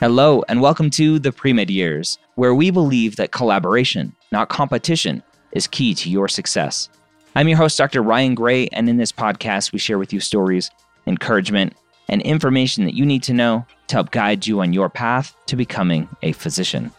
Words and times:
Hello, 0.00 0.44
and 0.48 0.60
welcome 0.60 0.90
to 0.90 1.18
the 1.18 1.32
Pre-Med 1.32 1.70
Years, 1.70 2.18
where 2.36 2.54
we 2.54 2.70
believe 2.70 3.16
that 3.16 3.32
collaboration, 3.32 4.14
not 4.30 4.48
competition, 4.48 5.24
is 5.50 5.66
key 5.66 5.92
to 5.94 6.08
your 6.08 6.28
success. 6.28 6.88
I'm 7.34 7.48
your 7.48 7.58
host, 7.58 7.76
Dr. 7.76 8.00
Ryan 8.00 8.36
Gray, 8.36 8.68
and 8.68 8.88
in 8.88 8.96
this 8.96 9.10
podcast, 9.10 9.72
we 9.72 9.80
share 9.80 9.98
with 9.98 10.12
you 10.12 10.20
stories, 10.20 10.70
encouragement, 11.08 11.74
and 12.08 12.22
information 12.22 12.84
that 12.84 12.94
you 12.94 13.04
need 13.04 13.24
to 13.24 13.34
know 13.34 13.66
to 13.88 13.96
help 13.96 14.12
guide 14.12 14.46
you 14.46 14.60
on 14.60 14.72
your 14.72 14.88
path 14.88 15.34
to 15.46 15.56
becoming 15.56 16.08
a 16.22 16.30
physician. 16.30 16.92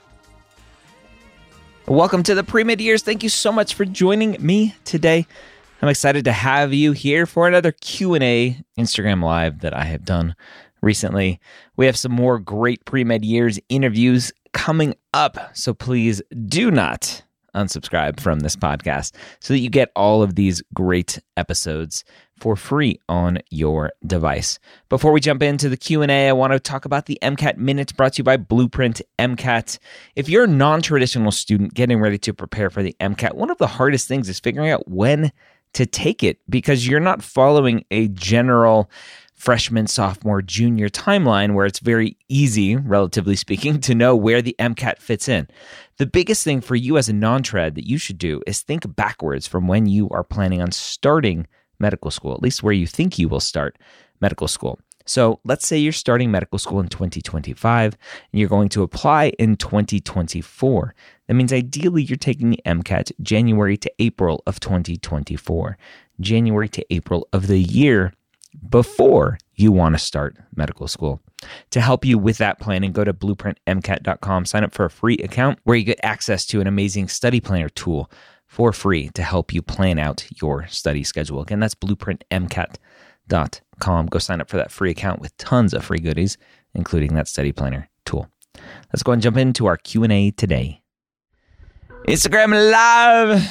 Welcome 1.88 2.24
to 2.24 2.36
the 2.36 2.44
Pre-Med 2.44 2.82
Years. 2.82 3.02
Thank 3.02 3.24
you 3.24 3.30
so 3.30 3.54
much 3.54 3.76
for 3.76 3.86
joining 3.86 4.36
me 4.46 4.76
today. 4.84 5.26
I'm 5.82 5.88
excited 5.88 6.26
to 6.26 6.34
have 6.34 6.74
you 6.74 6.92
here 6.92 7.26
for 7.26 7.48
another 7.48 7.72
Q&A 7.72 8.60
Instagram 8.78 9.24
live 9.24 9.62
that 9.62 9.74
I 9.74 9.86
have 9.86 10.04
done 10.04 10.36
recently. 10.82 11.40
We 11.78 11.86
have 11.86 11.98
some 11.98 12.12
more 12.12 12.40
great 12.40 12.86
pre 12.86 13.04
med 13.04 13.26
years 13.26 13.60
interviews 13.70 14.32
coming 14.54 14.96
up. 15.14 15.38
So 15.54 15.74
please 15.74 16.22
do 16.48 16.72
not 16.72 17.24
unsubscribe 17.56 18.20
from 18.20 18.40
this 18.40 18.56
podcast 18.56 19.14
so 19.40 19.54
that 19.54 19.60
you 19.60 19.70
get 19.70 19.92
all 19.96 20.22
of 20.22 20.36
these 20.36 20.62
great 20.74 21.20
episodes 21.38 22.04
for 22.40 22.56
free 22.56 23.00
on 23.10 23.40
your 23.50 23.92
device. 24.06 24.60
Before 24.88 25.12
we 25.12 25.20
jump 25.20 25.44
into 25.44 25.68
the 25.68 25.78
Q&A, 25.78 26.30
I 26.30 26.32
want 26.32 26.54
to 26.54 26.60
talk 26.60 26.86
about 26.86 27.06
the 27.06 27.20
MCAT 27.22 27.58
minutes 27.58 27.92
brought 27.92 28.14
to 28.14 28.20
you 28.20 28.24
by 28.24 28.38
Blueprint 28.38 29.02
MCAT. 29.18 29.78
If 30.16 30.30
you're 30.30 30.46
a 30.46 30.48
non-traditional 30.48 31.32
student 31.32 31.74
getting 31.74 32.00
ready 32.00 32.18
to 32.20 32.34
prepare 32.34 32.70
for 32.70 32.82
the 32.82 32.96
MCAT, 33.00 33.34
one 33.34 33.50
of 33.50 33.58
the 33.58 33.68
hardest 33.68 34.08
things 34.08 34.30
is 34.30 34.40
figuring 34.40 34.70
out 34.70 34.88
when 34.88 35.32
to 35.74 35.86
take 35.86 36.24
it 36.24 36.40
because 36.50 36.88
you're 36.88 37.00
not 37.00 37.22
following 37.22 37.84
a 37.92 38.08
general 38.10 38.90
freshman, 39.40 39.88
sophomore, 39.88 40.42
junior 40.42 40.90
timeline 40.90 41.54
where 41.54 41.66
it's 41.66 41.80
very 41.80 42.18
easy, 42.28 42.76
relatively 42.76 43.38
speaking, 43.38 43.80
to 43.80 43.96
know 43.96 44.14
where 44.14 44.42
the 44.42 44.56
MCAT 44.60 45.00
fits 45.00 45.30
in. 45.30 45.48
The 45.98 46.06
biggest 46.06 46.44
thing 46.44 46.60
for 46.60 46.76
you 46.76 46.98
as 46.98 47.08
a 47.08 47.14
non 47.14 47.42
trad 47.42 47.76
that 47.76 47.88
you 47.88 47.98
should 47.98 48.18
do 48.18 48.42
is 48.46 48.62
think 48.62 48.96
backwards 48.98 49.48
from 49.48 49.66
when 49.66 49.86
you 49.86 50.10
are 50.10 50.26
planning 50.26 50.62
on 50.62 50.74
starting 50.74 51.48
medical 51.80 52.12
school, 52.12 52.34
at 52.34 52.42
least 52.42 52.64
where 52.64 52.74
you 52.74 52.86
think 52.86 53.18
you 53.18 53.30
will 53.30 53.40
start 53.40 53.78
medical 54.20 54.50
school. 54.50 54.78
So 55.06 55.40
let's 55.46 55.66
say 55.66 55.78
you're 55.78 55.94
starting 55.94 56.30
medical 56.30 56.60
school 56.60 56.82
in 56.82 56.90
2025 56.90 57.98
and 58.32 58.40
you're 58.40 58.50
going 58.50 58.70
to 58.70 58.84
apply 58.84 59.30
in 59.40 59.56
2024. 59.56 60.94
That 61.28 61.34
means 61.34 61.54
ideally 61.54 62.04
you're 62.04 62.18
taking 62.18 62.52
the 62.52 62.62
MCAT 62.66 63.14
January 63.22 63.78
to 63.78 63.92
April 64.00 64.44
of 64.46 64.60
2024, 64.60 65.78
January 66.20 66.70
to 66.70 66.94
April 66.94 67.28
of 67.32 67.48
the 67.48 67.60
year 67.60 68.14
before 68.70 69.38
you 69.56 69.72
want 69.72 69.96
to 69.96 70.00
start 70.00 70.38
medical 70.56 70.88
school. 70.88 71.22
To 71.72 71.82
help 71.82 72.06
you 72.06 72.18
with 72.18 72.38
that 72.40 72.60
planning, 72.60 72.92
go 72.92 73.04
to 73.04 73.14
blueprintmcat.com, 73.14 74.46
sign 74.46 74.64
up 74.64 74.74
for 74.74 74.86
a 74.86 74.90
free 74.90 75.18
account 75.18 75.60
where 75.64 75.78
you 75.78 75.84
get 75.84 76.00
access 76.04 76.46
to 76.48 76.62
an 76.62 76.68
amazing 76.68 77.08
study 77.08 77.40
planner 77.40 77.70
tool 77.70 78.12
for 78.46 78.74
free 78.74 79.10
to 79.10 79.22
help 79.22 79.54
you 79.54 79.62
plan 79.62 80.00
out 80.00 80.26
your 80.42 80.66
study 80.68 81.04
schedule. 81.04 81.42
Again, 81.42 81.60
that's 81.60 81.76
blueprintmcat.com. 81.76 84.06
Go 84.08 84.20
sign 84.20 84.42
up 84.42 84.50
for 84.50 84.58
that 84.58 84.72
free 84.72 84.92
account 84.92 85.22
with 85.22 85.38
tons 85.38 85.74
of 85.74 85.86
free 85.86 86.00
goodies, 86.00 86.38
including 86.74 87.14
that 87.14 87.28
study 87.28 87.52
planner 87.52 87.88
tool. 88.06 88.28
Let's 88.92 89.04
go 89.04 89.12
and 89.12 89.22
jump 89.22 89.38
into 89.38 89.68
our 89.68 89.78
Q&A 89.78 90.32
today. 90.32 90.82
Instagram 92.08 92.72
Live. 92.72 93.44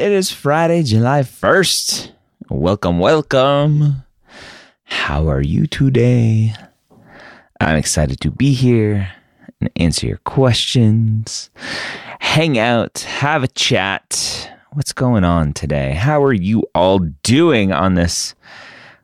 It 0.00 0.12
is 0.12 0.32
Friday, 0.32 0.82
July 0.82 1.20
1st. 1.20 2.12
Welcome, 2.48 2.98
welcome. 2.98 4.04
How 4.88 5.28
are 5.28 5.42
you 5.42 5.66
today? 5.66 6.54
I'm 7.60 7.76
excited 7.76 8.20
to 8.22 8.30
be 8.30 8.54
here 8.54 9.12
and 9.60 9.70
answer 9.76 10.06
your 10.06 10.18
questions, 10.18 11.50
hang 12.20 12.58
out, 12.58 13.00
have 13.00 13.42
a 13.42 13.48
chat. 13.48 14.50
What's 14.72 14.92
going 14.94 15.24
on 15.24 15.52
today? 15.52 15.92
How 15.92 16.22
are 16.22 16.32
you 16.32 16.64
all 16.74 17.00
doing 17.22 17.70
on 17.70 17.94
this 17.94 18.34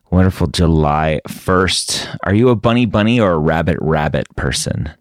wonderful 0.09 0.47
July 0.47 1.21
1st? 1.27 2.17
Are 2.23 2.33
you 2.33 2.49
a 2.49 2.55
bunny 2.55 2.85
bunny 2.85 3.19
or 3.19 3.33
a 3.33 3.37
rabbit 3.37 3.77
rabbit 3.79 4.27
person? 4.35 4.91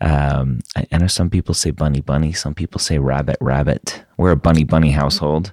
Um, 0.00 0.60
I, 0.74 0.86
I 0.90 0.98
know 0.98 1.06
some 1.06 1.30
people 1.30 1.54
say 1.54 1.70
bunny 1.70 2.00
bunny, 2.00 2.32
some 2.32 2.54
people 2.54 2.80
say 2.80 2.98
rabbit 2.98 3.36
rabbit. 3.40 4.04
We're 4.16 4.32
a 4.32 4.36
bunny 4.36 4.64
bunny 4.64 4.90
household. 4.90 5.52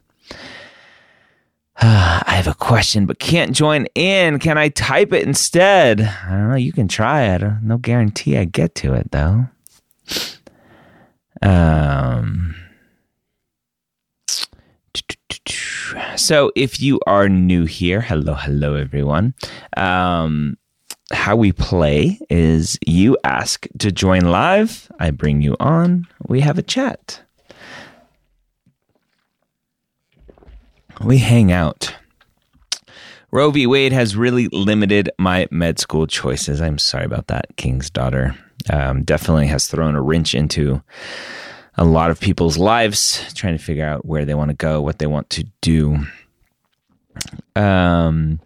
I 1.81 2.23
have 2.27 2.47
a 2.47 2.53
question, 2.53 3.05
but 3.05 3.19
can't 3.19 3.51
join 3.55 3.87
in. 3.95 4.39
Can 4.39 4.57
I 4.57 4.69
type 4.69 5.11
it 5.11 5.25
instead? 5.27 6.01
I 6.01 6.29
don't 6.29 6.49
know. 6.49 6.55
You 6.55 6.71
can 6.71 6.87
try 6.87 7.23
it. 7.23 7.41
No 7.63 7.77
guarantee 7.77 8.37
I 8.37 8.45
get 8.45 8.75
to 8.75 8.93
it 8.93 9.11
though. 9.11 9.47
Um. 11.41 12.55
So, 16.15 16.51
if 16.55 16.79
you 16.79 16.99
are 17.07 17.27
new 17.27 17.65
here, 17.65 17.99
hello, 18.01 18.35
hello, 18.35 18.75
everyone. 18.75 19.33
Um, 19.75 20.57
how 21.11 21.35
we 21.35 21.51
play 21.51 22.19
is 22.29 22.77
you 22.85 23.17
ask 23.23 23.67
to 23.79 23.91
join 23.91 24.21
live. 24.21 24.91
I 24.99 25.11
bring 25.11 25.41
you 25.41 25.55
on. 25.59 26.07
We 26.27 26.41
have 26.41 26.57
a 26.57 26.63
chat. 26.63 27.22
We 31.01 31.17
hang 31.17 31.51
out. 31.51 31.93
Roe 33.31 33.49
v. 33.49 33.65
Wade 33.65 33.93
has 33.93 34.15
really 34.15 34.47
limited 34.49 35.09
my 35.17 35.47
med 35.49 35.79
school 35.79 36.05
choices. 36.05 36.61
I'm 36.61 36.77
sorry 36.77 37.05
about 37.05 37.27
that, 37.27 37.55
King's 37.57 37.89
daughter. 37.89 38.35
Um, 38.69 39.03
definitely 39.03 39.47
has 39.47 39.67
thrown 39.67 39.95
a 39.95 40.01
wrench 40.01 40.35
into 40.35 40.83
a 41.75 41.83
lot 41.83 42.11
of 42.11 42.19
people's 42.19 42.57
lives, 42.57 43.33
trying 43.33 43.57
to 43.57 43.63
figure 43.63 43.85
out 43.85 44.05
where 44.05 44.25
they 44.25 44.35
want 44.35 44.49
to 44.49 44.55
go, 44.55 44.81
what 44.81 44.99
they 44.99 45.07
want 45.07 45.31
to 45.31 45.45
do. 45.61 46.05
Um, 47.55 48.39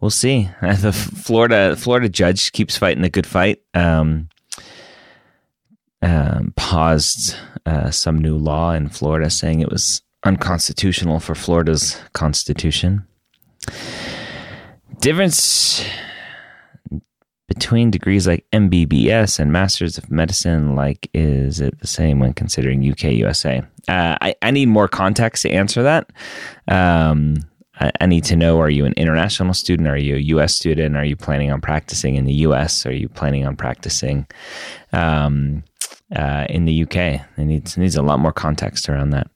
we'll 0.00 0.10
see. 0.10 0.48
The 0.60 0.92
Florida 0.92 1.74
Florida 1.76 2.08
judge 2.08 2.52
keeps 2.52 2.76
fighting 2.76 3.02
the 3.02 3.10
good 3.10 3.26
fight. 3.26 3.62
Um, 3.74 4.28
um, 6.02 6.52
paused 6.56 7.36
uh, 7.64 7.90
some 7.90 8.18
new 8.18 8.36
law 8.36 8.72
in 8.72 8.88
Florida 8.88 9.30
saying 9.30 9.60
it 9.60 9.70
was 9.70 10.02
unconstitutional 10.24 11.20
for 11.20 11.34
Florida's 11.34 12.00
constitution. 12.12 13.06
Difference 15.00 15.84
between 17.48 17.90
degrees 17.90 18.26
like 18.26 18.44
MBBS 18.52 19.38
and 19.38 19.52
Masters 19.52 19.98
of 19.98 20.10
Medicine, 20.10 20.74
like, 20.74 21.08
is 21.14 21.60
it 21.60 21.78
the 21.80 21.86
same 21.86 22.18
when 22.18 22.34
considering 22.34 22.88
UK 22.90 23.04
USA? 23.12 23.62
Uh, 23.88 24.16
I, 24.20 24.34
I 24.42 24.50
need 24.50 24.66
more 24.66 24.88
context 24.88 25.42
to 25.42 25.50
answer 25.50 25.82
that. 25.84 26.10
Um, 26.68 27.36
I, 27.80 27.92
I 28.00 28.06
need 28.06 28.24
to 28.24 28.36
know: 28.36 28.60
Are 28.60 28.70
you 28.70 28.84
an 28.84 28.94
international 28.96 29.54
student? 29.54 29.88
Are 29.88 29.96
you 29.96 30.16
a 30.16 30.20
U.S. 30.20 30.54
student? 30.54 30.96
Are 30.96 31.04
you 31.04 31.16
planning 31.16 31.50
on 31.52 31.60
practicing 31.60 32.16
in 32.16 32.24
the 32.24 32.34
U.S.? 32.34 32.86
Are 32.86 32.92
you 32.92 33.08
planning 33.08 33.46
on 33.46 33.56
practicing 33.56 34.26
um, 34.92 35.62
uh, 36.14 36.46
in 36.48 36.64
the 36.64 36.82
UK. 36.82 36.96
It 36.96 37.22
needs 37.38 37.76
needs 37.76 37.96
a 37.96 38.02
lot 38.02 38.20
more 38.20 38.32
context 38.32 38.88
around 38.88 39.10
that. 39.10 39.28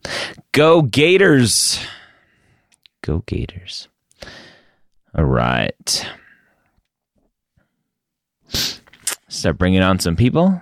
Go 0.53 0.83
Gators! 0.83 1.85
Go 3.03 3.21
Gators. 3.27 3.89
All 5.17 5.25
right. 5.25 6.07
Start 9.29 9.59
bringing 9.59 9.83
on 9.83 9.99
some 9.99 10.17
people, 10.17 10.61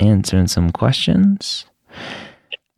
answering 0.00 0.46
some 0.46 0.70
questions. 0.70 1.66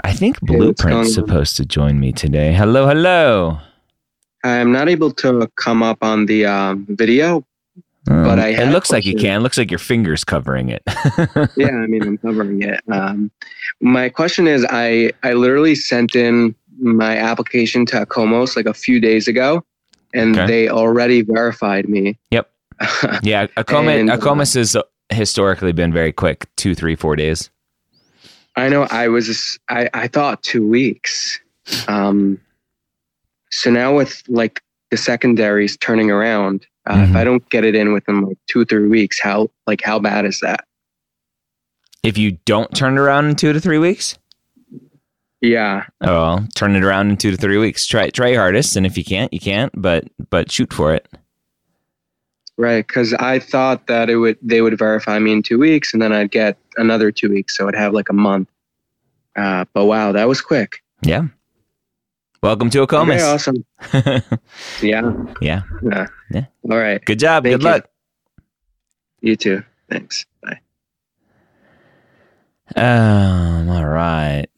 I 0.03 0.13
think 0.13 0.41
Blueprint's 0.41 1.13
supposed 1.13 1.57
to 1.57 1.65
join 1.65 2.01
me 2.01 2.13
today. 2.13 2.53
Hello, 2.53 2.87
hello. 2.87 3.59
I'm 4.45 4.73
not 4.73 4.89
able 4.89 5.11
to 5.13 5.51
come 5.57 5.83
up 5.83 5.99
on 6.03 6.27
the 6.27 6.47
um, 6.47 6.87
video, 6.89 7.45
um, 8.09 8.25
but 8.25 8.39
I. 8.39 8.49
It 8.49 8.71
looks 8.71 8.91
like 8.91 9.05
you 9.05 9.15
can. 9.15 9.41
It 9.41 9.43
looks 9.43 9.59
like 9.59 9.71
your 9.71 9.79
fingers 9.79 10.25
covering 10.25 10.69
it. 10.69 10.83
yeah, 11.57 11.69
I 11.69 11.87
mean, 11.87 12.03
I'm 12.03 12.19
covering 12.19 12.63
it. 12.63 12.81
Um, 12.89 13.31
my 13.81 14.09
question 14.09 14.47
is, 14.47 14.67
I 14.71 15.13
I 15.23 15.33
literally 15.33 15.75
sent 15.75 16.15
in 16.15 16.55
my 16.79 17.17
application 17.17 17.85
to 17.87 18.07
AACOMAS 18.07 18.57
like 18.57 18.67
a 18.67 18.75
few 18.75 19.01
days 19.01 19.27
ago, 19.29 19.65
and 20.15 20.37
okay. 20.37 20.47
they 20.47 20.69
already 20.69 21.23
verified 21.23 21.89
me. 21.89 22.17
Yep. 22.31 22.51
yeah, 23.23 23.47
AACOMAS, 23.57 24.01
and, 24.01 24.09
AACOMAS 24.11 24.55
has 24.55 24.77
historically 25.11 25.73
been 25.73 25.93
very 25.93 26.13
quick 26.13 26.47
two, 26.57 26.75
three, 26.75 26.95
four 26.95 27.17
days. 27.17 27.51
I 28.57 28.69
know. 28.69 28.85
I 28.91 29.09
was. 29.09 29.59
I 29.69 29.91
I 29.95 30.09
thought 30.09 30.43
two 30.43 30.67
weeks. 30.67 31.41
Um, 31.87 32.41
so 33.51 33.71
now 33.71 33.95
with 33.95 34.23
like 34.29 34.63
the 34.91 34.97
secondaries 34.97 35.77
turning 35.77 36.11
around, 36.11 36.67
uh, 36.87 36.95
mm-hmm. 36.95 37.11
if 37.11 37.17
I 37.17 37.25
don't 37.25 37.49
get 37.51 37.65
it 37.65 37.75
in 37.75 37.93
within 37.93 38.23
like 38.23 38.39
two, 38.47 38.61
or 38.61 38.65
three 38.65 38.89
weeks, 38.89 39.21
how 39.21 39.49
like 39.67 39.83
how 39.83 39.99
bad 39.99 40.25
is 40.25 40.41
that? 40.41 40.65
If 42.03 42.17
you 42.17 42.33
don't 42.45 42.75
turn 42.75 42.95
it 42.95 43.01
around 43.01 43.27
in 43.27 43.37
two 43.37 43.53
to 43.53 43.61
three 43.61 43.79
weeks. 43.79 44.19
Yeah. 45.41 45.85
Oh, 46.01 46.07
well, 46.07 46.49
turn 46.57 46.75
it 46.75 46.83
around 46.83 47.11
in 47.11 47.17
two 47.17 47.31
to 47.31 47.37
three 47.37 47.59
weeks. 47.59 47.87
Try 47.87 48.11
try 48.11 48.29
your 48.29 48.41
hardest, 48.41 48.77
and 48.77 48.85
if 48.85 48.99
you 48.99 49.05
can't, 49.05 49.33
you 49.33 49.41
can't. 49.41 49.73
But 49.77 50.05
but 50.31 50.51
shoot 50.51 50.73
for 50.73 50.95
it. 50.95 51.07
Right, 52.57 52.85
because 52.85 53.15
I 53.15 53.39
thought 53.39 53.87
that 53.87 54.11
it 54.11 54.17
would 54.17 54.37
they 54.43 54.63
would 54.63 54.77
verify 54.77 55.19
me 55.21 55.33
in 55.33 55.43
two 55.45 55.59
weeks, 55.59 55.93
and 55.93 56.03
then 56.03 56.13
I'd 56.13 56.33
get 56.33 56.59
another 56.77 57.13
two 57.13 57.31
weeks, 57.31 57.57
so 57.57 57.69
I'd 57.69 57.77
have 57.77 57.93
like 57.93 58.09
a 58.09 58.15
month. 58.15 58.49
Uh, 59.37 59.65
but 59.73 59.85
wow, 59.85 60.11
that 60.11 60.27
was 60.27 60.41
quick. 60.41 60.83
Yeah. 61.03 61.27
Welcome 62.43 62.71
to 62.71 62.87
AACOMAS. 62.87 63.07
Very 63.07 63.23
awesome. 63.23 63.65
yeah. 64.83 65.13
Yeah. 65.41 65.63
Yeah. 65.83 66.07
Yeah. 66.31 66.45
All 66.71 66.79
right. 66.79 67.05
Good 67.05 67.19
job. 67.19 67.45
Thank 67.45 67.55
Good 67.55 67.63
you. 67.63 67.69
luck. 67.69 67.89
You 69.21 69.37
too. 69.37 69.65
Thanks. 69.91 70.25
Bye. 70.43 70.61
Um. 72.77 73.69
All 73.69 73.87
right 73.87 74.49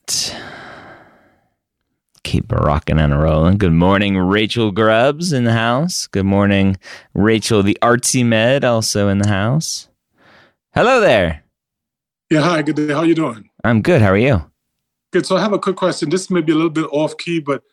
keep 2.31 2.53
rocking 2.53 3.01
and 3.01 3.21
rolling. 3.21 3.59
Good 3.59 3.73
morning, 3.73 4.17
Rachel 4.17 4.71
Grubbs 4.71 5.33
in 5.33 5.43
the 5.43 5.53
house. 5.53 6.07
Good 6.07 6.27
morning, 6.27 6.77
Rachel, 7.13 7.65
the 7.65 7.77
artsy 7.83 8.25
med, 8.25 8.65
also 8.65 9.09
in 9.09 9.19
the 9.19 9.29
house. 9.29 9.89
Hello 10.73 11.01
there. 11.01 11.43
Yeah, 12.31 12.43
hi. 12.43 12.63
Good 12.63 12.77
day. 12.77 12.93
How 12.93 13.03
you 13.03 13.17
doing? 13.17 13.51
I'm 13.65 13.83
good. 13.83 14.01
How 14.01 14.11
are 14.11 14.17
you? 14.17 14.49
Good. 15.13 15.27
So 15.27 15.37
I 15.37 15.41
have 15.41 15.53
a 15.53 15.59
quick 15.59 15.75
question. 15.75 16.09
This 16.09 16.31
may 16.31 16.41
be 16.41 16.53
a 16.53 16.55
little 16.55 16.71
bit 16.71 16.87
off 16.93 17.17
key, 17.17 17.41
but 17.41 17.65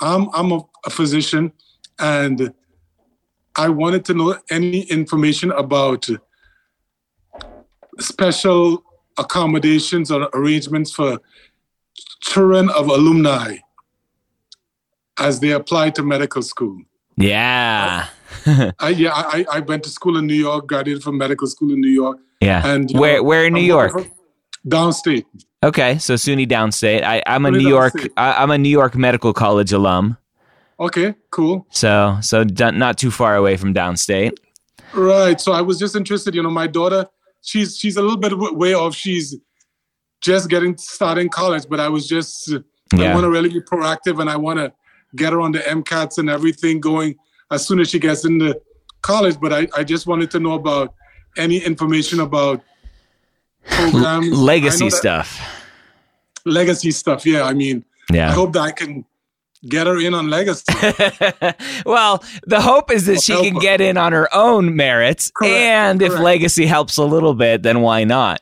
I'm 0.00 0.28
I'm 0.34 0.52
a, 0.52 0.60
a 0.84 0.90
physician, 0.90 1.52
and 1.98 2.52
I 3.56 3.68
wanted 3.68 4.04
to 4.06 4.14
know 4.14 4.38
any 4.50 4.82
information 4.82 5.50
about 5.52 6.06
special 7.98 8.84
accommodations 9.16 10.10
or 10.10 10.28
arrangements 10.34 10.92
for 10.92 11.18
children 12.20 12.68
of 12.70 12.88
alumni 12.88 13.56
as 15.18 15.40
they 15.40 15.52
apply 15.52 15.90
to 15.90 16.02
medical 16.02 16.42
school. 16.42 16.82
Yeah. 17.16 18.08
I, 18.78 18.88
yeah, 18.96 19.12
I, 19.14 19.46
I 19.50 19.60
went 19.60 19.84
to 19.84 19.90
school 19.90 20.18
in 20.18 20.26
New 20.26 20.34
York, 20.34 20.66
graduated 20.66 21.02
from 21.02 21.16
medical 21.16 21.46
school 21.46 21.72
in 21.72 21.80
New 21.80 21.90
York. 21.90 22.18
Yeah. 22.40 22.66
And 22.66 22.90
where 22.92 23.16
know, 23.16 23.22
where 23.22 23.46
in 23.46 23.54
New 23.54 23.60
I'm 23.60 23.66
York? 23.66 24.10
Downstate. 24.66 25.24
Okay, 25.62 25.98
so 25.98 26.14
SUNY 26.14 26.46
Downstate. 26.46 27.02
I, 27.02 27.22
I'm 27.26 27.46
a 27.46 27.50
New 27.50 27.68
York. 27.68 27.94
I, 28.16 28.42
am 28.42 28.50
a 28.50 28.58
New 28.58 28.68
York 28.68 28.94
Medical 28.94 29.32
College 29.32 29.72
alum. 29.72 30.16
Okay, 30.78 31.14
cool. 31.30 31.66
So 31.70 32.18
so 32.20 32.44
not 32.44 32.98
too 32.98 33.10
far 33.10 33.36
away 33.36 33.56
from 33.56 33.72
Downstate. 33.72 34.36
Right. 34.92 35.40
So 35.40 35.52
I 35.52 35.62
was 35.62 35.78
just 35.78 35.96
interested. 35.96 36.34
You 36.34 36.42
know, 36.42 36.50
my 36.50 36.66
daughter, 36.66 37.06
she's 37.42 37.76
she's 37.78 37.96
a 37.96 38.02
little 38.02 38.18
bit 38.18 38.32
way 38.56 38.74
off. 38.74 38.94
She's 38.94 39.36
just 40.20 40.48
getting 40.50 40.76
starting 40.76 41.28
college, 41.28 41.64
but 41.68 41.80
I 41.80 41.88
was 41.88 42.06
just 42.06 42.48
yeah. 42.94 43.10
I 43.10 43.14
want 43.14 43.24
to 43.24 43.30
really 43.30 43.48
be 43.48 43.60
proactive, 43.60 44.20
and 44.20 44.28
I 44.28 44.36
want 44.36 44.58
to 44.58 44.72
get 45.14 45.32
her 45.32 45.40
on 45.40 45.52
the 45.52 45.60
MCATs 45.60 46.18
and 46.18 46.28
everything 46.28 46.80
going 46.80 47.16
as 47.50 47.66
soon 47.66 47.80
as 47.80 47.88
she 47.88 47.98
gets 47.98 48.24
into 48.24 48.60
college. 49.02 49.40
But 49.40 49.52
I, 49.52 49.68
I 49.76 49.84
just 49.84 50.06
wanted 50.06 50.30
to 50.32 50.40
know 50.40 50.54
about 50.54 50.94
any 51.36 51.58
information 51.58 52.20
about 52.20 52.62
programs. 53.66 54.32
Legacy 54.32 54.90
stuff. 54.90 55.40
Legacy 56.44 56.90
stuff, 56.90 57.26
yeah. 57.26 57.44
I 57.44 57.54
mean, 57.54 57.84
yeah. 58.12 58.30
I 58.30 58.32
hope 58.32 58.52
that 58.52 58.60
I 58.60 58.70
can 58.70 59.04
get 59.68 59.86
her 59.86 59.98
in 59.98 60.14
on 60.14 60.30
legacy. 60.30 60.64
well, 61.86 62.22
the 62.46 62.60
hope 62.60 62.90
is 62.90 63.06
that 63.06 63.22
she 63.22 63.34
can 63.34 63.54
her. 63.54 63.60
get 63.60 63.80
in 63.80 63.96
on 63.96 64.12
her 64.12 64.32
own 64.34 64.76
merits, 64.76 65.30
correct, 65.34 65.54
and 65.54 66.00
correct. 66.00 66.14
if 66.14 66.20
legacy 66.20 66.66
helps 66.66 66.96
a 66.96 67.04
little 67.04 67.34
bit, 67.34 67.62
then 67.62 67.80
why 67.80 68.04
not? 68.04 68.40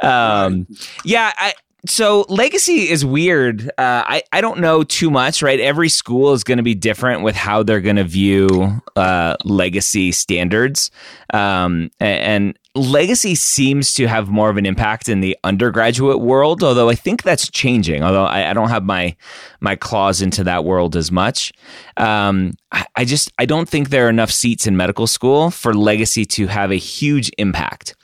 Um, 0.00 0.66
right. 0.68 0.88
Yeah, 1.04 1.32
I, 1.36 1.54
so 1.86 2.26
legacy 2.28 2.88
is 2.88 3.04
weird. 3.04 3.68
Uh, 3.70 4.04
I 4.06 4.22
I 4.32 4.40
don't 4.40 4.60
know 4.60 4.84
too 4.84 5.10
much, 5.10 5.42
right? 5.42 5.58
Every 5.58 5.88
school 5.88 6.32
is 6.32 6.44
going 6.44 6.58
to 6.58 6.62
be 6.62 6.74
different 6.74 7.22
with 7.22 7.34
how 7.34 7.62
they're 7.62 7.80
going 7.80 7.96
to 7.96 8.04
view 8.04 8.80
uh, 8.94 9.36
legacy 9.44 10.12
standards, 10.12 10.90
um, 11.32 11.90
and 11.98 12.56
legacy 12.74 13.34
seems 13.34 13.92
to 13.94 14.06
have 14.06 14.28
more 14.28 14.48
of 14.48 14.56
an 14.56 14.64
impact 14.64 15.08
in 15.08 15.20
the 15.20 15.36
undergraduate 15.44 16.20
world. 16.20 16.62
Although 16.62 16.88
I 16.88 16.94
think 16.94 17.22
that's 17.22 17.50
changing. 17.50 18.02
Although 18.02 18.24
I, 18.24 18.50
I 18.50 18.52
don't 18.54 18.70
have 18.70 18.84
my 18.84 19.16
my 19.60 19.76
claws 19.76 20.22
into 20.22 20.44
that 20.44 20.64
world 20.64 20.96
as 20.96 21.12
much. 21.12 21.52
Um, 21.96 22.52
I, 22.70 22.86
I 22.96 23.04
just 23.04 23.30
I 23.38 23.46
don't 23.46 23.68
think 23.68 23.90
there 23.90 24.06
are 24.06 24.10
enough 24.10 24.30
seats 24.30 24.66
in 24.66 24.76
medical 24.76 25.06
school 25.06 25.50
for 25.50 25.74
legacy 25.74 26.24
to 26.26 26.46
have 26.46 26.70
a 26.70 26.76
huge 26.76 27.30
impact. 27.38 27.94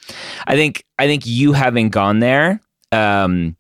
I 0.46 0.56
think 0.56 0.84
I 0.98 1.06
think 1.06 1.26
you 1.26 1.52
having 1.52 1.88
gone 1.88 2.18
there. 2.20 2.60
Um, 2.92 3.56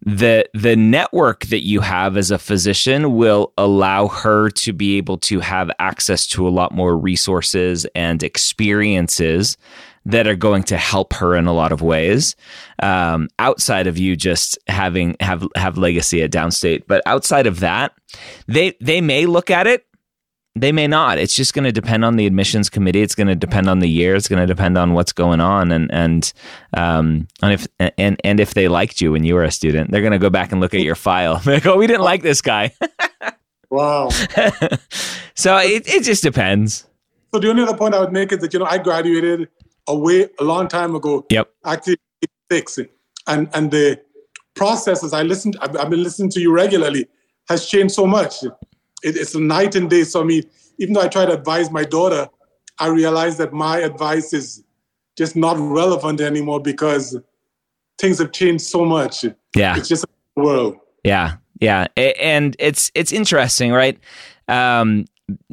the 0.00 0.48
the 0.54 0.76
network 0.76 1.46
that 1.46 1.64
you 1.64 1.80
have 1.80 2.16
as 2.16 2.30
a 2.30 2.38
physician 2.38 3.16
will 3.16 3.52
allow 3.58 4.06
her 4.08 4.48
to 4.50 4.72
be 4.72 4.96
able 4.96 5.18
to 5.18 5.40
have 5.40 5.70
access 5.80 6.26
to 6.28 6.46
a 6.46 6.50
lot 6.50 6.72
more 6.72 6.96
resources 6.96 7.84
and 7.94 8.22
experiences 8.22 9.56
that 10.08 10.26
are 10.26 10.36
going 10.36 10.62
to 10.64 10.76
help 10.76 11.12
her 11.12 11.36
in 11.36 11.46
a 11.46 11.52
lot 11.52 11.72
of 11.72 11.80
ways 11.80 12.34
um, 12.82 13.28
outside 13.38 13.86
of 13.86 13.96
you 13.96 14.16
just 14.16 14.58
having 14.66 15.16
have 15.20 15.46
have 15.54 15.78
legacy 15.78 16.22
at 16.22 16.30
downstate 16.30 16.82
but 16.86 17.02
outside 17.06 17.46
of 17.46 17.60
that 17.60 17.92
they 18.46 18.74
they 18.80 19.00
may 19.00 19.26
look 19.26 19.50
at 19.50 19.66
it 19.66 19.84
they 20.60 20.72
may 20.72 20.86
not. 20.86 21.18
It's 21.18 21.34
just 21.34 21.54
going 21.54 21.64
to 21.64 21.72
depend 21.72 22.04
on 22.04 22.16
the 22.16 22.26
admissions 22.26 22.68
committee. 22.68 23.02
It's 23.02 23.14
going 23.14 23.28
to 23.28 23.34
depend 23.34 23.68
on 23.68 23.78
the 23.78 23.88
year. 23.88 24.14
It's 24.14 24.28
going 24.28 24.40
to 24.40 24.46
depend 24.46 24.76
on 24.76 24.92
what's 24.92 25.12
going 25.12 25.40
on, 25.40 25.70
and 25.72 25.90
and 25.92 26.32
um 26.74 27.28
and 27.42 27.52
if 27.52 27.66
and 27.78 28.20
and 28.24 28.40
if 28.40 28.54
they 28.54 28.68
liked 28.68 29.00
you 29.00 29.12
when 29.12 29.24
you 29.24 29.34
were 29.34 29.44
a 29.44 29.50
student, 29.50 29.90
they're 29.90 30.00
going 30.00 30.12
to 30.12 30.18
go 30.18 30.30
back 30.30 30.52
and 30.52 30.60
look 30.60 30.74
at 30.74 30.80
your 30.80 30.94
file. 30.94 31.40
like, 31.46 31.66
oh, 31.66 31.76
we 31.76 31.86
didn't 31.86 32.02
like 32.02 32.22
this 32.22 32.42
guy. 32.42 32.72
wow. 33.70 34.08
so 35.34 35.56
it 35.58 35.88
it 35.88 36.02
just 36.02 36.22
depends. 36.22 36.86
So 37.32 37.40
the 37.40 37.50
only 37.50 37.62
other 37.62 37.76
point 37.76 37.94
I 37.94 38.00
would 38.00 38.12
make 38.12 38.32
is 38.32 38.38
that 38.38 38.52
you 38.52 38.58
know 38.58 38.66
I 38.66 38.78
graduated 38.78 39.48
away 39.88 40.28
a 40.38 40.44
long 40.44 40.68
time 40.68 40.94
ago. 40.94 41.26
Yep. 41.30 41.50
Actually, 41.64 41.96
six, 42.50 42.78
and 43.26 43.48
and 43.54 43.70
the 43.70 44.00
processes 44.54 45.12
I 45.12 45.22
listened. 45.22 45.56
I've, 45.60 45.76
I've 45.76 45.90
been 45.90 46.02
listening 46.02 46.30
to 46.30 46.40
you 46.40 46.52
regularly 46.52 47.08
has 47.48 47.66
changed 47.66 47.94
so 47.94 48.06
much 48.06 48.44
it, 49.02 49.16
it's 49.16 49.34
a 49.34 49.40
night 49.40 49.74
and 49.74 49.88
day. 49.88 50.04
So 50.04 50.20
I 50.20 50.24
mean, 50.24 50.44
even 50.78 50.94
though 50.94 51.02
I 51.02 51.08
try 51.08 51.26
to 51.26 51.32
advise 51.32 51.70
my 51.70 51.84
daughter, 51.84 52.28
I 52.78 52.88
realize 52.88 53.36
that 53.38 53.52
my 53.52 53.78
advice 53.78 54.32
is 54.32 54.62
just 55.16 55.36
not 55.36 55.56
relevant 55.58 56.20
anymore 56.20 56.60
because 56.60 57.16
things 58.00 58.18
have 58.18 58.32
changed 58.32 58.64
so 58.64 58.84
much. 58.84 59.24
Yeah, 59.54 59.76
it's 59.76 59.88
just 59.88 60.04
a 60.04 60.40
world. 60.40 60.76
Yeah, 61.04 61.36
yeah, 61.60 61.86
and 61.96 62.56
it's 62.58 62.90
it's 62.94 63.12
interesting, 63.12 63.72
right? 63.72 63.98
Um, 64.48 65.06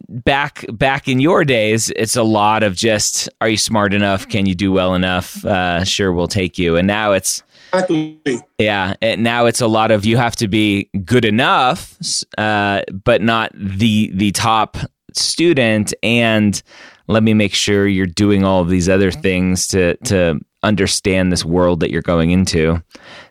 back 0.10 0.66
back 0.74 1.08
in 1.08 1.20
your 1.20 1.44
days, 1.44 1.92
it's 1.96 2.16
a 2.16 2.24
lot 2.24 2.64
of 2.64 2.76
just, 2.76 3.30
are 3.42 3.50
you 3.50 3.58
smart 3.58 3.94
enough? 3.94 4.28
Can 4.28 4.46
you 4.46 4.56
do 4.56 4.72
well 4.72 4.96
enough? 4.96 5.44
Uh, 5.46 5.84
sure, 5.84 6.14
we'll 6.14 6.28
take 6.28 6.58
you. 6.58 6.78
And 6.78 6.88
now 6.88 7.12
it's 7.12 7.44
Exactly. 7.74 8.42
Yeah. 8.58 8.96
And 9.02 9.24
now 9.24 9.46
it's 9.46 9.62
a 9.62 9.68
lot 9.68 9.92
of 9.92 10.06
you 10.06 10.18
have 10.18 10.36
to 10.38 10.48
be 10.48 10.90
good 11.04 11.26
enough, 11.26 11.98
uh, 12.38 12.82
but 13.04 13.22
not 13.22 13.52
the 13.56 14.12
the 14.14 14.32
top 14.32 14.78
student. 15.14 15.94
And 16.04 16.62
let 17.08 17.24
me 17.24 17.34
make 17.34 17.54
sure 17.54 17.88
you're 17.88 18.06
doing 18.06 18.44
all 18.44 18.62
of 18.62 18.70
these 18.70 18.90
other 18.90 19.12
things 19.12 19.68
to 19.68 19.96
to 20.06 20.40
understand 20.64 21.32
this 21.32 21.46
world 21.46 21.80
that 21.82 21.92
you're 21.92 22.02
going 22.02 22.32
into. 22.32 22.82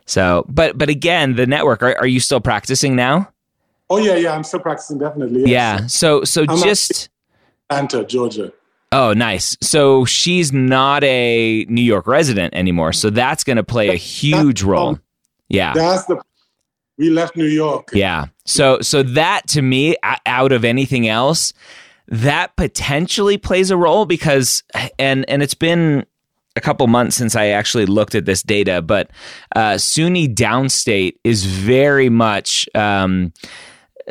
So, 0.05 0.45
but 0.47 0.77
but 0.77 0.89
again, 0.89 1.35
the 1.35 1.47
network. 1.47 1.81
Are, 1.81 1.97
are 1.97 2.07
you 2.07 2.19
still 2.19 2.41
practicing 2.41 2.95
now? 2.95 3.29
Oh 3.89 3.97
yeah, 3.97 4.15
yeah. 4.15 4.33
I'm 4.33 4.43
still 4.43 4.59
practicing 4.59 4.97
definitely. 4.97 5.41
Yes. 5.41 5.49
Yeah. 5.49 5.87
So 5.87 6.23
so 6.23 6.45
I'm 6.47 6.57
just 6.59 7.09
Atlanta, 7.69 8.03
Georgia. 8.05 8.51
Oh, 8.91 9.13
nice. 9.13 9.57
So 9.61 10.05
she's 10.05 10.53
not 10.53 11.03
a 11.03 11.65
New 11.67 11.81
York 11.81 12.07
resident 12.07 12.55
anymore. 12.55 12.93
So 12.93 13.09
that's 13.09 13.43
going 13.43 13.57
to 13.57 13.63
play 13.63 13.89
a 13.89 13.95
huge 13.95 14.63
role. 14.63 14.99
Yeah. 15.49 15.73
That's 15.73 16.05
the 16.05 16.21
we 16.97 17.09
left 17.09 17.35
New 17.35 17.45
York. 17.45 17.89
Yeah. 17.93 18.27
So 18.45 18.79
so 18.81 19.03
that 19.03 19.47
to 19.49 19.61
me 19.61 19.97
out 20.25 20.51
of 20.51 20.63
anything 20.63 21.07
else, 21.07 21.51
that 22.07 22.55
potentially 22.55 23.37
plays 23.37 23.69
a 23.69 23.77
role 23.77 24.05
because 24.05 24.63
and 24.97 25.29
and 25.29 25.43
it's 25.43 25.55
been 25.55 26.05
a 26.55 26.61
couple 26.61 26.87
months 26.87 27.17
since 27.17 27.35
I 27.35 27.47
actually 27.47 27.85
looked 27.85 28.15
at 28.15 28.23
this 28.23 28.41
data, 28.41 28.81
but 28.81 29.09
uh, 29.57 29.73
SUNY 29.73 30.33
downstate 30.33 31.15
is 31.25 31.43
very 31.43 32.07
much 32.07 32.69
um, 32.75 33.33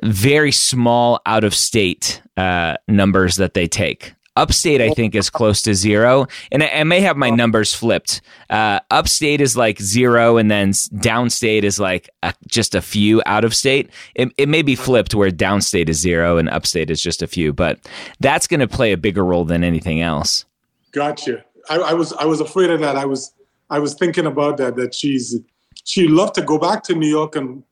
very 0.03 0.53
small 0.53 1.21
out 1.27 1.45
of 1.45 1.55
state 1.55 2.23
uh, 2.37 2.77
numbers 2.89 3.37
that 3.37 3.55
they 3.55 3.67
take. 3.67 4.15
Upstate, 4.37 4.81
I 4.81 4.91
think, 4.91 5.15
is 5.15 5.31
close 5.31 5.63
to 5.63 5.77
zero, 5.77 6.27
and 6.51 6.65
I, 6.65 6.69
I 6.69 6.85
may 6.85 7.01
have 7.03 7.17
my 7.17 7.31
numbers 7.31 7.73
flipped. 7.73 8.21
Uh, 8.51 8.81
upstate 8.91 9.41
is 9.41 9.57
like 9.57 9.81
zero, 9.81 10.39
and 10.39 10.51
then 10.51 10.71
downstate 10.71 11.63
is 11.63 11.79
like 11.79 12.11
a, 12.25 12.35
just 12.49 12.75
a 12.75 12.83
few 12.83 13.23
out 13.27 13.45
of 13.45 13.55
state. 13.55 13.91
It, 14.17 14.33
it 14.37 14.49
may 14.49 14.63
be 14.63 14.75
flipped 14.75 15.15
where 15.15 15.31
downstate 15.31 15.89
is 15.89 16.01
zero 16.01 16.37
and 16.37 16.51
upstate 16.51 16.91
is 16.91 17.01
just 17.01 17.23
a 17.23 17.29
few, 17.29 17.53
but 17.53 17.79
that's 18.19 18.49
going 18.49 18.59
to 18.59 18.67
play 18.67 18.91
a 18.91 18.97
bigger 18.97 19.25
role 19.25 19.45
than 19.45 19.63
anything 19.63 20.01
else. 20.01 20.45
Gotcha. 20.91 21.45
I, 21.71 21.77
I 21.77 21.93
was 21.95 22.13
I 22.15 22.25
was 22.25 22.41
afraid 22.41 22.71
of 22.71 22.81
that. 22.81 22.97
I 22.97 23.05
was 23.05 23.33
I 23.71 23.79
was 23.79 23.95
thinking 23.95 24.27
about 24.27 24.57
that. 24.57 24.75
That 24.75 24.97
she's 24.97 25.39
she 25.85 26.09
loved 26.09 26.35
to 26.35 26.43
go 26.43 26.59
back 26.59 26.83
to 26.85 26.95
New 26.97 27.09
York 27.09 27.37
and 27.37 27.63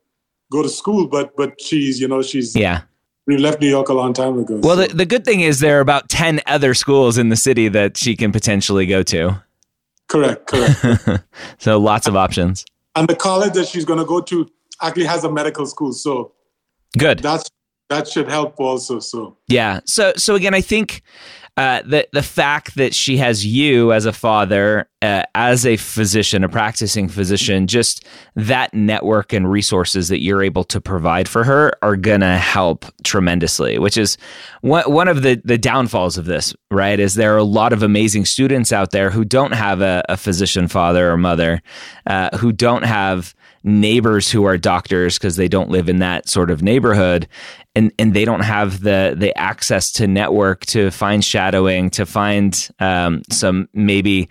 go 0.52 0.62
to 0.62 0.68
school, 0.68 1.09
but 1.09 1.37
but 1.37 1.61
she's 1.61 2.00
you 2.00 2.09
know 2.09 2.23
she's 2.23 2.54
yeah 2.54 2.82
we 3.26 3.37
left 3.37 3.61
New 3.61 3.68
York 3.68 3.88
a 3.88 3.94
long 3.94 4.12
time 4.12 4.38
ago. 4.38 4.59
Well, 4.62 4.76
so. 4.76 4.87
the, 4.87 4.94
the 4.94 5.06
good 5.06 5.25
thing 5.25 5.40
is 5.40 5.61
there 5.61 5.78
are 5.78 5.80
about 5.80 6.09
10 6.09 6.40
other 6.47 6.75
schools 6.75 7.18
in 7.18 7.28
the 7.28 7.37
city 7.37 7.68
that 7.68 7.97
she 7.97 8.16
can 8.16 8.32
potentially 8.32 8.87
go 8.87 9.02
to. 9.04 9.42
Correct, 10.09 10.47
correct. 10.47 11.25
so 11.59 11.78
lots 11.78 12.06
of 12.06 12.16
options. 12.16 12.64
And 12.97 13.09
the 13.09 13.14
college 13.14 13.52
that 13.54 13.68
she's 13.68 13.85
going 13.85 14.00
to 14.00 14.04
go 14.04 14.21
to 14.21 14.49
actually 14.82 15.06
has 15.06 15.25
a 15.25 15.30
medical 15.30 15.66
school. 15.66 15.92
So 15.92 16.32
good. 16.99 17.21
That's 17.21 17.49
that 17.88 18.09
should 18.09 18.28
help 18.28 18.59
also. 18.59 18.99
So 18.99 19.38
yeah. 19.49 19.80
So 19.87 20.12
so 20.16 20.35
again, 20.35 20.54
I 20.54 20.61
think 20.61 21.02
uh, 21.59 21.82
the 21.85 22.09
the 22.14 22.23
fact 22.23 22.76
that 22.76 22.94
she 22.94 23.18
has 23.18 23.44
you 23.44 23.92
as 23.92 24.06
a 24.06 24.12
father, 24.12 24.88
uh, 25.02 25.25
as 25.35 25.66
a 25.66 25.76
physician, 25.76 26.44
a 26.44 26.49
practicing 26.49 27.09
physician, 27.09 27.66
just 27.66 28.06
that 28.35 28.73
network 28.73 29.35
and 29.35 29.50
resources 29.50 30.09
that 30.09 30.23
you're 30.23 30.42
able 30.42 30.64
to 30.64 30.80
provide 30.80 31.28
for 31.28 31.44
her 31.44 31.73
are 31.82 31.97
gonna 31.97 32.38
help 32.38 32.87
tremendously. 33.04 33.78
Which 33.78 33.99
is 33.99 34.16
one 34.62 34.90
one 34.90 35.09
of 35.09 35.23
the 35.23 35.42
the 35.44 35.59
downfalls 35.59 36.16
of 36.16 36.25
this, 36.25 36.54
right? 36.71 36.99
Is 36.99 37.14
there 37.14 37.35
are 37.35 37.38
a 37.38 37.44
lot 37.44 37.75
of 37.75 37.82
amazing 37.82 38.25
students 38.25 38.73
out 38.73 38.90
there 38.90 39.11
who 39.11 39.23
don't 39.23 39.52
have 39.52 39.82
a, 39.82 40.02
a 40.09 40.16
physician 40.16 40.68
father 40.68 41.11
or 41.11 41.18
mother, 41.18 41.61
uh, 42.06 42.35
who 42.38 42.52
don't 42.52 42.85
have 42.85 43.35
neighbors 43.64 44.31
who 44.31 44.45
are 44.45 44.59
doctors 44.59 45.19
because 45.19 45.37
they 45.37 45.49
don't 45.49 45.71
live 45.71 45.88
in 45.88 45.99
that 45.99 46.28
sort 46.28 46.50
of 46.50 46.62
neighborhood 46.62 47.28
and 47.75 47.92
and 47.99 48.14
they 48.14 48.25
don't 48.25 48.40
have 48.40 48.81
the 48.81 49.14
the 49.16 49.37
access 49.38 49.92
to 49.92 50.07
network 50.07 50.66
to 50.66 50.90
find 50.90 51.25
shadowing 51.25 51.90
to 51.90 52.04
find 52.04 52.69
um, 52.81 53.23
some 53.31 53.69
maybe 53.73 54.28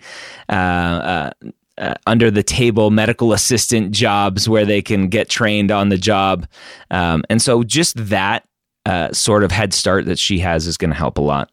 uh, 0.48 0.52
uh, 0.52 1.30
uh, 1.78 1.94
under 2.06 2.30
the 2.30 2.42
table 2.42 2.90
medical 2.90 3.32
assistant 3.32 3.92
jobs 3.92 4.48
where 4.48 4.64
they 4.64 4.82
can 4.82 5.08
get 5.08 5.28
trained 5.28 5.70
on 5.70 5.88
the 5.88 5.96
job. 5.96 6.46
Um, 6.90 7.24
and 7.30 7.40
so 7.40 7.62
just 7.62 7.96
that 8.08 8.46
uh, 8.84 9.12
sort 9.12 9.44
of 9.44 9.50
head 9.50 9.72
start 9.72 10.04
that 10.06 10.18
she 10.18 10.38
has 10.40 10.66
is 10.66 10.76
going 10.76 10.90
to 10.90 10.96
help 10.96 11.18
a 11.18 11.22
lot. 11.22 11.50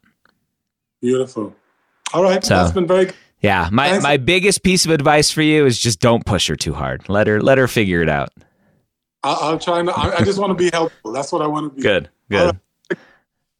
Beautiful. 1.00 1.54
All 2.12 2.22
right. 2.22 2.44
So, 2.44 2.54
that's 2.54 2.72
been 2.72 2.86
very 2.86 3.06
good. 3.06 3.14
Yeah, 3.40 3.68
my 3.72 3.98
my 4.00 4.16
biggest 4.18 4.62
piece 4.62 4.84
of 4.84 4.90
advice 4.90 5.30
for 5.30 5.42
you 5.42 5.64
is 5.64 5.78
just 5.78 6.00
don't 6.00 6.24
push 6.26 6.48
her 6.48 6.56
too 6.56 6.74
hard. 6.74 7.08
Let 7.08 7.26
her 7.26 7.40
let 7.40 7.58
her 7.58 7.68
figure 7.68 8.02
it 8.02 8.08
out. 8.08 8.30
I, 9.22 9.52
am 9.52 9.58
trying. 9.58 9.86
Not, 9.86 9.98
I, 9.98 10.16
I, 10.16 10.24
just 10.24 10.38
want 10.38 10.50
to 10.50 10.54
be 10.54 10.70
helpful. 10.72 11.12
That's 11.12 11.32
what 11.32 11.42
I 11.42 11.46
want 11.46 11.70
to 11.72 11.76
be. 11.76 11.82
Good. 11.82 12.08
Good. 12.30 12.58
Right. 12.90 12.98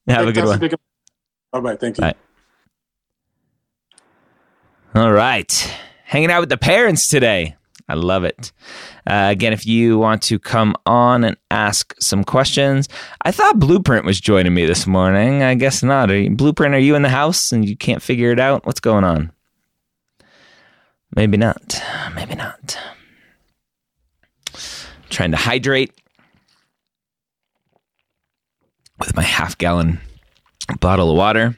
Have 0.08 0.28
a 0.28 0.32
good 0.32 0.44
one. 0.44 0.70
All 1.52 1.62
right. 1.62 1.78
Thank 1.78 1.98
you. 1.98 2.02
Bye. 2.02 2.14
All 4.94 5.12
right. 5.12 5.74
Hanging 6.04 6.30
out 6.30 6.40
with 6.40 6.48
the 6.48 6.56
parents 6.56 7.08
today. 7.08 7.56
I 7.88 7.94
love 7.94 8.24
it. 8.24 8.52
Uh, 9.06 9.28
again, 9.30 9.52
if 9.52 9.66
you 9.66 9.98
want 9.98 10.22
to 10.22 10.38
come 10.38 10.76
on 10.86 11.24
and 11.24 11.36
ask 11.50 11.94
some 12.00 12.22
questions, 12.22 12.88
I 13.22 13.32
thought 13.32 13.58
Blueprint 13.58 14.04
was 14.04 14.20
joining 14.20 14.54
me 14.54 14.64
this 14.64 14.86
morning. 14.86 15.42
I 15.42 15.54
guess 15.54 15.82
not. 15.82 16.10
Are 16.10 16.16
you, 16.16 16.30
Blueprint, 16.30 16.74
are 16.74 16.78
you 16.78 16.94
in 16.94 17.02
the 17.02 17.08
house 17.08 17.50
and 17.50 17.68
you 17.68 17.76
can't 17.76 18.00
figure 18.00 18.30
it 18.30 18.38
out? 18.38 18.64
What's 18.64 18.80
going 18.80 19.04
on? 19.04 19.32
Maybe 21.14 21.36
not. 21.36 21.82
Maybe 22.14 22.34
not. 22.34 22.78
Trying 25.08 25.32
to 25.32 25.36
hydrate 25.36 25.92
with 28.98 29.16
my 29.16 29.22
half 29.22 29.58
gallon 29.58 30.00
bottle 30.78 31.10
of 31.10 31.16
water. 31.16 31.56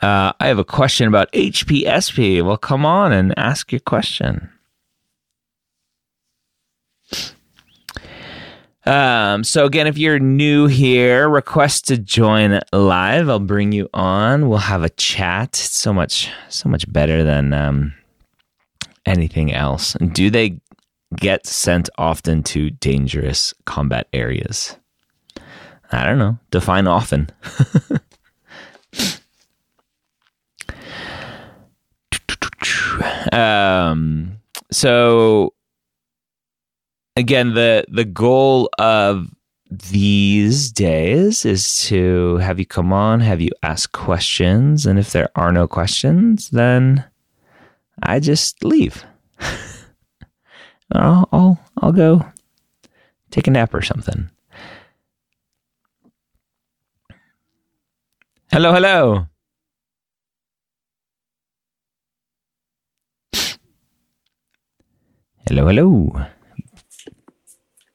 Uh, 0.00 0.32
I 0.40 0.48
have 0.48 0.58
a 0.58 0.64
question 0.64 1.08
about 1.08 1.32
HPSP. 1.32 2.42
Well, 2.42 2.56
come 2.56 2.84
on 2.86 3.12
and 3.12 3.38
ask 3.38 3.72
your 3.72 3.80
question. 3.80 4.50
Um, 8.86 9.44
so 9.44 9.64
again, 9.64 9.86
if 9.86 9.96
you're 9.96 10.18
new 10.18 10.66
here, 10.66 11.28
request 11.28 11.86
to 11.88 11.96
join 11.96 12.60
live. 12.72 13.28
I'll 13.30 13.40
bring 13.40 13.72
you 13.72 13.88
on. 13.94 14.48
We'll 14.48 14.58
have 14.58 14.82
a 14.82 14.90
chat. 14.90 15.48
It's 15.50 15.70
so 15.70 15.92
much, 15.92 16.30
so 16.48 16.68
much 16.68 16.90
better 16.92 17.24
than 17.24 17.54
um, 17.54 17.94
anything 19.06 19.52
else. 19.52 19.94
Do 20.12 20.28
they 20.30 20.60
get 21.16 21.46
sent 21.46 21.88
often 21.96 22.42
to 22.44 22.70
dangerous 22.70 23.54
combat 23.64 24.06
areas? 24.12 24.76
I 25.90 26.04
don't 26.04 26.18
know. 26.18 26.38
Define 26.50 26.86
often. 26.86 27.30
um, 33.32 34.38
so 34.70 35.54
again, 37.16 37.54
the 37.54 37.84
the 37.88 38.04
goal 38.04 38.70
of 38.78 39.28
these 39.70 40.70
days 40.70 41.44
is 41.44 41.82
to 41.86 42.36
have 42.36 42.58
you 42.58 42.66
come 42.66 42.92
on, 42.92 43.20
have 43.20 43.40
you 43.40 43.50
ask 43.62 43.92
questions, 43.92 44.86
and 44.86 44.98
if 44.98 45.10
there 45.10 45.30
are 45.34 45.52
no 45.52 45.66
questions, 45.66 46.50
then 46.50 47.04
I 48.02 48.20
just 48.20 48.64
leave. 48.64 49.04
I'll, 50.92 51.28
I'll 51.32 51.60
I'll 51.78 51.92
go 51.92 52.24
take 53.30 53.46
a 53.46 53.50
nap 53.50 53.74
or 53.74 53.82
something. 53.82 54.30
Hello, 58.52 58.72
hello. 58.72 59.26
Hello, 65.46 65.66
hello. 65.66 66.26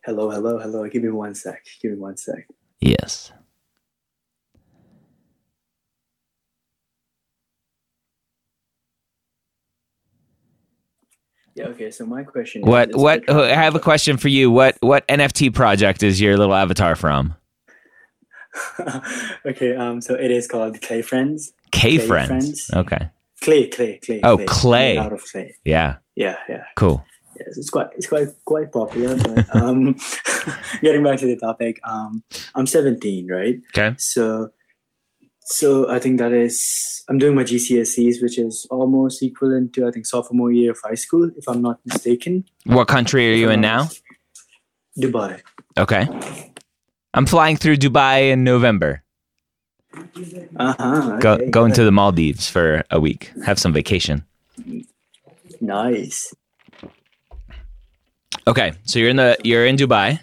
Hello, 0.10 0.32
hello, 0.32 0.58
hello. 0.58 0.88
Give 0.90 1.04
me 1.04 1.10
one 1.10 1.36
sec. 1.36 1.64
Give 1.84 1.92
me 1.92 1.98
one 2.00 2.18
sec. 2.18 2.48
Yes. 2.80 3.32
Yeah. 11.54 11.68
Okay. 11.68 11.92
So 11.92 12.08
my 12.08 12.24
question. 12.24 12.64
What? 12.64 12.96
What? 12.96 13.30
I 13.30 13.54
have 13.54 13.76
a 13.76 13.80
question 13.80 14.18
for 14.18 14.30
you. 14.30 14.50
What? 14.50 14.78
What 14.80 15.08
NFT 15.08 15.54
project 15.54 16.02
is 16.02 16.20
your 16.20 16.38
little 16.38 16.56
avatar 16.56 16.96
from? 16.96 17.36
okay. 19.46 19.76
Um. 19.76 20.02
So 20.02 20.16
it 20.16 20.32
is 20.32 20.48
called 20.48 20.82
Clay 20.82 21.04
Friends. 21.04 21.54
K 21.72 22.00
Friends. 22.00 22.30
Friends. 22.30 22.72
Okay. 22.74 23.12
Clay. 23.42 23.68
Clay. 23.68 24.00
Clay. 24.04 24.22
Oh, 24.24 24.38
clay. 24.38 24.46
clay. 24.48 24.98
Out 24.98 25.14
of 25.14 25.24
clay. 25.24 25.56
Yeah. 25.64 25.98
Yeah. 26.16 26.38
Yeah. 26.50 26.64
Cool 26.76 27.06
yes, 27.40 27.58
it's 27.58 27.70
quite 27.70 27.88
it's 27.96 28.08
quite 28.08 28.30
quite 28.46 28.72
popular. 28.72 29.16
But, 29.16 29.56
um, 29.56 29.96
getting 30.82 31.04
back 31.04 31.20
to 31.20 31.26
the 31.26 31.38
topic, 31.38 31.80
um, 31.84 32.24
I'm 32.56 32.68
17, 32.68 33.28
right? 33.28 33.60
Okay. 33.76 33.96
So, 33.98 34.50
so 35.42 35.90
I 35.90 36.00
think 36.00 36.20
that 36.20 36.32
is 36.32 37.04
I'm 37.10 37.18
doing 37.18 37.36
my 37.36 37.44
GCSEs, 37.44 38.22
which 38.22 38.38
is 38.38 38.68
almost 38.70 39.24
equivalent 39.24 39.74
to 39.74 39.88
I 39.88 39.92
think 39.92 40.06
sophomore 40.06 40.52
year 40.52 40.72
of 40.72 40.80
high 40.84 40.96
school, 40.96 41.30
if 41.38 41.48
I'm 41.48 41.62
not 41.62 41.80
mistaken. 41.86 42.46
What 42.66 42.88
country 42.88 43.32
are 43.32 43.36
you 43.36 43.50
in 43.50 43.62
now? 43.62 43.90
Dubai. 44.98 45.42
Okay. 45.78 46.08
I'm 47.14 47.26
flying 47.26 47.58
through 47.58 47.78
Dubai 47.78 48.32
in 48.32 48.44
November. 48.44 49.04
Uh-huh. 49.94 51.14
Okay. 51.14 51.20
Go, 51.20 51.50
going 51.50 51.74
to 51.74 51.84
the 51.84 51.92
Maldives 51.92 52.50
for 52.50 52.84
a 52.92 53.00
week. 53.00 53.32
Have 53.46 53.58
some 53.58 53.74
vacation. 53.74 54.24
Nice. 55.62 56.34
Okay, 58.48 58.74
so 58.84 59.00
you're 59.00 59.10
in 59.10 59.18
the 59.18 59.38
you're 59.44 59.66
in 59.66 59.76
Dubai. 59.76 60.20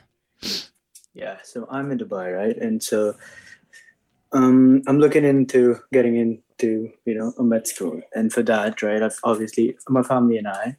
Yeah, 1.14 1.38
so 1.42 1.66
I'm 1.70 1.90
in 1.90 1.98
Dubai, 1.98 2.36
right? 2.36 2.56
And 2.56 2.82
so 2.82 3.14
um, 4.32 4.82
I'm 4.86 4.98
looking 4.98 5.25
into 5.25 5.78
getting 5.92 6.16
into, 6.16 6.92
you 7.04 7.14
know, 7.14 7.32
a 7.38 7.42
med 7.42 7.66
school. 7.66 8.00
And 8.14 8.32
for 8.32 8.42
that, 8.42 8.82
right, 8.82 9.02
I've 9.02 9.18
obviously, 9.25 9.76
my 9.88 10.02
family 10.02 10.36
and 10.36 10.48
I, 10.48 10.76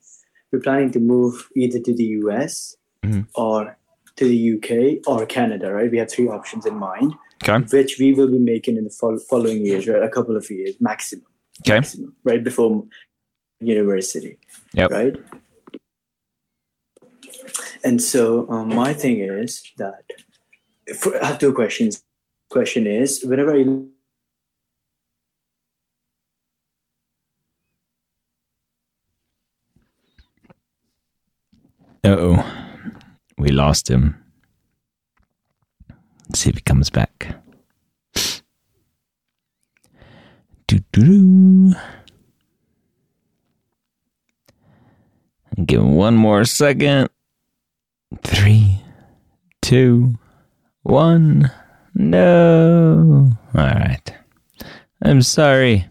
we're 0.52 0.60
planning 0.60 0.92
to 0.92 1.00
move 1.00 1.50
either 1.56 1.80
to 1.80 1.94
the 1.94 2.04
US 2.22 2.76
mm-hmm. 3.04 3.22
or 3.36 3.78
to 4.16 4.28
the 4.28 4.54
UK 4.56 5.08
or 5.08 5.26
Canada, 5.26 5.74
right? 5.74 5.92
We 5.92 5.98
have 5.98 6.12
three 6.12 6.28
options 6.28 6.66
in 6.66 6.76
mind, 6.76 7.16
okay. 7.44 7.66
which 7.76 7.98
we 8.00 8.14
will 8.14 8.28
be 8.28 8.40
making 8.40 8.78
in 8.78 8.84
the 8.84 9.24
following 9.30 9.66
years, 9.66 9.88
right? 9.88 10.04
A 10.04 10.10
couple 10.10 10.36
of 10.36 10.50
years 10.50 10.76
maximum. 10.80 11.26
Okay. 11.62 11.76
Maximum, 11.76 12.16
right 12.24 12.44
before 12.44 12.86
university. 13.60 14.38
Yep. 14.74 14.92
Right. 14.92 15.16
And 17.84 18.02
so 18.02 18.50
um, 18.50 18.74
my 18.74 18.94
thing 18.94 19.20
is 19.20 19.64
that 19.78 20.04
for, 21.00 21.22
I 21.24 21.28
have 21.28 21.40
two 21.40 21.54
questions. 21.54 22.04
Question 22.50 22.88
is, 22.88 23.24
whenever 23.24 23.54
I 23.54 23.64
oh. 32.06 32.64
We 33.38 33.50
lost 33.50 33.90
him. 33.90 34.16
Let's 36.28 36.40
see 36.40 36.50
if 36.50 36.56
he 36.56 36.62
comes 36.62 36.90
back. 36.90 37.36
Do 40.68 40.80
do 40.92 41.02
do. 41.72 41.76
Give 45.66 45.82
him 45.82 45.96
one 45.96 46.16
more 46.16 46.46
second. 46.46 47.10
Three, 48.24 48.82
two, 49.62 50.16
one. 50.84 51.52
No. 51.94 53.32
All 53.54 53.66
right. 53.66 54.14
I'm 55.02 55.22
sorry. 55.22 55.88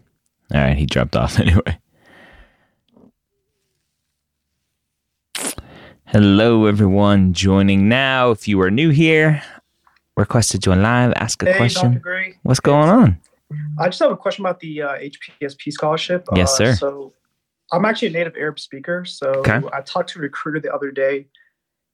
All 0.55 0.61
right, 0.61 0.77
he 0.77 0.87
dropped 0.87 1.17
off 1.17 1.39
anyway. 1.41 1.79
Hello, 6.07 6.67
everyone 6.67 7.33
joining 7.33 7.89
now. 7.89 8.31
If 8.31 8.49
you 8.49 8.61
are 8.63 8.71
new 8.71 8.91
here, 8.91 9.43
request 10.17 10.53
to 10.53 10.59
join 10.59 10.81
live, 10.81 11.13
ask 11.17 11.43
a 11.43 11.53
hey, 11.53 11.57
question. 11.59 12.03
What's 12.45 12.61
going 12.61 12.89
on? 12.89 13.21
I 13.79 13.89
just 13.89 13.99
have 13.99 14.13
a 14.13 14.17
question 14.17 14.45
about 14.45 14.61
the 14.61 14.83
uh, 14.83 14.99
HPSP 14.99 15.73
scholarship. 15.73 16.27
Yes, 16.35 16.53
uh, 16.55 16.57
sir. 16.57 16.75
So 16.77 17.13
I'm 17.73 17.85
actually 17.85 18.09
a 18.09 18.13
native 18.13 18.37
Arab 18.37 18.59
speaker. 18.59 19.05
So 19.05 19.27
okay. 19.27 19.61
I 19.73 19.81
talked 19.83 20.11
to 20.11 20.21
a 20.21 20.23
recruiter 20.23 20.61
the 20.61 20.73
other 20.73 20.91
day, 20.91 21.27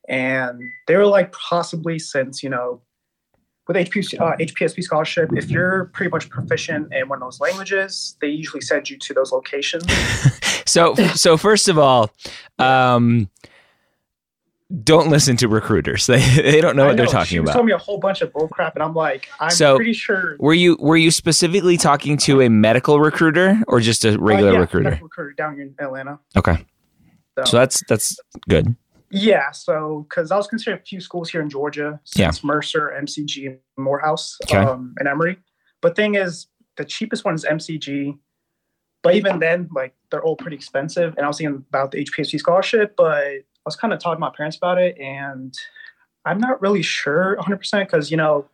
and 0.08 0.60
they 0.86 0.96
were 0.96 1.06
like, 1.06 1.32
possibly 1.32 1.98
since, 1.98 2.42
you 2.42 2.50
know, 2.50 2.80
with 3.68 3.76
HPSP, 3.76 4.20
uh, 4.20 4.36
HPSP 4.36 4.82
scholarship, 4.82 5.30
if 5.36 5.50
you're 5.50 5.86
pretty 5.94 6.10
much 6.10 6.28
proficient 6.28 6.92
in 6.92 7.08
one 7.08 7.22
of 7.22 7.26
those 7.26 7.40
languages, 7.40 8.16
they 8.20 8.28
usually 8.28 8.60
send 8.60 8.90
you 8.90 8.98
to 8.98 9.14
those 9.14 9.30
locations. 9.30 9.84
so, 10.66 10.94
so 11.14 11.36
first 11.36 11.68
of 11.68 11.78
all, 11.78 12.10
um, 12.58 13.30
don't 14.84 15.10
listen 15.10 15.36
to 15.36 15.48
recruiters. 15.48 16.06
They 16.12 16.20
they 16.20 16.60
don't 16.60 16.76
know 16.76 16.86
what 16.86 16.92
know. 16.92 16.96
they're 16.96 17.06
talking 17.06 17.26
she 17.26 17.36
about. 17.36 17.52
told 17.52 17.66
me 17.66 17.72
a 17.72 17.78
whole 17.78 17.98
bunch 17.98 18.20
of 18.20 18.32
bullcrap, 18.32 18.74
and 18.74 18.82
I'm 18.82 18.94
like, 18.94 19.28
I'm 19.40 19.50
so, 19.50 19.76
pretty 19.76 19.92
sure. 19.92 20.36
Were 20.38 20.54
you 20.54 20.76
were 20.80 20.96
you 20.96 21.10
specifically 21.10 21.76
talking 21.76 22.16
to 22.18 22.40
a 22.42 22.48
medical 22.48 23.00
recruiter 23.00 23.62
or 23.68 23.80
just 23.80 24.04
a 24.04 24.18
regular 24.18 24.50
uh, 24.50 24.54
yeah, 24.54 24.58
recruiter? 24.58 24.98
recruiter 25.02 25.32
down 25.32 25.60
in 25.60 25.74
Atlanta. 25.78 26.18
Okay, 26.36 26.64
so, 27.38 27.44
so 27.44 27.56
that's 27.58 27.82
that's 27.88 28.16
good. 28.48 28.74
Yeah, 29.14 29.50
so 29.50 30.06
because 30.08 30.30
I 30.30 30.36
was 30.38 30.46
considering 30.46 30.80
a 30.80 30.84
few 30.84 30.98
schools 30.98 31.28
here 31.28 31.42
in 31.42 31.50
Georgia, 31.50 32.00
yeah. 32.16 32.32
Mercer, 32.42 32.98
MCG, 32.98 33.58
Morehouse, 33.76 34.38
okay. 34.44 34.56
um, 34.56 34.94
and 34.98 35.06
Emory. 35.06 35.38
But 35.82 35.96
thing 35.96 36.14
is, 36.14 36.46
the 36.78 36.84
cheapest 36.86 37.22
one 37.22 37.34
is 37.34 37.44
MCG. 37.44 38.18
But 39.02 39.14
even 39.16 39.38
then, 39.40 39.68
like 39.74 39.94
they're 40.10 40.22
all 40.22 40.36
pretty 40.36 40.56
expensive. 40.56 41.14
And 41.16 41.26
I 41.26 41.28
was 41.28 41.36
thinking 41.36 41.64
about 41.68 41.90
the 41.90 42.02
HPSP 42.04 42.38
scholarship, 42.38 42.94
but 42.96 43.16
I 43.16 43.42
was 43.66 43.76
kind 43.76 43.92
of 43.92 43.98
talking 43.98 44.16
to 44.16 44.20
my 44.20 44.32
parents 44.34 44.56
about 44.56 44.78
it, 44.78 44.96
and 44.98 45.52
I'm 46.24 46.38
not 46.38 46.62
really 46.62 46.82
sure 46.82 47.36
100% 47.40 47.80
because, 47.80 48.10
you 48.10 48.16
know, 48.16 48.46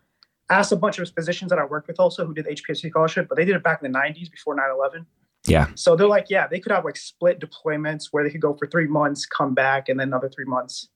I 0.51 0.55
asked 0.55 0.73
a 0.73 0.77
bunch 0.77 0.99
of 0.99 1.09
physicians 1.11 1.51
that 1.51 1.59
I 1.59 1.65
worked 1.67 1.87
with 1.87 2.01
also 2.01 2.27
who 2.27 2.35
did 2.35 2.47
the 2.47 2.51
HPSP 2.51 2.89
scholarship, 2.89 3.29
but 3.29 3.37
they 3.37 3.45
did 3.45 3.55
it 3.55 3.63
back 3.63 3.81
in 3.83 3.93
the 3.93 3.99
90s 3.99 4.31
before 4.31 4.57
9 4.57 4.65
11. 4.75 5.07
Yeah. 5.49 5.69
So 5.75 5.97
they're 5.97 6.07
like, 6.07 6.27
yeah, 6.29 6.47
they 6.47 6.61
could 6.61 6.73
have 6.73 6.85
like 6.85 6.97
split 6.97 7.41
deployments 7.41 8.09
where 8.11 8.23
they 8.23 8.31
could 8.31 8.41
go 8.41 8.55
for 8.55 8.67
three 8.67 8.87
months, 8.87 9.27
come 9.27 9.55
back, 9.55 9.89
and 9.89 9.99
then 9.99 10.09
another 10.09 10.29
three 10.29 10.45
months. 10.45 10.89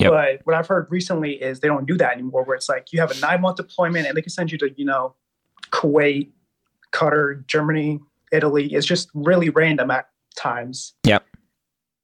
Yep. 0.00 0.10
But 0.12 0.40
what 0.44 0.54
I've 0.54 0.66
heard 0.66 0.86
recently 0.90 1.32
is 1.42 1.60
they 1.60 1.68
don't 1.68 1.86
do 1.86 1.96
that 1.96 2.12
anymore, 2.12 2.44
where 2.44 2.56
it's 2.56 2.68
like 2.68 2.92
you 2.92 3.00
have 3.00 3.10
a 3.10 3.18
nine 3.20 3.40
month 3.40 3.56
deployment 3.56 4.06
and 4.06 4.16
they 4.16 4.22
can 4.22 4.30
send 4.30 4.52
you 4.52 4.58
to, 4.58 4.70
you 4.76 4.84
know, 4.84 5.14
Kuwait, 5.70 6.30
Qatar, 6.92 7.44
Germany, 7.46 7.98
Italy. 8.32 8.72
It's 8.72 8.86
just 8.86 9.10
really 9.14 9.50
random 9.50 9.90
at 9.90 10.06
times. 10.36 10.94
Yep. 11.04 11.24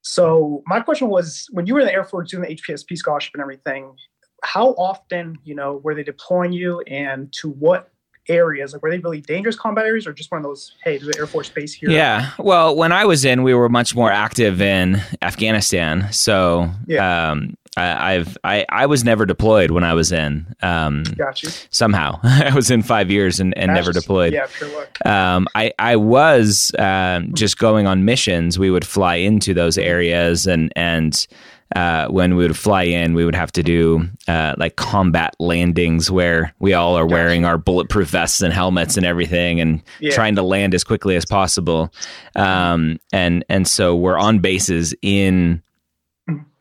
So 0.03 0.63
my 0.67 0.81
question 0.81 1.09
was, 1.09 1.47
when 1.53 1.67
you 1.67 1.75
were 1.75 1.81
in 1.81 1.87
the 1.87 1.93
Air 1.93 2.05
Force 2.05 2.31
doing 2.31 2.43
the 2.43 2.55
HPSP 2.57 2.97
scholarship 2.97 3.31
and 3.35 3.41
everything, 3.41 3.95
how 4.43 4.71
often, 4.73 5.39
you 5.45 5.55
know, 5.55 5.81
were 5.83 5.95
they 5.95 6.03
deploying 6.03 6.53
you, 6.53 6.81
and 6.83 7.33
to 7.35 7.49
what 7.49 7.94
areas? 8.29 8.73
Like, 8.73 8.83
were 8.83 8.91
they 8.91 8.99
really 8.99 9.21
dangerous 9.21 9.57
combat 9.57 9.87
areas, 9.87 10.07
or 10.07 10.13
just 10.13 10.31
one 10.31 10.39
of 10.39 10.45
those? 10.45 10.75
Hey, 10.83 10.99
there's 10.99 11.09
an 11.09 11.19
Air 11.19 11.27
Force 11.27 11.49
base 11.49 11.73
here. 11.73 11.91
Yeah. 11.91 12.31
Well, 12.39 12.77
when 12.77 12.93
I 12.93 13.05
was 13.05 13.25
in, 13.25 13.43
we 13.43 13.55
were 13.55 13.69
much 13.69 13.95
more 13.95 14.11
active 14.11 14.61
in 14.61 15.01
Afghanistan. 15.23 16.13
So, 16.13 16.71
yeah. 16.87 17.31
Um, 17.31 17.57
I, 17.77 18.13
have 18.13 18.39
I, 18.45 18.67
I 18.69 18.87
was 18.87 19.05
never 19.05 19.27
deployed 19.27 19.71
when 19.71 19.85
I 19.85 19.95
was 19.95 20.13
in. 20.13 20.55
Um, 20.63 21.03
Got 21.17 21.43
you. 21.43 21.51
Somehow 21.71 22.21
I 22.23 22.55
was 22.55 22.71
in 22.71 22.83
five 22.83 23.11
years 23.11 23.41
and, 23.41 23.57
and 23.59 23.75
never 23.75 23.93
deployed. 23.93 24.33
Yeah, 24.33 24.47
pure 24.47 24.71
luck. 24.75 25.05
Um, 25.05 25.49
I 25.55 25.73
I 25.79 25.97
was 25.97 26.73
um, 26.79 27.35
just 27.35 27.59
going 27.59 27.87
on 27.87 28.05
missions. 28.05 28.59
We 28.59 28.71
would 28.71 28.87
fly 28.87 29.17
into 29.17 29.55
those 29.55 29.79
areas 29.79 30.47
and 30.47 30.73
and. 30.77 31.27
Uh, 31.75 32.07
when 32.09 32.37
we 32.37 32.47
would 32.47 32.57
fly 32.57 32.85
in, 32.85 33.15
we 33.15 33.25
would 33.25 33.35
have 33.35 33.51
to 33.51 33.63
do 33.63 34.09
uh, 34.29 34.55
like 34.59 34.77
combat 34.77 35.35
landings 35.41 36.11
where 36.11 36.55
we 36.61 36.73
all 36.73 36.97
are 36.97 37.07
wearing 37.07 37.45
our 37.45 37.59
bulletproof 37.59 38.09
vests 38.09 38.43
and 38.43 38.53
helmets 38.53 38.97
and 38.97 39.05
everything, 39.05 39.61
and 39.61 39.83
yeah. 39.99 40.15
trying 40.15 40.37
to 40.37 40.43
land 40.43 40.75
as 40.75 40.85
quickly 40.85 41.17
as 41.17 41.25
possible. 41.25 41.93
Um, 42.37 43.01
and 43.13 43.45
and 43.49 43.67
so 43.67 43.97
we're 43.97 44.19
on 44.19 44.39
bases 44.39 44.95
in 45.03 45.63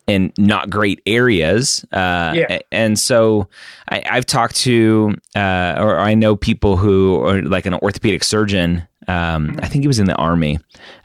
in 0.06 0.32
not 0.36 0.70
great 0.70 1.00
areas. 1.06 1.84
Uh, 1.92 2.32
yeah. 2.34 2.58
And 2.70 2.98
so 2.98 3.48
I, 3.88 4.02
have 4.04 4.26
talked 4.26 4.56
to, 4.56 5.14
uh, 5.34 5.76
or 5.78 5.98
I 5.98 6.14
know 6.14 6.36
people 6.36 6.76
who 6.76 7.24
are 7.24 7.42
like 7.42 7.66
an 7.66 7.74
orthopedic 7.74 8.24
surgeon. 8.24 8.86
Um. 9.08 9.58
I 9.62 9.68
think 9.68 9.82
he 9.82 9.88
was 9.88 9.98
in 9.98 10.06
the 10.06 10.16
army, 10.16 10.58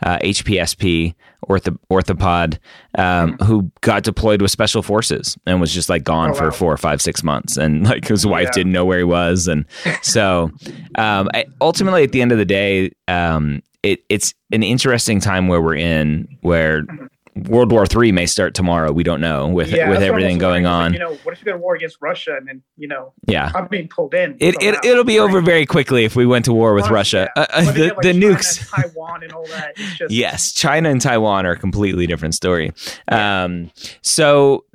uh, 0.03 0.17
HPSP 0.19 1.15
ortho, 1.47 1.77
orthopod, 1.91 2.57
um, 2.97 3.37
who 3.39 3.71
got 3.81 4.03
deployed 4.03 4.41
with 4.41 4.51
special 4.51 4.81
forces 4.81 5.37
and 5.45 5.59
was 5.59 5.73
just 5.73 5.89
like 5.89 6.03
gone 6.03 6.31
oh, 6.31 6.33
for 6.33 6.45
wow. 6.45 6.51
four 6.51 6.73
or 6.73 6.77
five, 6.77 7.01
six 7.01 7.23
months. 7.23 7.57
And 7.57 7.85
like 7.85 8.07
his 8.07 8.25
wife 8.25 8.45
yeah. 8.45 8.51
didn't 8.51 8.71
know 8.71 8.85
where 8.85 8.99
he 8.99 9.03
was. 9.03 9.47
And 9.47 9.65
so 10.01 10.51
um, 10.95 11.29
I, 11.33 11.45
ultimately, 11.61 12.03
at 12.03 12.11
the 12.11 12.21
end 12.21 12.31
of 12.31 12.37
the 12.37 12.45
day, 12.45 12.91
um, 13.07 13.61
it, 13.83 14.03
it's 14.09 14.33
an 14.51 14.63
interesting 14.63 15.19
time 15.19 15.47
where 15.47 15.61
we're 15.61 15.75
in 15.75 16.27
where 16.41 16.83
mm-hmm. 16.83 17.05
World 17.35 17.71
War 17.71 17.85
Three 17.85 18.11
may 18.11 18.25
start 18.25 18.53
tomorrow. 18.53 18.91
We 18.91 19.03
don't 19.03 19.21
know 19.21 19.47
with 19.47 19.71
yeah, 19.71 19.89
with 19.89 20.01
everything 20.01 20.37
going 20.37 20.65
on. 20.65 20.93
you 20.93 20.99
know, 20.99 21.15
what 21.23 21.33
if 21.33 21.39
you 21.39 21.45
go 21.45 21.53
to 21.53 21.57
war 21.57 21.75
against 21.75 21.97
Russia 22.01 22.35
and 22.37 22.47
then 22.47 22.61
you 22.77 22.87
know, 22.87 23.13
yeah, 23.27 23.51
I'm 23.53 23.67
being 23.67 23.87
pulled 23.87 24.13
in. 24.13 24.37
It 24.39 24.55
it 24.61 24.83
it'll 24.83 25.03
be 25.03 25.19
over 25.19 25.41
very 25.41 25.65
quickly 25.65 26.05
if 26.05 26.15
we 26.15 26.25
went 26.25 26.45
to 26.45 26.53
war 26.53 26.73
with 26.73 26.89
Russia. 26.89 27.29
Yeah. 27.35 27.43
Uh, 27.43 27.45
uh, 27.51 27.71
the 27.71 27.87
like 27.87 27.97
the 28.01 28.13
nukes, 28.13 28.69
Taiwan 28.69 29.23
and 29.23 29.31
all 29.33 29.47
that. 29.47 29.75
Just... 29.75 30.11
yes, 30.11 30.53
China 30.53 30.89
and 30.89 31.01
Taiwan 31.01 31.45
are 31.45 31.51
a 31.51 31.57
completely 31.57 32.07
different 32.07 32.35
story. 32.35 32.71
Yeah. 33.09 33.43
Um, 33.43 33.71
so 34.01 34.65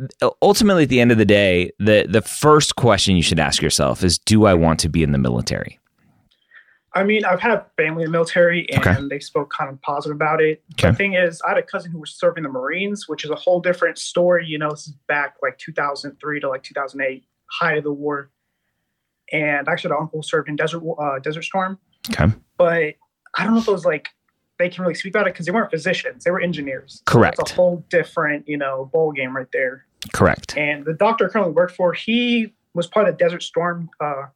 ultimately, 0.43 0.85
at 0.85 0.89
the 0.89 1.01
end 1.01 1.13
of 1.13 1.19
the 1.19 1.25
day, 1.25 1.73
the 1.79 2.07
the 2.09 2.23
first 2.23 2.77
question 2.77 3.17
you 3.17 3.23
should 3.23 3.41
ask 3.41 3.63
yourself 3.63 4.03
is, 4.03 4.19
Do 4.19 4.47
I 4.47 4.55
want 4.55 4.81
to 4.81 4.89
be 4.89 5.03
in 5.03 5.13
the 5.13 5.19
military? 5.19 5.79
I 6.95 7.03
mean, 7.03 7.25
I've 7.25 7.41
had 7.41 7.65
family 7.77 8.05
in 8.05 8.09
the 8.09 8.13
military 8.13 8.71
and 8.71 8.87
okay. 8.87 9.09
they 9.09 9.19
spoke 9.19 9.53
kind 9.53 9.71
of 9.71 9.81
positive 9.83 10.15
about 10.15 10.41
it. 10.41 10.63
Okay. 10.75 10.91
The 10.91 10.97
thing 10.97 11.15
is, 11.15 11.43
I 11.43 11.51
had 11.51 11.59
a 11.59 11.63
cousin 11.63 11.91
who 11.91 11.99
was 11.99 12.15
serving 12.15 12.45
the 12.45 12.49
Marines, 12.49 13.09
which 13.09 13.25
is 13.25 13.31
a 13.31 13.35
whole 13.35 13.61
different 13.61 13.99
story. 13.99 14.47
You 14.47 14.59
know, 14.59 14.71
this 14.71 14.87
is 14.87 14.95
back 15.09 15.35
like 15.43 15.59
2003 15.59 16.41
to 16.41 16.49
like 16.49 16.63
2008, 16.63 17.25
height 17.47 17.79
of 17.79 17.85
the 17.85 17.93
war. 17.93 18.31
And 19.33 19.69
actually, 19.69 19.89
the 19.89 19.99
uncle 19.99 20.23
served 20.23 20.49
in 20.49 20.57
Desert 20.57 20.83
uh, 20.99 21.19
Desert 21.19 21.43
Storm. 21.43 21.79
Okay. 22.11 22.33
But 22.59 22.95
I 23.37 23.45
don't 23.45 23.55
know 23.55 23.61
if 23.61 23.67
it 23.67 23.73
was 23.73 23.85
like 23.85 24.11
they 24.59 24.69
can 24.69 24.83
really 24.83 24.95
speak 24.95 25.13
about 25.13 25.27
it 25.27 25.33
because 25.33 25.47
they 25.47 25.53
weren't 25.53 25.71
physicians; 25.71 26.25
they 26.25 26.31
were 26.31 26.41
engineers. 26.41 27.03
Correct. 27.07 27.39
So 27.39 27.43
it's 27.43 27.53
a 27.53 27.55
whole 27.55 27.85
different, 27.89 28.47
you 28.47 28.59
know, 28.59 28.91
ball 28.93 29.13
game 29.13 29.35
right 29.35 29.49
there. 29.53 29.87
Correct. 30.13 30.57
And 30.57 30.85
the 30.85 30.93
doctor 30.93 31.29
I 31.29 31.33
currently 31.33 31.55
worked 31.55 31.75
for, 31.75 31.93
he 31.95 32.53
was 32.75 32.87
part 32.87 33.09
of 33.09 33.17
the 33.17 33.25
Desert 33.25 33.43
Storm 33.43 33.89
uh, 34.01 34.27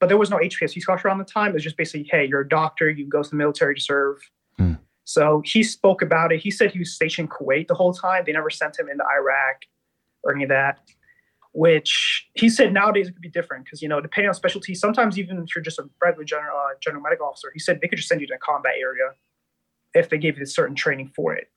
but 0.00 0.08
there 0.08 0.16
was 0.16 0.30
no 0.30 0.36
HPSP 0.36 0.80
scholarship 0.80 1.06
around 1.06 1.18
the 1.18 1.24
time. 1.24 1.50
It 1.50 1.54
was 1.54 1.64
just 1.64 1.76
basically, 1.76 2.08
hey, 2.10 2.26
you're 2.26 2.42
a 2.42 2.48
doctor, 2.48 2.88
you 2.90 3.06
go 3.06 3.22
to 3.22 3.30
the 3.30 3.36
military 3.36 3.74
to 3.74 3.80
serve. 3.80 4.18
Mm. 4.58 4.78
So 5.04 5.42
he 5.44 5.62
spoke 5.62 6.02
about 6.02 6.32
it. 6.32 6.40
He 6.40 6.50
said 6.50 6.70
he 6.70 6.78
was 6.78 6.92
stationed 6.92 7.28
in 7.30 7.46
Kuwait 7.46 7.66
the 7.66 7.74
whole 7.74 7.92
time. 7.92 8.24
They 8.26 8.32
never 8.32 8.50
sent 8.50 8.78
him 8.78 8.88
into 8.88 9.04
Iraq 9.04 9.62
or 10.22 10.34
any 10.34 10.44
of 10.44 10.50
that. 10.50 10.80
which 11.52 12.28
he 12.34 12.48
said 12.48 12.72
nowadays 12.72 13.08
it 13.08 13.12
could 13.12 13.22
be 13.22 13.28
different 13.28 13.64
because 13.64 13.82
you 13.82 13.88
know 13.88 14.00
depending 14.00 14.28
on 14.28 14.34
specialty, 14.34 14.74
sometimes 14.74 15.18
even 15.18 15.38
if 15.38 15.54
you're 15.54 15.62
just 15.62 15.78
a 15.78 15.88
regular 16.02 16.24
general 16.24 16.56
uh, 16.56 16.74
general 16.80 17.02
medical 17.02 17.26
officer, 17.26 17.50
he 17.52 17.58
said 17.58 17.80
they 17.80 17.88
could 17.88 17.96
just 17.96 18.08
send 18.08 18.20
you 18.20 18.26
to 18.26 18.34
a 18.34 18.38
combat 18.38 18.74
area 18.78 19.12
if 19.94 20.08
they 20.10 20.18
gave 20.18 20.34
you 20.34 20.44
the 20.44 20.50
certain 20.50 20.76
training 20.76 21.10
for 21.16 21.34
it. 21.34 21.50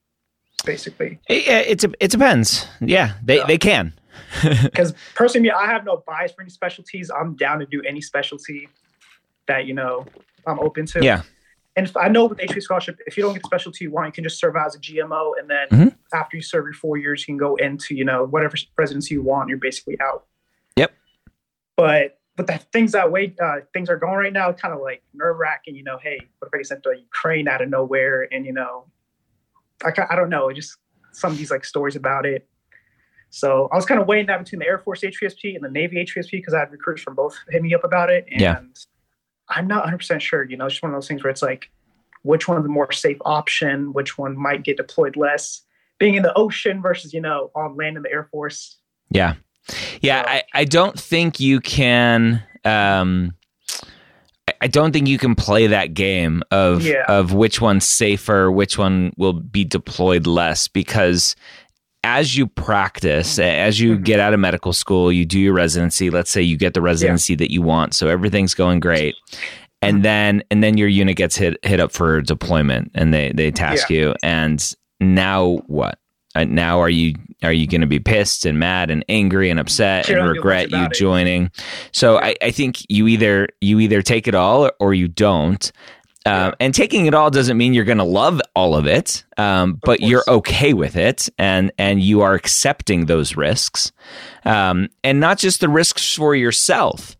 Basically, 0.65 1.19
it, 1.27 1.83
it, 1.83 1.95
it 1.99 2.11
depends. 2.11 2.67
Yeah, 2.79 3.13
they 3.23 3.37
yeah. 3.37 3.45
they 3.45 3.57
can. 3.57 3.93
Because 4.63 4.93
personally, 5.15 5.51
I 5.51 5.65
have 5.65 5.85
no 5.85 6.03
bias 6.05 6.31
for 6.31 6.41
any 6.41 6.49
specialties. 6.49 7.11
I'm 7.11 7.35
down 7.35 7.59
to 7.59 7.65
do 7.65 7.81
any 7.87 8.01
specialty 8.01 8.67
that 9.47 9.65
you 9.65 9.73
know 9.73 10.05
I'm 10.45 10.59
open 10.59 10.85
to. 10.87 11.03
Yeah. 11.03 11.23
And 11.75 11.87
if, 11.87 11.95
I 11.95 12.09
know 12.09 12.25
with 12.25 12.39
HPS 12.39 12.63
scholarship, 12.63 12.99
if 13.05 13.15
you 13.15 13.23
don't 13.23 13.33
get 13.33 13.43
the 13.43 13.47
specialty 13.47 13.85
you 13.85 13.91
want, 13.91 14.07
you 14.07 14.11
can 14.11 14.23
just 14.25 14.39
serve 14.39 14.55
as 14.57 14.75
a 14.75 14.79
GMO, 14.79 15.33
and 15.39 15.49
then 15.49 15.67
mm-hmm. 15.69 16.17
after 16.17 16.35
you 16.35 16.43
serve 16.43 16.65
your 16.65 16.73
four 16.73 16.97
years, 16.97 17.21
you 17.21 17.27
can 17.27 17.37
go 17.37 17.55
into 17.55 17.95
you 17.95 18.03
know 18.03 18.25
whatever 18.25 18.57
residency 18.77 19.15
you 19.15 19.21
want. 19.21 19.49
You're 19.49 19.57
basically 19.57 19.97
out. 20.01 20.25
Yep. 20.75 20.91
But 21.77 22.19
but 22.35 22.47
the 22.47 22.57
things 22.57 22.91
that 22.91 23.11
way 23.11 23.35
uh, 23.41 23.57
things 23.73 23.89
are 23.89 23.97
going 23.97 24.15
right 24.15 24.33
now, 24.33 24.51
kind 24.51 24.73
of 24.73 24.81
like 24.81 25.01
nerve 25.13 25.37
wracking. 25.37 25.75
You 25.75 25.83
know, 25.83 25.97
hey, 25.97 26.19
what 26.39 26.47
if 26.47 26.53
I 26.53 26.57
get 26.57 26.67
sent 26.67 26.83
to 26.83 26.93
Ukraine 26.97 27.47
out 27.47 27.61
of 27.61 27.69
nowhere? 27.69 28.27
And 28.31 28.45
you 28.45 28.53
know, 28.53 28.85
I 29.83 29.91
I 30.09 30.15
don't 30.15 30.29
know, 30.29 30.51
just 30.51 30.77
some 31.13 31.31
of 31.31 31.37
these 31.37 31.51
like 31.51 31.63
stories 31.63 31.95
about 31.95 32.25
it. 32.25 32.47
So 33.31 33.69
I 33.71 33.77
was 33.77 33.85
kind 33.85 33.99
of 33.99 34.07
weighing 34.07 34.27
that 34.27 34.39
between 34.39 34.59
the 34.59 34.67
Air 34.67 34.77
Force 34.77 35.01
HPSP 35.01 35.55
and 35.55 35.63
the 35.63 35.69
Navy 35.69 36.05
HPSP 36.05 36.31
because 36.31 36.53
I 36.53 36.59
had 36.59 36.71
recruits 36.71 37.01
from 37.01 37.15
both 37.15 37.35
hit 37.49 37.61
me 37.63 37.73
up 37.73 37.83
about 37.83 38.09
it. 38.09 38.25
And 38.29 38.41
yeah. 38.41 38.59
I'm 39.47 39.67
not 39.67 39.85
100% 39.85 40.19
sure. 40.19 40.43
You 40.43 40.57
know, 40.57 40.65
it's 40.65 40.75
just 40.75 40.83
one 40.83 40.91
of 40.91 40.97
those 40.97 41.07
things 41.07 41.23
where 41.23 41.31
it's 41.31 41.41
like, 41.41 41.71
which 42.23 42.47
one's 42.47 42.63
the 42.63 42.69
more 42.69 42.91
safe 42.91 43.17
option? 43.25 43.93
Which 43.93 44.17
one 44.17 44.37
might 44.37 44.63
get 44.63 44.77
deployed 44.77 45.15
less? 45.15 45.61
Being 45.97 46.15
in 46.15 46.23
the 46.23 46.33
ocean 46.37 46.81
versus, 46.81 47.13
you 47.13 47.21
know, 47.21 47.51
on 47.55 47.77
land 47.77 47.95
in 47.97 48.03
the 48.03 48.11
Air 48.11 48.27
Force. 48.31 48.77
Yeah. 49.09 49.35
Yeah. 50.01 50.23
So, 50.23 50.29
I, 50.29 50.43
I 50.53 50.65
don't 50.65 50.99
think 50.99 51.39
you 51.39 51.61
can. 51.61 52.43
Um, 52.65 53.33
I 54.59 54.67
don't 54.67 54.91
think 54.91 55.07
you 55.07 55.17
can 55.17 55.33
play 55.33 55.67
that 55.67 55.93
game 55.93 56.43
of 56.51 56.83
yeah. 56.83 57.05
of 57.07 57.33
which 57.33 57.61
one's 57.61 57.85
safer, 57.85 58.51
which 58.51 58.77
one 58.77 59.13
will 59.17 59.33
be 59.33 59.63
deployed 59.63 60.27
less, 60.27 60.67
because 60.67 61.35
as 62.03 62.35
you 62.35 62.47
practice, 62.47 63.37
as 63.37 63.79
you 63.79 63.93
mm-hmm. 63.93 64.03
get 64.03 64.19
out 64.19 64.33
of 64.33 64.39
medical 64.39 64.73
school, 64.73 65.11
you 65.11 65.25
do 65.25 65.39
your 65.39 65.53
residency. 65.53 66.09
Let's 66.09 66.31
say 66.31 66.41
you 66.41 66.57
get 66.57 66.73
the 66.73 66.81
residency 66.81 67.33
yeah. 67.33 67.37
that 67.37 67.51
you 67.51 67.61
want, 67.61 67.93
so 67.93 68.07
everything's 68.07 68.53
going 68.53 68.79
great, 68.79 69.15
and 69.81 69.97
mm-hmm. 69.97 70.03
then 70.03 70.43
and 70.49 70.63
then 70.63 70.77
your 70.77 70.87
unit 70.87 71.15
gets 71.15 71.35
hit 71.35 71.57
hit 71.63 71.79
up 71.79 71.91
for 71.91 72.21
deployment, 72.21 72.91
and 72.95 73.13
they 73.13 73.31
they 73.33 73.51
task 73.51 73.89
yeah. 73.89 73.97
you, 73.97 74.15
and 74.23 74.75
now 74.99 75.57
what? 75.67 75.99
Uh, 76.33 76.45
now 76.45 76.79
are 76.79 76.89
you 76.89 77.13
are 77.43 77.51
you 77.51 77.67
going 77.67 77.81
to 77.81 77.87
be 77.87 77.99
pissed 77.99 78.45
and 78.45 78.57
mad 78.57 78.89
and 78.89 79.03
angry 79.09 79.49
and 79.49 79.59
upset 79.59 80.09
and 80.09 80.27
regret 80.27 80.71
you 80.71 80.87
joining? 80.89 81.45
It. 81.45 81.63
So 81.91 82.19
I, 82.19 82.35
I 82.41 82.51
think 82.51 82.85
you 82.89 83.07
either 83.07 83.49
you 83.59 83.79
either 83.79 84.01
take 84.01 84.27
it 84.27 84.35
all 84.35 84.71
or 84.79 84.93
you 84.93 85.07
don't. 85.07 85.71
Um, 86.25 86.53
and 86.59 86.73
taking 86.73 87.07
it 87.07 87.15
all 87.15 87.31
doesn't 87.31 87.57
mean 87.57 87.73
you're 87.73 87.85
going 87.85 87.97
to 87.97 88.03
love 88.03 88.41
all 88.55 88.75
of 88.75 88.85
it, 88.85 89.23
um, 89.37 89.79
but 89.83 90.01
you're 90.01 90.23
okay 90.27 90.73
with 90.73 90.95
it, 90.95 91.29
and 91.39 91.71
and 91.79 91.99
you 91.99 92.21
are 92.21 92.35
accepting 92.35 93.07
those 93.07 93.35
risks, 93.35 93.91
um, 94.45 94.89
and 95.03 95.19
not 95.19 95.39
just 95.39 95.61
the 95.61 95.69
risks 95.69 96.15
for 96.15 96.35
yourself, 96.35 97.17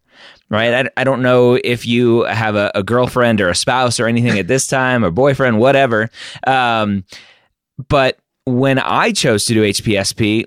right? 0.50 0.86
I, 0.86 0.90
I 0.98 1.04
don't 1.04 1.24
know 1.24 1.58
if 1.64 1.86
you 1.86 2.24
have 2.26 2.56
a, 2.56 2.72
a, 2.76 2.84
girlfriend 2.84 3.42
or 3.42 3.50
a 3.50 3.56
spouse 3.56 4.00
or 4.00 4.06
anything 4.06 4.38
at 4.38 4.48
this 4.48 4.68
time, 4.68 5.04
or 5.04 5.10
boyfriend, 5.10 5.58
whatever. 5.58 6.12
Um, 6.46 7.04
but 7.90 8.20
when 8.46 8.78
I 8.80 9.12
chose 9.12 9.46
to 9.46 9.54
do 9.54 9.64
HPSP. 9.64 10.46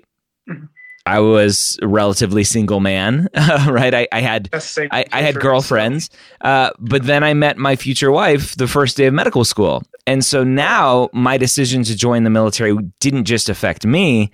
I 1.05 1.19
was 1.19 1.77
a 1.81 1.87
relatively 1.87 2.43
single 2.43 2.79
man, 2.79 3.29
right? 3.67 3.93
I, 3.93 4.07
I 4.11 4.21
had 4.21 4.49
I, 4.91 5.05
I, 5.11 5.21
had 5.21 5.39
girlfriends, 5.39 6.09
uh, 6.41 6.71
but 6.79 7.03
then 7.03 7.23
I 7.23 7.33
met 7.35 7.57
my 7.57 7.75
future 7.75 8.11
wife 8.11 8.55
the 8.55 8.67
first 8.67 8.97
day 8.97 9.05
of 9.05 9.13
medical 9.13 9.45
school, 9.45 9.83
and 10.07 10.25
so 10.25 10.43
now 10.43 11.09
my 11.13 11.37
decision 11.37 11.83
to 11.83 11.95
join 11.95 12.23
the 12.23 12.31
military 12.31 12.75
didn't 12.99 13.25
just 13.25 13.49
affect 13.49 13.85
me; 13.85 14.31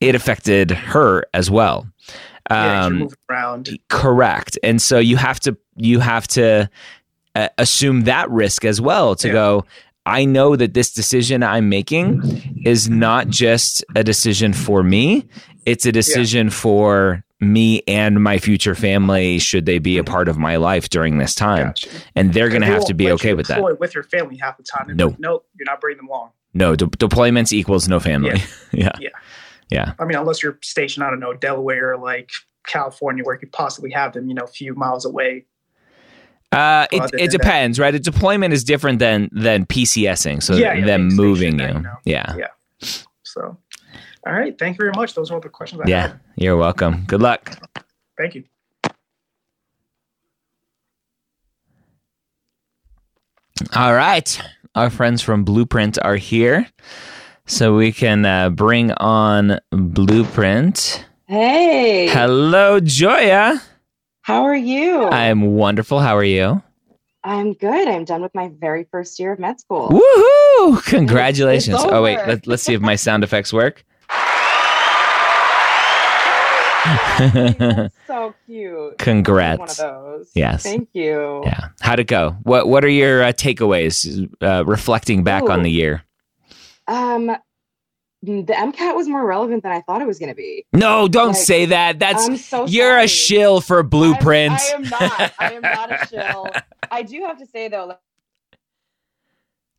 it 0.00 0.16
affected 0.16 0.72
her 0.72 1.24
as 1.32 1.48
well. 1.50 1.86
Um, 2.50 3.08
around. 3.30 3.78
Correct, 3.88 4.58
and 4.64 4.82
so 4.82 4.98
you 4.98 5.16
have 5.16 5.38
to 5.40 5.56
you 5.76 6.00
have 6.00 6.26
to 6.28 6.68
uh, 7.36 7.48
assume 7.58 8.02
that 8.02 8.28
risk 8.30 8.64
as 8.64 8.80
well 8.80 9.14
to 9.14 9.28
yeah. 9.28 9.32
go. 9.32 9.64
I 10.06 10.24
know 10.24 10.56
that 10.56 10.74
this 10.74 10.92
decision 10.92 11.42
I'm 11.42 11.68
making 11.68 12.62
is 12.64 12.88
not 12.88 13.28
just 13.28 13.84
a 13.94 14.02
decision 14.02 14.52
for 14.52 14.82
me. 14.82 15.28
It's 15.66 15.86
a 15.86 15.92
decision 15.92 16.46
yeah. 16.46 16.52
for 16.52 17.24
me 17.40 17.82
and 17.88 18.22
my 18.22 18.38
future 18.38 18.74
family 18.74 19.38
should 19.38 19.64
they 19.64 19.78
be 19.78 19.96
a 19.96 20.04
part 20.04 20.28
of 20.28 20.36
my 20.36 20.56
life 20.56 20.90
during 20.90 21.18
this 21.18 21.34
time. 21.34 21.68
Gotcha. 21.68 21.88
And 22.14 22.34
they're 22.34 22.50
going 22.50 22.60
to 22.60 22.66
have 22.66 22.84
to 22.86 22.94
be 22.94 23.10
okay 23.12 23.34
with 23.34 23.46
that. 23.48 23.78
With 23.80 23.94
your 23.94 24.04
family 24.04 24.36
half 24.36 24.58
the 24.58 24.62
time. 24.62 24.94
No, 24.94 25.16
no, 25.18 25.42
you're 25.58 25.66
not 25.66 25.80
bringing 25.80 25.98
them 25.98 26.08
along. 26.08 26.30
No, 26.52 26.76
de- 26.76 26.86
deployments 26.86 27.52
equals 27.52 27.88
no 27.88 28.00
family. 28.00 28.30
Yeah. 28.30 28.46
yeah. 28.72 28.90
yeah. 29.00 29.08
Yeah. 29.70 29.92
I 29.98 30.04
mean, 30.04 30.18
unless 30.18 30.42
you're 30.42 30.58
stationed, 30.62 31.04
I 31.04 31.10
don't 31.10 31.20
know, 31.20 31.32
Delaware, 31.32 31.92
or 31.92 31.96
like 31.96 32.30
California, 32.66 33.24
where 33.24 33.36
you 33.36 33.40
could 33.40 33.52
possibly 33.52 33.90
have 33.92 34.12
them, 34.12 34.28
you 34.28 34.34
know, 34.34 34.42
a 34.42 34.48
few 34.48 34.74
miles 34.74 35.04
away. 35.04 35.46
Uh, 36.52 36.88
it, 36.90 37.10
it 37.14 37.30
depends, 37.30 37.78
that. 37.78 37.84
right? 37.84 37.94
A 37.94 38.00
deployment 38.00 38.52
is 38.52 38.64
different 38.64 38.98
than 38.98 39.30
than 39.30 39.64
PCSing, 39.66 40.42
so 40.42 40.56
yeah, 40.56 40.74
yeah, 40.74 40.84
them 40.84 41.06
moving 41.06 41.60
you. 41.60 41.66
you 41.68 41.74
know. 41.74 41.94
Yeah. 42.04 42.34
Yeah. 42.36 42.48
So 43.22 43.56
all 44.26 44.32
right. 44.32 44.58
Thank 44.58 44.76
you 44.76 44.84
very 44.84 44.92
much. 44.94 45.14
Those 45.14 45.30
are 45.30 45.34
all 45.34 45.40
the 45.40 45.48
questions 45.48 45.80
I 45.82 45.88
yeah, 45.88 46.02
had. 46.08 46.20
You're 46.36 46.56
welcome. 46.56 47.04
Good 47.06 47.22
luck. 47.22 47.58
Thank 48.18 48.34
you. 48.34 48.44
All 53.74 53.94
right. 53.94 54.40
Our 54.74 54.90
friends 54.90 55.22
from 55.22 55.44
Blueprint 55.44 55.98
are 56.02 56.16
here. 56.16 56.66
So 57.46 57.76
we 57.76 57.92
can 57.92 58.24
uh, 58.24 58.50
bring 58.50 58.92
on 58.92 59.58
Blueprint. 59.70 61.04
Hey. 61.26 62.08
Hello, 62.08 62.78
Joya. 62.80 63.60
How 64.22 64.44
are 64.44 64.56
you? 64.56 65.04
I'm 65.04 65.56
wonderful. 65.56 66.00
How 66.00 66.16
are 66.16 66.24
you? 66.24 66.62
I'm 67.24 67.52
good. 67.52 67.88
I'm 67.88 68.04
done 68.04 68.22
with 68.22 68.34
my 68.34 68.50
very 68.58 68.84
first 68.90 69.18
year 69.18 69.32
of 69.32 69.38
med 69.38 69.60
school. 69.60 69.88
Woohoo! 69.88 70.84
Congratulations. 70.86 71.78
oh, 71.80 72.02
wait. 72.02 72.16
Let, 72.26 72.46
let's 72.46 72.62
see 72.62 72.74
if 72.74 72.80
my 72.80 72.96
sound 72.96 73.24
effects 73.24 73.52
work. 73.52 73.84
so 78.06 78.34
cute. 78.46 78.98
Congrats. 78.98 79.58
One 79.58 79.68
of 79.68 79.76
those. 79.76 80.30
Yes. 80.34 80.62
Thank 80.62 80.88
you. 80.92 81.42
Yeah. 81.44 81.68
How'd 81.80 82.00
it 82.00 82.06
go? 82.06 82.36
What 82.42 82.68
What 82.68 82.84
are 82.84 82.88
your 82.88 83.22
uh, 83.22 83.32
takeaways 83.32 84.28
uh, 84.40 84.64
reflecting 84.66 85.24
back 85.24 85.44
Ooh. 85.44 85.50
on 85.50 85.62
the 85.62 85.70
year? 85.70 86.02
Um, 86.86 87.36
the 88.22 88.42
MCAT 88.52 88.94
was 88.94 89.08
more 89.08 89.24
relevant 89.24 89.62
than 89.62 89.72
I 89.72 89.80
thought 89.80 90.02
it 90.02 90.06
was 90.06 90.18
going 90.18 90.28
to 90.28 90.34
be. 90.34 90.66
No, 90.72 91.08
don't 91.08 91.28
like, 91.28 91.36
say 91.36 91.66
that. 91.66 91.98
That's 91.98 92.44
so 92.44 92.66
you're 92.66 92.90
sorry. 92.90 93.04
a 93.04 93.08
shill 93.08 93.60
for 93.60 93.82
Blueprint. 93.82 94.52
I, 94.52 94.58
I 94.58 94.74
am 94.74 94.82
not. 94.82 95.32
I 95.38 95.52
am 95.52 95.62
not 95.62 95.92
a 95.92 96.06
shill. 96.10 96.48
I 96.90 97.02
do 97.02 97.22
have 97.22 97.38
to 97.38 97.46
say 97.46 97.68
though. 97.68 97.86
Like, 97.86 97.98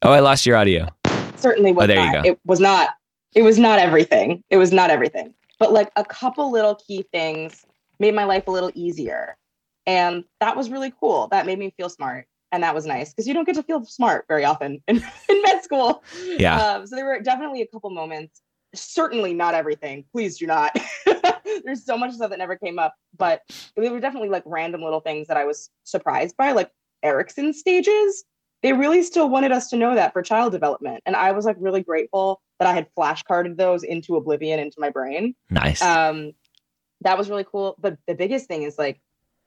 oh, 0.02 0.12
I 0.12 0.20
lost 0.20 0.46
your 0.46 0.58
audio. 0.58 0.88
Certainly 1.36 1.74
was. 1.74 1.84
Oh, 1.84 1.88
there 1.88 1.98
not. 1.98 2.06
you 2.06 2.22
go. 2.24 2.30
It 2.30 2.40
was 2.46 2.60
not. 2.60 2.90
It 3.36 3.44
was 3.44 3.60
not 3.60 3.80
everything. 3.80 4.44
It 4.50 4.58
was 4.58 4.72
not 4.72 4.90
everything 4.90 5.34
but 5.62 5.72
like 5.72 5.92
a 5.96 6.04
couple 6.04 6.52
little 6.52 6.74
key 6.74 7.06
things 7.12 7.68
made 8.00 8.16
my 8.16 8.24
life 8.24 8.48
a 8.48 8.52
little 8.52 8.72
easier. 8.74 9.38
And 9.86 10.24
that 10.40 10.58
was 10.58 10.72
really 10.72 10.92
cool. 11.00 11.28
That 11.28 11.46
made 11.46 11.60
me 11.60 11.72
feel 11.78 11.88
smart. 11.88 12.26
And 12.52 12.64
that 12.64 12.74
was 12.74 12.88
nice 12.88 13.14
because 13.14 13.28
you 13.28 13.36
don't 13.36 13.46
get 13.46 13.56
to 13.56 13.64
feel 13.64 13.86
smart 13.86 14.26
very 14.28 14.44
often 14.44 14.82
in, 14.88 14.98
in 15.30 15.42
med 15.44 15.64
school. 15.64 16.04
Yeah. 16.26 16.58
Um, 16.58 16.88
so 16.88 16.96
there 16.96 17.06
were 17.06 17.20
definitely 17.20 17.62
a 17.62 17.68
couple 17.68 17.92
moments. 17.92 18.42
Certainly 18.74 19.36
not 19.36 19.54
everything. 19.54 20.04
Please 20.12 20.40
do 20.40 20.48
not. 20.48 20.76
There's 21.64 21.86
so 21.86 21.96
much 21.96 22.14
stuff 22.14 22.32
that 22.32 22.40
never 22.40 22.56
came 22.56 22.80
up, 22.80 22.96
but 23.16 23.44
there 23.78 23.92
were 23.92 24.00
definitely 24.00 24.30
like 24.30 24.44
random 24.48 24.82
little 24.82 25.02
things 25.02 25.28
that 25.28 25.38
I 25.38 25.46
was 25.46 25.70
surprised 25.84 26.36
by, 26.38 26.54
like 26.54 26.72
Erikson 27.04 27.54
stages. 27.54 28.24
They 28.64 28.74
really 28.74 29.04
still 29.04 29.30
wanted 29.30 29.52
us 29.52 29.70
to 29.70 29.78
know 29.78 29.94
that 29.94 30.12
for 30.12 30.24
child 30.24 30.54
development. 30.54 31.04
And 31.06 31.16
I 31.16 31.34
was 31.34 31.46
like 31.46 31.58
really 31.60 31.84
grateful 31.84 32.42
that 32.62 32.70
I 32.70 32.74
had 32.74 32.88
flashcarded 32.96 33.58
those 33.58 33.82
into 33.84 34.16
oblivion 34.16 34.60
into 34.60 34.80
my 34.80 34.92
brain. 34.92 35.34
Nice. 35.50 35.82
Um, 35.82 36.34
that 37.02 37.18
was 37.18 37.28
really 37.28 37.44
cool. 37.44 37.76
But 37.80 37.98
the 38.06 38.14
biggest 38.14 38.46
thing 38.46 38.62
is 38.62 38.78
like, 38.78 39.02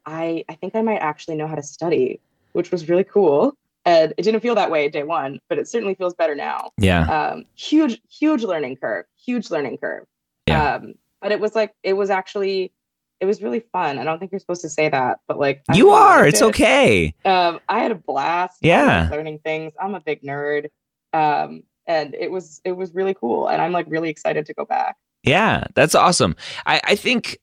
I 0.04 0.44
I 0.48 0.54
think 0.54 0.74
I 0.74 0.82
might 0.82 0.98
actually 0.98 1.36
know 1.36 1.46
how 1.46 1.54
to 1.54 1.62
study, 1.62 2.18
which 2.54 2.72
was 2.72 2.88
really 2.88 3.04
cool. 3.04 3.56
And 3.84 4.12
it 4.16 4.22
didn't 4.22 4.40
feel 4.40 4.56
that 4.56 4.68
way 4.68 4.88
day 4.88 5.04
one, 5.04 5.38
but 5.48 5.58
it 5.58 5.68
certainly 5.68 5.94
feels 5.94 6.12
better 6.12 6.34
now. 6.34 6.70
Yeah. 6.76 7.06
Um, 7.06 7.44
huge, 7.54 8.00
huge 8.10 8.42
learning 8.42 8.78
curve. 8.78 9.04
Huge 9.24 9.48
learning 9.48 9.78
curve. 9.78 10.06
Yeah. 10.48 10.74
Um, 10.74 10.94
but 11.20 11.30
it 11.30 11.38
was 11.38 11.54
like 11.54 11.72
it 11.84 11.92
was 11.92 12.10
actually 12.10 12.72
it 13.20 13.26
was 13.26 13.40
really 13.40 13.60
fun. 13.60 14.00
I 14.00 14.02
don't 14.02 14.18
think 14.18 14.32
you're 14.32 14.40
supposed 14.40 14.62
to 14.62 14.68
say 14.68 14.88
that, 14.88 15.20
but 15.28 15.38
like 15.38 15.62
you 15.72 15.90
are. 15.90 16.26
It's 16.26 16.40
it. 16.40 16.46
okay. 16.46 17.14
Um, 17.24 17.60
I 17.68 17.78
had 17.78 17.92
a 17.92 17.94
blast. 17.94 18.58
Yeah. 18.60 19.08
Learning 19.08 19.38
things. 19.38 19.72
I'm 19.80 19.94
a 19.94 20.00
big 20.00 20.22
nerd. 20.22 20.70
Um, 21.12 21.62
and 21.86 22.14
it 22.14 22.30
was 22.30 22.60
it 22.64 22.72
was 22.72 22.94
really 22.94 23.14
cool 23.14 23.48
and 23.48 23.60
i'm 23.60 23.72
like 23.72 23.86
really 23.88 24.08
excited 24.08 24.46
to 24.46 24.54
go 24.54 24.64
back 24.64 24.96
yeah 25.22 25.64
that's 25.74 25.94
awesome 25.94 26.34
i 26.66 26.80
i 26.84 26.96
think 26.96 27.38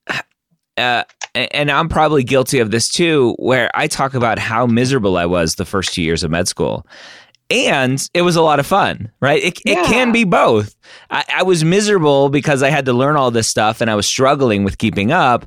uh, 0.77 1.03
and 1.35 1.71
I'm 1.71 1.89
probably 1.89 2.23
guilty 2.23 2.59
of 2.59 2.71
this 2.71 2.89
too, 2.89 3.35
where 3.39 3.69
I 3.73 3.87
talk 3.87 4.13
about 4.13 4.39
how 4.39 4.65
miserable 4.65 5.17
I 5.17 5.25
was 5.25 5.55
the 5.55 5.65
first 5.65 5.93
two 5.93 6.01
years 6.01 6.23
of 6.23 6.31
med 6.31 6.47
school. 6.47 6.85
And 7.49 8.05
it 8.13 8.21
was 8.21 8.37
a 8.37 8.41
lot 8.41 8.59
of 8.59 8.65
fun, 8.65 9.11
right? 9.19 9.43
It, 9.43 9.59
yeah. 9.65 9.81
it 9.81 9.85
can 9.87 10.13
be 10.13 10.23
both. 10.23 10.75
I, 11.09 11.25
I 11.35 11.43
was 11.43 11.65
miserable 11.65 12.29
because 12.29 12.63
I 12.63 12.69
had 12.69 12.85
to 12.85 12.93
learn 12.93 13.17
all 13.17 13.29
this 13.29 13.47
stuff 13.47 13.81
and 13.81 13.91
I 13.91 13.95
was 13.95 14.05
struggling 14.05 14.63
with 14.63 14.77
keeping 14.77 15.11
up. 15.11 15.45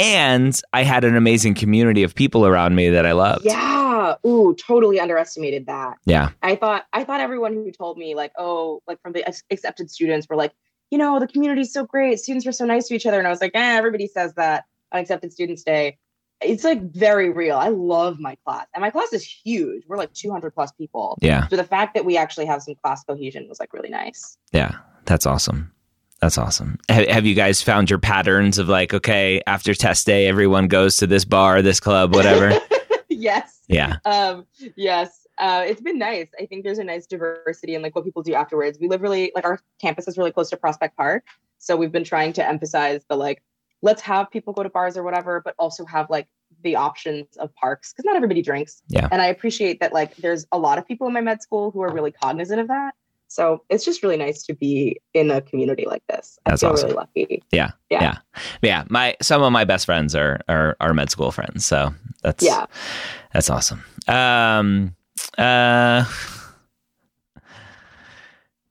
And 0.00 0.60
I 0.72 0.82
had 0.82 1.04
an 1.04 1.16
amazing 1.16 1.54
community 1.54 2.02
of 2.02 2.14
people 2.14 2.46
around 2.46 2.74
me 2.74 2.88
that 2.90 3.06
I 3.06 3.12
loved. 3.12 3.44
Yeah. 3.44 4.14
Ooh, 4.26 4.54
totally 4.54 4.98
underestimated 4.98 5.66
that. 5.66 5.98
Yeah. 6.04 6.30
I 6.42 6.56
thought 6.56 6.86
I 6.92 7.04
thought 7.04 7.20
everyone 7.20 7.54
who 7.54 7.70
told 7.70 7.98
me 7.98 8.14
like, 8.14 8.32
oh, 8.38 8.82
like 8.86 9.00
from 9.02 9.12
the 9.12 9.26
accepted 9.50 9.90
students 9.90 10.26
were 10.28 10.36
like, 10.36 10.52
you 10.90 10.98
know, 10.98 11.20
the 11.20 11.28
community's 11.28 11.72
so 11.72 11.84
great. 11.84 12.18
Students 12.18 12.46
were 12.46 12.52
so 12.52 12.64
nice 12.64 12.88
to 12.88 12.94
each 12.94 13.06
other. 13.06 13.18
And 13.18 13.26
I 13.26 13.30
was 13.30 13.40
like, 13.40 13.52
eh, 13.54 13.76
everybody 13.76 14.06
says 14.06 14.34
that 14.34 14.64
unaccepted 14.92 15.32
students 15.32 15.62
day 15.62 15.96
it's 16.40 16.64
like 16.64 16.80
very 16.92 17.30
real 17.30 17.56
i 17.56 17.68
love 17.68 18.18
my 18.18 18.36
class 18.44 18.66
and 18.74 18.82
my 18.82 18.90
class 18.90 19.12
is 19.12 19.24
huge 19.24 19.82
we're 19.86 19.96
like 19.96 20.12
200 20.14 20.52
plus 20.52 20.72
people 20.72 21.18
yeah 21.20 21.46
so 21.48 21.56
the 21.56 21.64
fact 21.64 21.94
that 21.94 22.04
we 22.04 22.16
actually 22.16 22.46
have 22.46 22.62
some 22.62 22.74
class 22.82 23.04
cohesion 23.04 23.46
was 23.48 23.60
like 23.60 23.72
really 23.72 23.90
nice 23.90 24.36
yeah 24.52 24.72
that's 25.04 25.26
awesome 25.26 25.70
that's 26.20 26.38
awesome 26.38 26.78
have, 26.88 27.06
have 27.08 27.26
you 27.26 27.34
guys 27.34 27.62
found 27.62 27.90
your 27.90 27.98
patterns 27.98 28.58
of 28.58 28.68
like 28.68 28.92
okay 28.94 29.40
after 29.46 29.74
test 29.74 30.06
day 30.06 30.26
everyone 30.26 30.68
goes 30.68 30.96
to 30.96 31.06
this 31.06 31.24
bar 31.24 31.62
this 31.62 31.80
club 31.80 32.14
whatever 32.14 32.58
yes 33.08 33.60
yeah 33.68 33.96
um 34.04 34.46
yes 34.76 35.20
uh, 35.40 35.64
it's 35.66 35.80
been 35.80 35.98
nice. 35.98 36.28
I 36.38 36.44
think 36.44 36.64
there's 36.64 36.78
a 36.78 36.84
nice 36.84 37.06
diversity 37.06 37.74
in 37.74 37.80
like 37.80 37.96
what 37.96 38.04
people 38.04 38.22
do 38.22 38.34
afterwards. 38.34 38.78
We 38.78 38.88
live 38.88 39.00
really 39.00 39.32
like 39.34 39.46
our 39.46 39.58
campus 39.80 40.06
is 40.06 40.18
really 40.18 40.32
close 40.32 40.50
to 40.50 40.56
Prospect 40.58 40.98
Park, 40.98 41.24
so 41.56 41.76
we've 41.76 41.90
been 41.90 42.04
trying 42.04 42.34
to 42.34 42.46
emphasize 42.46 43.02
the 43.08 43.16
like 43.16 43.42
let's 43.82 44.02
have 44.02 44.30
people 44.30 44.52
go 44.52 44.62
to 44.62 44.68
bars 44.68 44.96
or 44.96 45.02
whatever, 45.02 45.40
but 45.42 45.54
also 45.58 45.86
have 45.86 46.10
like 46.10 46.26
the 46.62 46.76
options 46.76 47.26
of 47.38 47.54
parks 47.54 47.92
because 47.92 48.04
not 48.04 48.16
everybody 48.16 48.42
drinks. 48.42 48.82
Yeah. 48.88 49.08
And 49.10 49.22
I 49.22 49.26
appreciate 49.26 49.80
that 49.80 49.94
like 49.94 50.16
there's 50.16 50.46
a 50.52 50.58
lot 50.58 50.78
of 50.78 50.86
people 50.86 51.06
in 51.06 51.14
my 51.14 51.22
med 51.22 51.40
school 51.40 51.70
who 51.70 51.80
are 51.80 51.92
really 51.92 52.12
cognizant 52.12 52.60
of 52.60 52.68
that. 52.68 52.94
So 53.30 53.62
it's 53.70 53.84
just 53.84 54.02
really 54.02 54.16
nice 54.16 54.42
to 54.42 54.54
be 54.54 55.00
in 55.14 55.30
a 55.30 55.40
community 55.40 55.86
like 55.86 56.02
this. 56.08 56.36
That's 56.44 56.64
I 56.64 56.66
feel 56.66 56.72
awesome. 56.74 56.88
really 56.88 56.96
lucky. 56.96 57.42
Yeah, 57.52 57.70
yeah. 57.88 58.02
Yeah. 58.02 58.18
Yeah. 58.60 58.84
My 58.90 59.16
some 59.22 59.40
of 59.40 59.52
my 59.52 59.64
best 59.64 59.86
friends 59.86 60.16
are 60.16 60.40
are 60.48 60.76
are 60.80 60.92
med 60.92 61.10
school 61.10 61.30
friends. 61.30 61.64
So 61.64 61.94
that's 62.24 62.44
yeah. 62.44 62.66
That's 63.32 63.48
awesome. 63.48 63.84
Um 64.08 64.96
uh 65.38 66.04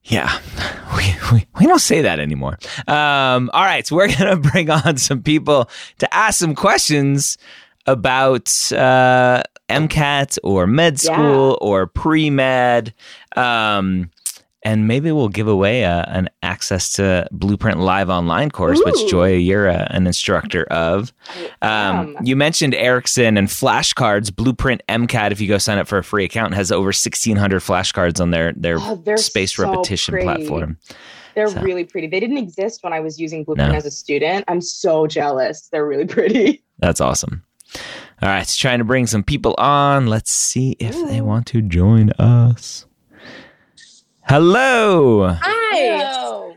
yeah, 0.04 0.40
we, 0.98 1.16
we, 1.32 1.48
we 1.60 1.68
don't 1.68 1.80
say 1.80 2.02
that 2.02 2.20
anymore. 2.20 2.58
Um, 2.88 3.50
all 3.54 3.64
right, 3.64 3.86
so 3.86 3.96
we're 3.96 4.08
going 4.18 4.42
to 4.42 4.50
bring 4.50 4.70
on 4.70 4.98
some 4.98 5.22
people 5.22 5.70
to 6.00 6.14
ask 6.14 6.40
some 6.40 6.56
questions 6.56 7.38
about 7.86 8.50
uh, 8.74 9.44
MCAT 9.70 10.38
or 10.44 10.68
med 10.68 11.00
school 11.00 11.58
yeah. 11.62 11.68
or 11.68 11.88
pre 11.88 12.30
med. 12.30 12.94
Um, 13.36 14.10
and 14.64 14.88
maybe 14.88 15.12
we'll 15.12 15.30
give 15.30 15.48
away 15.48 15.84
a, 15.84 16.06
an 16.10 16.30
access 16.42 16.92
to 16.94 17.28
Blueprint 17.32 17.80
Live 17.80 18.10
online 18.10 18.52
course, 18.52 18.80
Ooh. 18.80 18.84
which 18.86 19.10
Joy, 19.10 19.36
you're 19.36 19.68
a, 19.68 19.88
an 19.92 20.06
instructor 20.06 20.64
of. 20.66 21.14
Um, 21.62 22.18
you 22.24 22.36
mentioned 22.36 22.76
Erikson 22.76 23.38
and 23.38 23.48
flashcards. 23.48 24.36
Blueprint 24.36 24.82
MCAT, 24.90 25.32
if 25.32 25.40
you 25.40 25.48
go 25.48 25.58
sign 25.58 25.78
up 25.78 25.88
for 25.88 25.98
a 25.98 26.04
free 26.04 26.26
account, 26.26 26.54
has 26.56 26.72
over 26.72 26.88
1,600 26.88 27.62
flashcards 27.62 28.20
on 28.20 28.32
their 28.32 28.54
their 28.54 28.78
oh, 28.80 29.02
space 29.16 29.56
so 29.56 29.70
repetition 29.70 30.14
pretty. 30.14 30.26
platform. 30.26 30.78
They're 31.36 31.48
so. 31.48 31.62
really 31.62 31.86
pretty. 31.86 32.08
They 32.08 32.20
didn't 32.20 32.38
exist 32.38 32.84
when 32.84 32.92
I 32.92 33.00
was 33.00 33.20
using 33.20 33.44
Blueprint 33.46 33.72
no. 33.72 33.78
as 33.78 33.86
a 33.86 33.92
student. 33.92 34.44
I'm 34.48 34.62
so 34.62 35.08
jealous. 35.08 35.70
They're 35.72 35.88
really 35.88 36.08
pretty. 36.08 36.64
That's 36.80 37.00
awesome. 37.00 37.44
All 38.22 38.28
right, 38.28 38.48
trying 38.48 38.80
to 38.80 38.86
bring 38.86 39.08
some 39.08 39.24
people 39.24 39.56
on. 39.58 40.08
Let's 40.08 40.34
see 40.34 40.76
if 40.80 40.96
Ooh. 40.96 41.08
they 41.08 41.22
want 41.22 41.46
to 41.48 41.62
join 41.62 42.10
us. 42.14 42.86
Hello. 44.30 45.36
Hi. 45.42 45.98
Hello. 45.98 46.56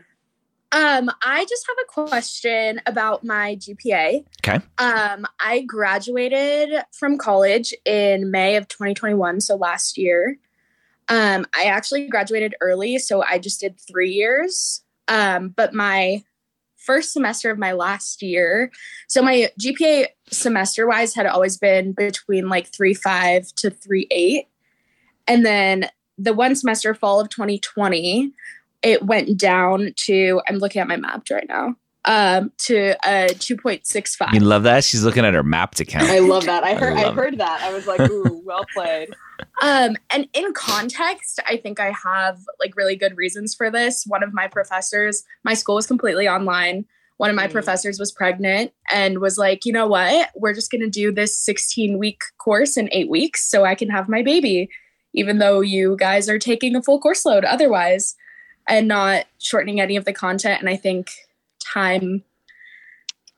Um, 0.71 1.09
I 1.25 1.43
just 1.49 1.65
have 1.67 1.77
a 1.81 1.91
question 1.91 2.79
about 2.85 3.23
my 3.23 3.55
GPA. 3.55 4.23
Okay. 4.47 4.63
Um, 4.77 5.25
I 5.39 5.61
graduated 5.61 6.83
from 6.91 7.17
college 7.17 7.73
in 7.83 8.29
May 8.29 8.57
of 8.57 8.67
2021, 8.67 9.41
so 9.41 9.55
last 9.55 9.97
year. 9.97 10.37
Um, 11.09 11.47
I 11.57 11.63
actually 11.63 12.07
graduated 12.09 12.53
early, 12.61 12.99
so 12.99 13.23
I 13.23 13.39
just 13.39 13.59
did 13.59 13.81
three 13.81 14.11
years. 14.11 14.83
Um, 15.07 15.49
but 15.49 15.73
my 15.73 16.23
first 16.77 17.11
semester 17.11 17.49
of 17.49 17.57
my 17.57 17.71
last 17.71 18.21
year, 18.21 18.71
so 19.07 19.23
my 19.23 19.49
GPA 19.59 20.09
semester 20.29 20.87
wise 20.87 21.15
had 21.15 21.25
always 21.25 21.57
been 21.57 21.93
between 21.93 22.49
like 22.49 22.67
three 22.67 22.93
five 22.93 23.47
to 23.55 23.71
three 23.71 24.05
eight, 24.11 24.45
and 25.27 25.43
then 25.43 25.89
the 26.23 26.33
one 26.33 26.55
semester 26.55 26.93
fall 26.93 27.19
of 27.19 27.29
2020 27.29 28.31
it 28.81 29.03
went 29.03 29.37
down 29.37 29.93
to 29.95 30.41
i'm 30.47 30.57
looking 30.57 30.81
at 30.81 30.87
my 30.87 30.97
map 30.97 31.23
right 31.29 31.47
now 31.47 31.75
um 32.05 32.51
to 32.57 32.95
a 33.05 33.27
2.65 33.35 34.33
you 34.33 34.41
love 34.41 34.63
that? 34.63 34.83
She's 34.83 35.05
looking 35.05 35.23
at 35.23 35.33
her 35.33 35.43
Mappd 35.43 35.79
account. 35.79 36.09
I 36.09 36.19
love 36.19 36.45
that. 36.45 36.63
I 36.63 36.73
heard 36.75 36.97
i, 36.97 37.09
I 37.09 37.13
heard 37.13 37.37
that. 37.37 37.61
I 37.61 37.71
was 37.71 37.87
like 37.87 38.01
ooh 38.01 38.41
well 38.45 38.65
played. 38.73 39.09
Um 39.61 39.97
and 40.09 40.27
in 40.33 40.53
context 40.53 41.39
i 41.47 41.57
think 41.57 41.79
i 41.79 41.91
have 41.91 42.39
like 42.59 42.75
really 42.75 42.95
good 42.95 43.15
reasons 43.15 43.53
for 43.53 43.69
this. 43.69 44.03
One 44.05 44.23
of 44.23 44.33
my 44.33 44.47
professors 44.47 45.23
my 45.43 45.53
school 45.53 45.75
was 45.75 45.87
completely 45.87 46.27
online. 46.27 46.85
One 47.17 47.29
of 47.29 47.35
my 47.35 47.47
mm. 47.47 47.51
professors 47.51 47.99
was 47.99 48.11
pregnant 48.11 48.73
and 48.91 49.19
was 49.19 49.37
like 49.37 49.63
you 49.63 49.71
know 49.71 49.87
what? 49.87 50.29
We're 50.35 50.53
just 50.53 50.71
going 50.71 50.81
to 50.81 50.89
do 50.89 51.11
this 51.11 51.37
16 51.37 51.97
week 51.99 52.21
course 52.37 52.75
in 52.75 52.89
eight 52.91 53.09
weeks 53.09 53.49
so 53.49 53.63
i 53.63 53.75
can 53.75 53.89
have 53.89 54.09
my 54.09 54.21
baby 54.21 54.69
even 55.13 55.37
though 55.37 55.61
you 55.61 55.95
guys 55.99 56.27
are 56.27 56.39
taking 56.39 56.75
a 56.75 56.81
full 56.81 56.99
course 56.99 57.25
load 57.25 57.45
otherwise 57.45 58.15
and 58.67 58.87
not 58.87 59.25
shortening 59.39 59.79
any 59.79 59.95
of 59.95 60.05
the 60.05 60.13
content. 60.13 60.59
And 60.59 60.69
i 60.69 60.75
think 60.75 61.11
time 61.59 62.23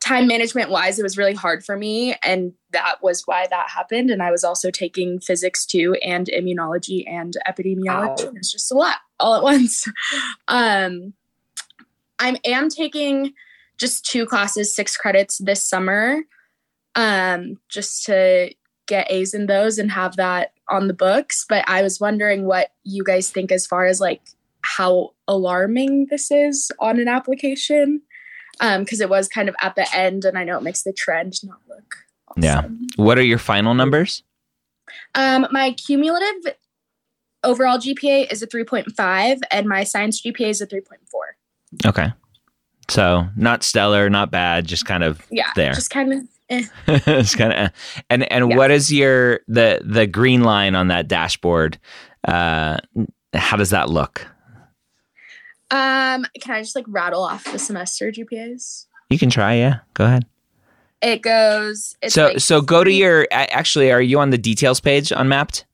time 0.00 0.28
management 0.28 0.70
wise 0.70 0.98
it 0.98 1.02
was 1.02 1.18
really 1.18 1.34
hard 1.34 1.64
for 1.64 1.76
me. 1.76 2.14
And 2.22 2.52
that 2.70 3.02
was 3.02 3.22
why 3.26 3.46
that 3.48 3.70
happened. 3.70 4.10
And 4.10 4.22
i 4.22 4.30
was 4.30 4.44
also 4.44 4.70
taking 4.70 5.20
physics 5.20 5.66
too 5.66 5.96
and 6.02 6.28
immunology 6.28 7.04
and 7.08 7.36
epidemiology. 7.48 8.34
It's 8.36 8.52
just 8.52 8.70
a 8.70 8.74
lot 8.74 8.96
all 9.18 9.36
at 9.36 9.42
once. 9.42 9.86
Um 10.48 11.14
i 12.18 12.38
am 12.44 12.68
taking 12.68 13.32
just 13.78 14.04
two 14.04 14.24
classes 14.26 14.74
six 14.74 14.96
credits 14.96 15.38
this 15.38 15.62
summer 15.62 16.22
um 16.94 17.58
just 17.68 18.04
to 18.04 18.50
get 18.86 19.10
a's 19.10 19.34
in 19.34 19.46
those 19.46 19.78
and 19.78 19.90
have 19.90 20.16
that 20.16 20.52
on 20.68 20.88
the 20.88 20.94
books, 20.94 21.44
but 21.48 21.64
I 21.68 21.82
was 21.82 22.00
wondering 22.00 22.44
what 22.44 22.72
you 22.84 23.04
guys 23.04 23.30
think 23.30 23.52
as 23.52 23.66
far 23.66 23.86
as 23.86 24.00
like 24.00 24.20
how 24.62 25.10
alarming 25.28 26.06
this 26.10 26.30
is 26.30 26.70
on 26.78 26.98
an 26.98 27.08
application. 27.08 28.02
Um, 28.58 28.84
because 28.84 29.02
it 29.02 29.10
was 29.10 29.28
kind 29.28 29.50
of 29.50 29.54
at 29.60 29.74
the 29.76 29.86
end, 29.94 30.24
and 30.24 30.38
I 30.38 30.44
know 30.44 30.56
it 30.56 30.62
makes 30.62 30.82
the 30.82 30.92
trend 30.94 31.34
not 31.44 31.58
look. 31.68 31.94
Awesome. 32.28 32.42
Yeah. 32.42 32.62
What 32.96 33.18
are 33.18 33.22
your 33.22 33.36
final 33.36 33.74
numbers? 33.74 34.22
Um, 35.14 35.46
my 35.50 35.72
cumulative 35.72 36.54
overall 37.44 37.78
GPA 37.78 38.32
is 38.32 38.42
a 38.42 38.46
3.5, 38.46 39.40
and 39.50 39.68
my 39.68 39.84
science 39.84 40.22
GPA 40.22 40.48
is 40.48 40.60
a 40.62 40.66
3.4. 40.66 40.96
Okay. 41.86 42.12
So 42.88 43.26
not 43.36 43.62
stellar, 43.62 44.08
not 44.08 44.30
bad, 44.30 44.66
just 44.66 44.86
kind 44.86 45.02
of 45.02 45.20
yeah, 45.30 45.50
there. 45.54 45.72
Just 45.72 45.90
kind 45.90 46.12
of. 46.12 46.20
it's 46.86 47.34
kind 47.34 47.52
of, 47.52 47.58
eh. 47.58 47.68
and 48.08 48.30
and 48.32 48.50
yeah. 48.50 48.56
what 48.56 48.70
is 48.70 48.92
your 48.92 49.40
the 49.48 49.80
the 49.84 50.06
green 50.06 50.42
line 50.44 50.74
on 50.74 50.88
that 50.88 51.08
dashboard? 51.08 51.78
Uh, 52.26 52.78
how 53.34 53.56
does 53.56 53.70
that 53.70 53.88
look? 53.88 54.26
Um, 55.70 56.24
can 56.40 56.54
I 56.54 56.62
just 56.62 56.76
like 56.76 56.84
rattle 56.88 57.22
off 57.22 57.50
the 57.50 57.58
semester 57.58 58.12
GPAs? 58.12 58.86
You 59.10 59.18
can 59.18 59.30
try. 59.30 59.54
Yeah, 59.54 59.78
go 59.94 60.04
ahead. 60.04 60.26
It 61.02 61.22
goes. 61.22 61.96
so 62.08 62.26
like 62.26 62.40
so 62.40 62.60
go 62.60 62.84
to 62.84 62.92
your. 62.92 63.26
Actually, 63.30 63.90
are 63.90 64.00
you 64.00 64.20
on 64.20 64.30
the 64.30 64.38
details 64.38 64.80
page 64.80 65.12
on 65.12 65.28
Mappd? 65.28 65.64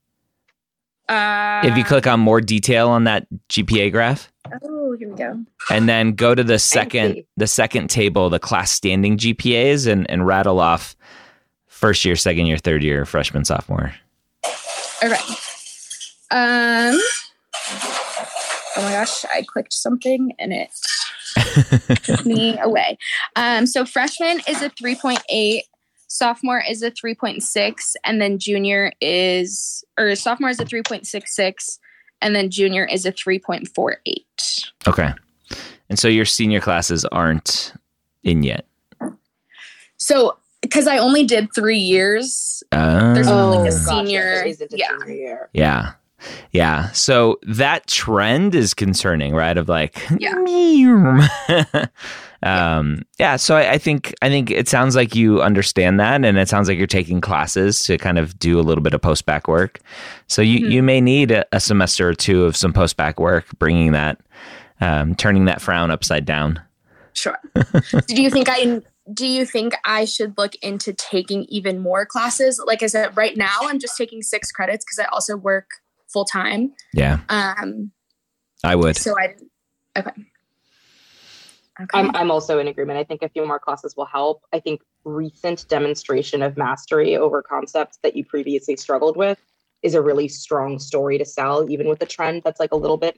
Uh, 1.13 1.61
if 1.65 1.77
you 1.77 1.85
click 1.85 2.07
on 2.07 2.21
more 2.21 2.41
detail 2.41 2.89
on 2.89 3.05
that 3.05 3.27
GPA 3.49 3.93
graph. 3.93 4.33
Oh, 4.65 4.97
here 4.99 5.11
we 5.11 5.17
go. 5.17 5.45
And 5.71 5.89
then 5.89 6.13
go 6.13 6.35
to 6.35 6.43
the 6.43 6.59
second 6.59 7.23
the 7.37 7.47
second 7.47 7.89
table, 7.89 8.31
the 8.31 8.39
class 8.39 8.71
standing 8.71 9.19
GPAs, 9.19 9.87
and 9.87 10.11
and 10.11 10.27
rattle 10.27 10.59
off 10.59 10.97
first 11.69 12.05
year, 12.05 12.17
second 12.17 12.47
year, 12.47 12.57
third 12.57 12.83
year, 12.83 13.05
freshman, 13.05 13.45
sophomore. 13.45 13.95
Okay. 15.03 15.15
Um. 16.31 16.99
Oh 18.75 18.83
my 18.83 18.93
gosh! 18.93 19.25
I 19.27 19.43
clicked 19.47 19.75
something 19.75 20.33
and 20.39 20.53
it 20.53 20.71
took 22.05 22.25
me 22.25 22.59
away. 22.59 22.97
Um. 23.37 23.67
So 23.67 23.85
freshman 23.85 24.41
is 24.49 24.63
a 24.63 24.71
three 24.71 24.95
point 24.95 25.23
eight 25.29 25.65
sophomore 26.13 26.63
is 26.69 26.83
a 26.83 26.91
3.6 26.91 27.95
and 28.05 28.21
then 28.21 28.39
junior 28.39 28.93
is 29.01 29.83
or 29.99 30.15
sophomore 30.15 30.51
is 30.51 30.61
a 30.61 30.65
3.66 30.65 31.79
and 32.21 32.37
then 32.37 32.51
junior 32.51 32.85
is 32.85 33.07
a 33.07 33.13
3.48 33.13 33.97
okay 34.87 35.13
and 35.89 35.99
so 35.99 36.09
your 36.09 36.25
senior 36.27 36.61
classes 36.61 37.05
aren't 37.07 37.73
in 38.25 38.43
yet 38.43 38.67
So, 39.97 40.37
because 40.61 40.87
I 40.89 40.99
only 40.99 41.25
did 41.25 41.49
three 41.55 41.79
years, 41.79 42.63
uh, 42.73 43.15
there's 43.15 43.29
Oh, 43.29 43.51
like 43.51 43.69
a 43.69 43.73
senior. 43.73 44.23
There 44.23 44.47
isn't 44.47 44.73
a 44.73 44.77
yeah. 44.77 44.99
senior 44.99 45.15
year. 45.15 45.51
Yeah. 45.53 45.93
Yeah. 46.53 46.91
So 46.91 47.39
that 47.43 47.87
trend 47.87 48.55
is 48.55 48.75
concerning, 48.75 49.33
right? 49.35 49.57
Of 49.57 49.69
like, 49.69 49.97
Yeah. 50.19 50.35
um, 52.43 53.03
yeah. 53.19 53.37
So 53.37 53.57
I, 53.57 53.73
I 53.73 53.79
think 53.79 54.15
I 54.23 54.29
think 54.29 54.51
it 54.51 54.69
sounds 54.69 54.97
like 54.97 55.15
you 55.15 55.43
understand 55.43 56.01
that, 56.01 56.25
and 56.25 56.37
it 56.39 56.49
sounds 56.49 56.69
like 56.69 56.79
you're 56.79 56.87
taking 56.87 57.21
classes 57.21 57.83
to 57.85 57.99
kind 57.99 58.19
of 58.19 58.39
do 58.39 58.59
a 58.59 58.63
little 58.63 58.83
bit 58.83 58.95
of 58.95 59.01
post-bacc 59.01 59.47
work. 59.49 59.79
So 60.27 60.43
you 60.43 60.61
Mhm. 60.67 60.71
you 60.73 60.83
may 60.83 61.01
need 61.01 61.31
a, 61.31 61.45
a 61.53 61.61
semester 61.61 62.09
or 62.09 62.15
two 62.15 62.45
of 62.45 62.57
some 62.57 62.73
post-bacc 62.73 63.19
work, 63.19 63.47
bringing 63.59 63.93
that, 63.93 64.19
um, 64.81 65.15
turning 65.15 65.45
that 65.47 65.61
frown 65.63 65.91
upside 65.91 66.25
down. 66.25 66.61
Sure. 67.15 67.39
do 68.09 68.23
you 68.23 68.31
think 68.31 68.49
I 68.51 68.81
do 69.13 69.27
you 69.27 69.45
think 69.45 69.75
I 69.85 70.05
should 70.05 70.39
look 70.39 70.55
into 70.63 70.93
taking 70.93 71.45
even 71.45 71.81
more 71.81 72.07
classes? 72.07 72.63
Like 72.67 72.83
I 72.83 72.87
said, 72.87 73.17
right 73.17 73.37
now 73.37 73.59
I'm 73.63 73.79
just 73.79 73.97
taking 73.97 74.23
six 74.23 74.51
credits 74.53 74.85
because 74.85 74.99
I 75.01 75.05
also 75.13 75.37
work 75.37 75.67
full 76.09 76.25
time. 76.25 76.73
Yeah, 76.95 77.19
Um, 77.29 77.91
I 78.65 78.77
would. 78.77 78.97
so 78.97 79.19
I 79.19 79.35
okay. 79.99 80.11
Okay. 81.83 81.99
I'm, 81.99 82.15
I'm 82.15 82.31
also 82.31 82.59
in 82.59 82.69
agreement. 82.69 82.99
I 82.99 83.05
think 83.05 83.23
a 83.23 83.29
few 83.29 83.47
more 83.47 83.59
classes 83.59 83.97
will 83.97 84.07
help. 84.07 84.43
I 84.53 84.61
think 84.61 84.83
recent 85.05 85.67
demonstration 85.69 86.43
of 86.43 86.57
mastery 86.57 87.17
over 87.17 87.43
concepts 87.43 87.99
that 88.03 88.15
you 88.17 88.25
previously 88.25 88.77
struggled 88.77 89.17
with 89.17 89.39
is 89.83 89.95
a 89.95 90.03
really 90.03 90.29
strong 90.29 90.79
story 90.79 91.19
to 91.19 91.25
sell, 91.25 91.69
even 91.69 91.89
with 91.89 92.01
a 92.03 92.07
trend 92.07 92.43
that's 92.45 92.61
like 92.61 92.73
a 92.73 92.77
little 92.77 92.97
bit. 92.97 93.17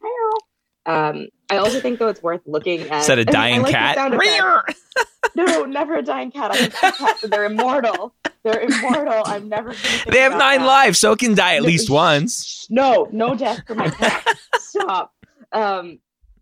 Um, 0.86 1.28
I 1.50 1.56
also 1.56 1.80
think 1.80 1.98
though 1.98 2.08
it's 2.08 2.22
worth 2.22 2.42
looking 2.46 2.88
at. 2.90 3.00
Is 3.02 3.06
that 3.08 3.18
a 3.18 3.22
I 3.28 3.32
dying 3.32 3.62
like 3.62 3.72
cat? 3.72 3.96
no, 5.34 5.64
never 5.64 5.96
a 5.96 6.02
dying 6.02 6.30
cat. 6.30 6.52
I 6.52 6.56
think 6.56 6.72
cats, 6.74 7.20
they're 7.22 7.44
immortal. 7.44 8.14
They're 8.44 8.60
immortal. 8.60 9.22
I'm 9.24 9.48
never. 9.48 9.70
Gonna 9.70 10.10
They 10.10 10.20
have 10.20 10.32
nine 10.32 10.60
that. 10.60 10.66
lives, 10.66 10.98
so 10.98 11.12
it 11.12 11.18
can 11.18 11.34
die 11.34 11.56
at 11.56 11.62
No, 11.62 11.68
least 11.68 11.88
shh, 11.88 11.90
once. 11.90 12.44
shh, 12.44 12.66
No, 12.70 13.08
no 13.12 13.34
death 13.34 13.62
for 13.66 13.74
my 13.74 13.88
cat. 13.88 14.26
Stop. 14.58 15.12
Um, 15.52 15.98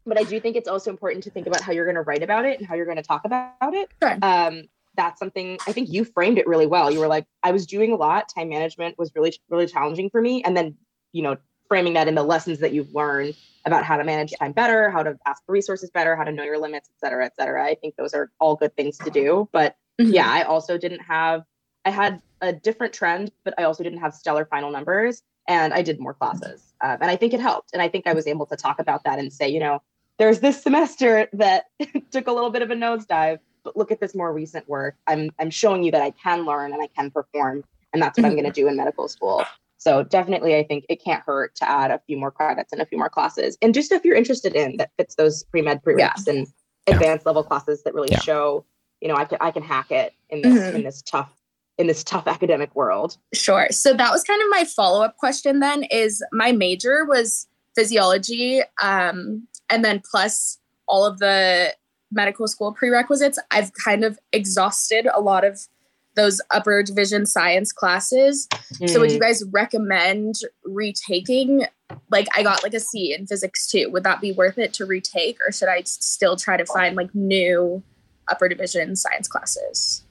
but 0.06 0.18
I 0.18 0.24
do 0.24 0.40
think 0.40 0.56
it's 0.56 0.68
also 0.68 0.90
important 0.90 1.24
to 1.24 1.30
think 1.30 1.46
about 1.46 1.62
how 1.62 1.72
you're 1.72 1.84
going 1.84 1.96
to 1.96 2.02
write 2.02 2.22
about 2.22 2.44
it 2.44 2.58
and 2.58 2.66
how 2.66 2.74
you're 2.74 2.86
going 2.86 2.96
to 2.96 3.02
talk 3.02 3.24
about 3.24 3.52
it. 3.62 3.88
Sure. 4.02 4.18
Um, 4.22 4.64
that's 4.94 5.18
something 5.18 5.58
I 5.66 5.72
think 5.72 5.88
you 5.90 6.04
framed 6.04 6.38
it 6.38 6.46
really 6.46 6.66
well. 6.66 6.90
You 6.90 7.00
were 7.00 7.08
like, 7.08 7.26
I 7.42 7.52
was 7.52 7.66
doing 7.66 7.92
a 7.92 7.96
lot. 7.96 8.28
Time 8.34 8.48
management 8.48 8.98
was 8.98 9.10
really, 9.14 9.32
really 9.48 9.66
challenging 9.66 10.10
for 10.10 10.20
me. 10.20 10.42
And 10.42 10.56
then, 10.56 10.76
you 11.12 11.22
know, 11.22 11.36
framing 11.68 11.94
that 11.94 12.08
in 12.08 12.14
the 12.14 12.22
lessons 12.22 12.58
that 12.58 12.72
you've 12.72 12.94
learned 12.94 13.34
about 13.64 13.84
how 13.84 13.96
to 13.96 14.04
manage 14.04 14.32
time 14.38 14.52
better, 14.52 14.90
how 14.90 15.02
to 15.02 15.16
ask 15.24 15.42
for 15.46 15.52
resources 15.52 15.90
better, 15.90 16.16
how 16.16 16.24
to 16.24 16.32
know 16.32 16.42
your 16.42 16.58
limits, 16.58 16.90
et 16.90 16.98
cetera, 17.00 17.24
et 17.24 17.34
cetera. 17.36 17.64
I 17.64 17.74
think 17.76 17.96
those 17.96 18.12
are 18.12 18.30
all 18.40 18.56
good 18.56 18.76
things 18.76 18.98
to 18.98 19.10
do. 19.10 19.48
But 19.52 19.76
Mhm. 20.00 20.12
yeah, 20.12 20.28
I 20.28 20.42
also 20.42 20.76
didn't 20.76 21.00
have, 21.00 21.44
I 21.84 21.90
had 21.90 22.20
a 22.40 22.52
different 22.52 22.92
trend, 22.92 23.32
but 23.44 23.54
I 23.56 23.62
also 23.62 23.82
didn't 23.82 24.00
have 24.00 24.14
stellar 24.14 24.44
final 24.44 24.70
numbers 24.70 25.22
and 25.48 25.72
I 25.72 25.82
did 25.82 26.00
more 26.00 26.12
classes. 26.12 26.74
Um, 26.80 26.98
and 27.00 27.10
I 27.10 27.16
think 27.16 27.32
it 27.32 27.40
helped. 27.40 27.70
And 27.72 27.80
I 27.80 27.88
think 27.88 28.06
I 28.06 28.12
was 28.12 28.26
able 28.26 28.46
to 28.46 28.56
talk 28.56 28.78
about 28.78 29.04
that 29.04 29.18
and 29.18 29.32
say, 29.32 29.48
you 29.48 29.60
know, 29.60 29.80
there's 30.18 30.40
this 30.40 30.62
semester 30.62 31.28
that 31.32 31.64
took 32.10 32.26
a 32.26 32.32
little 32.32 32.50
bit 32.50 32.62
of 32.62 32.70
a 32.70 32.74
nosedive, 32.74 33.38
but 33.64 33.76
look 33.76 33.90
at 33.90 34.00
this 34.00 34.14
more 34.14 34.32
recent 34.32 34.68
work. 34.68 34.96
I'm, 35.06 35.30
I'm 35.38 35.50
showing 35.50 35.82
you 35.82 35.90
that 35.92 36.02
I 36.02 36.10
can 36.10 36.44
learn 36.44 36.72
and 36.72 36.82
I 36.82 36.88
can 36.88 37.10
perform. 37.10 37.64
And 37.92 38.00
that's 38.02 38.18
what 38.18 38.24
I'm 38.26 38.32
going 38.32 38.44
to 38.44 38.50
do 38.50 38.68
in 38.68 38.76
medical 38.76 39.06
school. 39.08 39.44
So 39.76 40.02
definitely, 40.02 40.56
I 40.56 40.62
think 40.62 40.86
it 40.88 41.02
can't 41.04 41.22
hurt 41.24 41.54
to 41.56 41.68
add 41.68 41.90
a 41.90 42.00
few 42.06 42.16
more 42.16 42.30
credits 42.30 42.72
and 42.72 42.80
a 42.80 42.86
few 42.86 42.96
more 42.96 43.10
classes. 43.10 43.58
And 43.60 43.74
just 43.74 43.92
if 43.92 44.04
you're 44.04 44.16
interested 44.16 44.54
in 44.54 44.76
that 44.78 44.90
fits 44.96 45.16
those 45.16 45.42
pre-med 45.44 45.82
prereqs 45.82 46.26
and 46.26 46.46
Yeah. 46.86 46.94
advanced 46.94 47.26
level 47.26 47.42
classes 47.44 47.82
that 47.82 47.92
really 47.94 48.10
Yeah. 48.10 48.20
show, 48.20 48.64
you 49.00 49.08
know, 49.08 49.14
I 49.16 49.24
can, 49.24 49.38
I 49.40 49.50
can 49.50 49.62
hack 49.62 49.90
it 49.90 50.14
in 50.30 50.40
this, 50.42 50.54
Mhm. 50.54 50.74
in 50.76 50.82
this 50.84 51.02
tough, 51.02 51.30
in 51.78 51.86
this 51.86 52.02
tough 52.04 52.26
academic 52.28 52.74
world. 52.74 53.16
Sure. 53.34 53.66
So 53.70 53.92
that 53.92 54.10
was 54.12 54.22
kind 54.22 54.40
of 54.40 54.48
my 54.50 54.64
follow 54.64 55.02
up 55.04 55.16
question 55.16 55.58
then 55.60 55.82
is 55.84 56.22
my 56.32 56.52
major 56.52 57.04
was 57.04 57.46
physiology 57.74 58.62
um, 58.80 59.46
and 59.70 59.84
then 59.84 60.02
plus 60.08 60.58
all 60.86 61.04
of 61.04 61.18
the 61.18 61.74
medical 62.10 62.46
school 62.46 62.72
prerequisites. 62.72 63.38
I've 63.50 63.72
kind 63.72 64.04
of 64.04 64.18
exhausted 64.32 65.06
a 65.14 65.20
lot 65.20 65.44
of 65.44 65.66
those 66.14 66.42
upper 66.50 66.82
division 66.82 67.24
science 67.24 67.72
classes. 67.72 68.48
So 68.86 69.00
would 69.00 69.10
you 69.10 69.18
Mm. 69.18 69.22
guys 69.22 69.44
recommend 69.50 70.34
retaking 70.64 71.66
like 72.10 72.26
I 72.36 72.42
got 72.42 72.62
like 72.62 72.74
a 72.74 72.80
C 72.80 73.14
in 73.14 73.26
physics 73.26 73.66
too. 73.66 73.88
Would 73.90 74.04
that 74.04 74.20
be 74.20 74.32
worth 74.32 74.58
it 74.58 74.72
to 74.74 74.84
retake 74.86 75.38
or 75.46 75.52
should 75.52 75.68
I 75.68 75.82
still 75.84 76.36
try 76.36 76.56
to 76.56 76.66
find 76.66 76.96
like 76.96 77.14
new 77.14 77.82
upper 78.28 78.48
division 78.48 78.96
science 78.96 79.28
classes? 79.28 80.04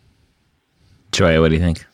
Joya, 1.12 1.42
what 1.42 1.50
do 1.50 1.56
you 1.56 1.62
think? 1.62 1.86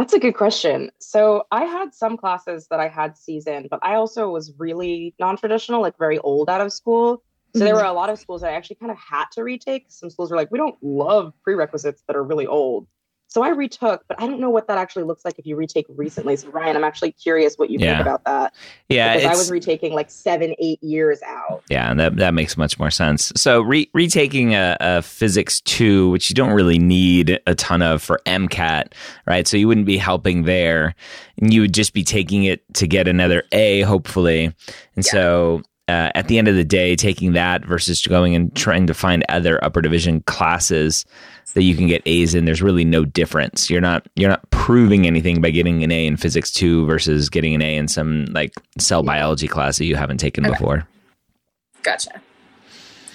That's 0.00 0.14
a 0.14 0.18
good 0.18 0.32
question. 0.32 0.90
So 0.98 1.44
I 1.52 1.66
had 1.66 1.92
some 1.92 2.16
classes 2.16 2.66
that 2.70 2.80
I 2.80 2.88
had 2.88 3.18
seasoned, 3.18 3.68
but 3.70 3.80
I 3.82 3.96
also 3.96 4.30
was 4.30 4.50
really 4.58 5.14
non-traditional, 5.20 5.82
like 5.82 5.98
very 5.98 6.18
old 6.20 6.48
out 6.48 6.62
of 6.62 6.72
school. 6.72 7.22
So 7.54 7.64
there 7.64 7.74
Mhm. 7.74 7.80
were 7.80 7.84
a 7.84 7.92
lot 7.92 8.08
of 8.08 8.18
schools 8.18 8.40
that 8.40 8.50
I 8.50 8.54
actually 8.54 8.76
kind 8.76 8.90
of 8.90 8.96
had 8.96 9.26
to 9.32 9.44
retake. 9.44 9.84
Some 9.90 10.08
schools 10.08 10.30
were 10.30 10.38
like, 10.38 10.50
we 10.50 10.56
don't 10.56 10.82
love 10.82 11.34
prerequisites 11.44 12.02
that 12.06 12.16
are 12.16 12.24
really 12.24 12.46
old. 12.46 12.88
So 13.32 13.42
I 13.44 13.50
retook, 13.50 14.04
but 14.08 14.20
I 14.20 14.26
don't 14.26 14.40
know 14.40 14.50
what 14.50 14.66
that 14.66 14.76
actually 14.76 15.04
looks 15.04 15.24
like 15.24 15.38
if 15.38 15.46
you 15.46 15.54
retake 15.54 15.86
recently. 15.88 16.34
So 16.34 16.48
Ryan, 16.48 16.76
I'm 16.76 16.82
actually 16.82 17.12
curious 17.12 17.54
what 17.56 17.70
you 17.70 17.78
Yeah. 17.78 17.96
think 17.96 18.00
about 18.08 18.24
that. 18.24 18.54
Yeah, 18.88 19.14
because 19.16 19.30
I 19.30 19.36
was 19.38 19.52
retaking 19.52 19.92
like 19.94 20.10
seven, 20.10 20.52
eight 20.58 20.82
years 20.82 21.20
out. 21.22 21.62
Yeah, 21.70 21.88
and 21.90 22.00
that 22.00 22.16
that 22.16 22.34
makes 22.34 22.56
much 22.56 22.76
more 22.78 22.90
sense. 22.90 23.32
So 23.36 23.60
re- 23.60 23.88
retaking 23.94 24.54
a, 24.54 24.76
a 24.80 25.02
physics 25.02 25.60
two, 25.60 26.10
which 26.10 26.28
you 26.28 26.34
don't 26.34 26.50
really 26.52 26.78
need 26.80 27.38
a 27.46 27.54
ton 27.54 27.82
of 27.82 28.02
for 28.02 28.20
MCAT, 28.26 28.94
right? 29.26 29.46
So 29.46 29.56
you 29.56 29.68
wouldn't 29.68 29.86
be 29.86 29.96
helping 29.96 30.42
there, 30.42 30.96
and 31.40 31.54
you 31.54 31.60
would 31.60 31.72
just 31.72 31.92
be 31.94 32.02
taking 32.02 32.42
it 32.42 32.62
to 32.74 32.88
get 32.88 33.06
another 33.06 33.44
A, 33.52 33.82
hopefully. 33.82 34.52
And 34.96 35.04
so 35.04 35.62
uh, 35.86 36.10
at 36.14 36.26
the 36.28 36.38
end 36.38 36.48
of 36.48 36.54
the 36.56 36.64
day, 36.64 36.94
taking 36.96 37.32
that 37.32 37.64
versus 37.64 38.00
going 38.06 38.34
and 38.34 38.54
trying 38.56 38.86
to 38.88 38.94
find 38.94 39.24
other 39.28 39.62
upper 39.64 39.80
division 39.80 40.20
classes 40.22 41.04
that 41.54 41.62
you 41.62 41.74
can 41.74 41.86
get 41.86 42.02
A's 42.06 42.34
in, 42.34 42.44
there's 42.44 42.62
really 42.62 42.84
no 42.84 43.04
difference. 43.04 43.68
You're 43.70 43.80
not 43.80 44.06
you're 44.16 44.30
not 44.30 44.48
proving 44.50 45.06
anything 45.06 45.40
by 45.40 45.50
getting 45.50 45.82
an 45.82 45.90
A 45.90 46.06
in 46.06 46.16
physics 46.16 46.50
two 46.50 46.86
versus 46.86 47.28
getting 47.28 47.54
an 47.54 47.62
A 47.62 47.76
in 47.76 47.88
some 47.88 48.26
like 48.26 48.52
cell 48.78 49.02
biology 49.02 49.48
class 49.48 49.78
that 49.78 49.84
you 49.86 49.96
haven't 49.96 50.18
taken 50.18 50.44
Okay. 50.46 50.52
before. 50.52 50.86
Gotcha. 51.82 52.20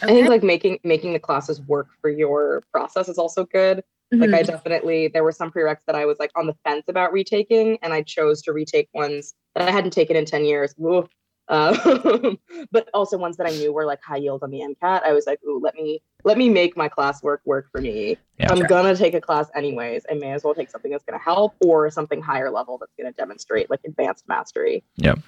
I 0.02 0.08
think 0.08 0.28
like 0.28 0.44
making 0.44 0.80
making 0.84 1.14
the 1.14 1.20
classes 1.20 1.62
work 1.62 1.88
for 2.02 2.10
your 2.10 2.62
process 2.72 3.08
is 3.10 3.18
also 3.18 3.46
good. 3.46 3.84
Like 4.12 4.34
I 4.34 4.44
Mhm. 4.44 4.48
definitely 4.48 5.08
there 5.08 5.24
were 5.24 5.32
some 5.32 5.52
prereqs 5.52 5.84
that 5.88 5.96
I 5.96 6.06
was 6.06 6.20
like 6.20 6.32
on 6.36 6.46
the 6.46 6.56
fence 6.64 6.84
about 6.88 7.12
retaking, 7.12 7.80
and 7.82 7.92
I 7.94 8.02
chose 8.04 8.42
to 8.44 8.54
retake 8.54 8.88
ones 8.94 9.34
that 9.56 9.68
I 9.68 9.72
hadn't 9.72 9.92
taken 9.92 10.16
in 10.16 10.26
ten 10.26 10.46
years. 10.46 10.74
Woo. 10.78 11.08
Uh, 11.48 12.36
but 12.72 12.90
also 12.94 13.18
ones 13.18 13.38
that 13.38 13.48
I 13.48 13.52
knew 13.52 13.72
were 13.72 13.86
like 13.86 14.02
high 14.02 14.18
yield 14.18 14.44
on 14.44 14.52
the 14.52 14.60
MCAT. 14.60 15.04
I 15.04 15.14
was 15.14 15.28
like, 15.28 15.40
ooh, 15.48 15.60
let 15.62 15.76
me 15.76 16.02
let 16.24 16.38
me 16.38 16.50
make 16.50 16.76
my 16.76 16.90
classwork 16.90 17.24
work 17.24 17.42
work 17.46 17.72
for 17.72 17.82
me. 17.82 18.18
Yeah. 18.40 18.52
I'm 18.52 18.66
gonna 18.66 18.96
take 18.96 19.14
a 19.14 19.22
class 19.22 19.50
anyways. 19.56 20.06
I 20.10 20.16
may 20.16 20.32
as 20.32 20.44
well 20.44 20.54
take 20.54 20.70
something 20.70 20.92
that's 20.92 21.04
gonna 21.04 21.22
help 21.22 21.56
or 21.64 21.90
something 21.92 22.22
higher 22.22 22.50
level 22.50 22.78
that's 22.78 22.94
gonna 22.98 23.14
demonstrate 23.14 23.70
like 23.70 23.82
advanced 23.86 24.28
mastery. 24.28 24.84
Yep. 24.98 25.20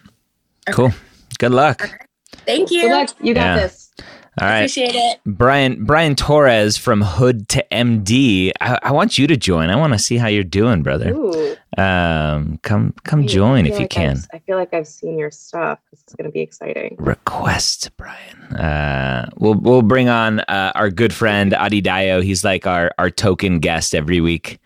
Cool. 0.71 0.91
Good 1.39 1.51
luck. 1.51 2.07
Thank 2.45 2.71
you. 2.71 2.83
Good 2.83 2.91
luck. 2.91 3.09
You 3.21 3.33
got 3.33 3.41
Yeah. 3.41 3.55
this. 3.55 3.91
All 4.39 4.47
right. 4.47 4.57
Appreciate 4.59 4.93
it. 4.93 5.19
Brian 5.25 5.83
Brian 5.85 6.13
Torres 6.15 6.77
from 6.77 7.01
Hood 7.01 7.49
to 7.49 7.65
MD. 7.71 8.51
I, 8.61 8.77
I 8.83 8.91
want 8.91 9.17
you 9.17 9.25
to 9.25 9.35
join. 9.35 9.71
I 9.71 9.75
want 9.75 9.93
to 9.93 9.99
see 9.99 10.17
how 10.17 10.27
you're 10.27 10.43
doing, 10.43 10.83
brother. 10.83 11.11
Ooh. 11.11 11.55
Um, 11.75 12.59
come 12.61 12.93
come 13.03 13.21
I 13.23 13.25
join 13.25 13.63
feel 13.65 13.73
if 13.73 13.79
you 13.79 13.83
like 13.85 13.89
can. 13.89 14.11
I've- 14.17 14.27
I 14.33 14.39
feel 14.39 14.57
like 14.57 14.73
I've 14.75 14.87
seen 14.87 15.17
your 15.17 15.31
stuff. 15.31 15.79
This 15.91 16.03
is 16.07 16.13
gonna 16.15 16.29
be 16.29 16.41
exciting. 16.41 16.97
Request, 16.99 17.89
Brian. 17.97 18.37
Uh, 18.55 19.27
we'll 19.37 19.55
we'll 19.55 19.81
bring 19.81 20.07
on 20.07 20.41
uh, 20.41 20.71
our 20.75 20.91
good 20.91 21.13
friend 21.13 21.53
Adedayo. 21.53 22.21
He's 22.23 22.43
like 22.43 22.67
our 22.67 22.91
our 22.99 23.09
token 23.09 23.59
guest 23.59 23.95
every 23.95 24.21
week. 24.21 24.59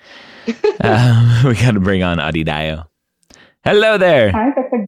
um, 0.81 1.43
we 1.45 1.55
got 1.55 1.71
to 1.75 1.79
bring 1.79 2.03
on 2.03 2.17
Adedayo. 2.17 2.87
Hello 3.63 3.97
there. 3.97 4.31
Hi, 4.31 4.49
Dr. 4.51 4.85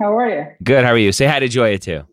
How 0.00 0.16
are 0.16 0.28
you? 0.30 0.46
Good. 0.64 0.84
How 0.84 0.92
are 0.92 0.98
you? 0.98 1.12
Say 1.12 1.26
hi 1.26 1.38
to 1.40 1.48
Joya 1.48 1.78
too. 1.78 2.04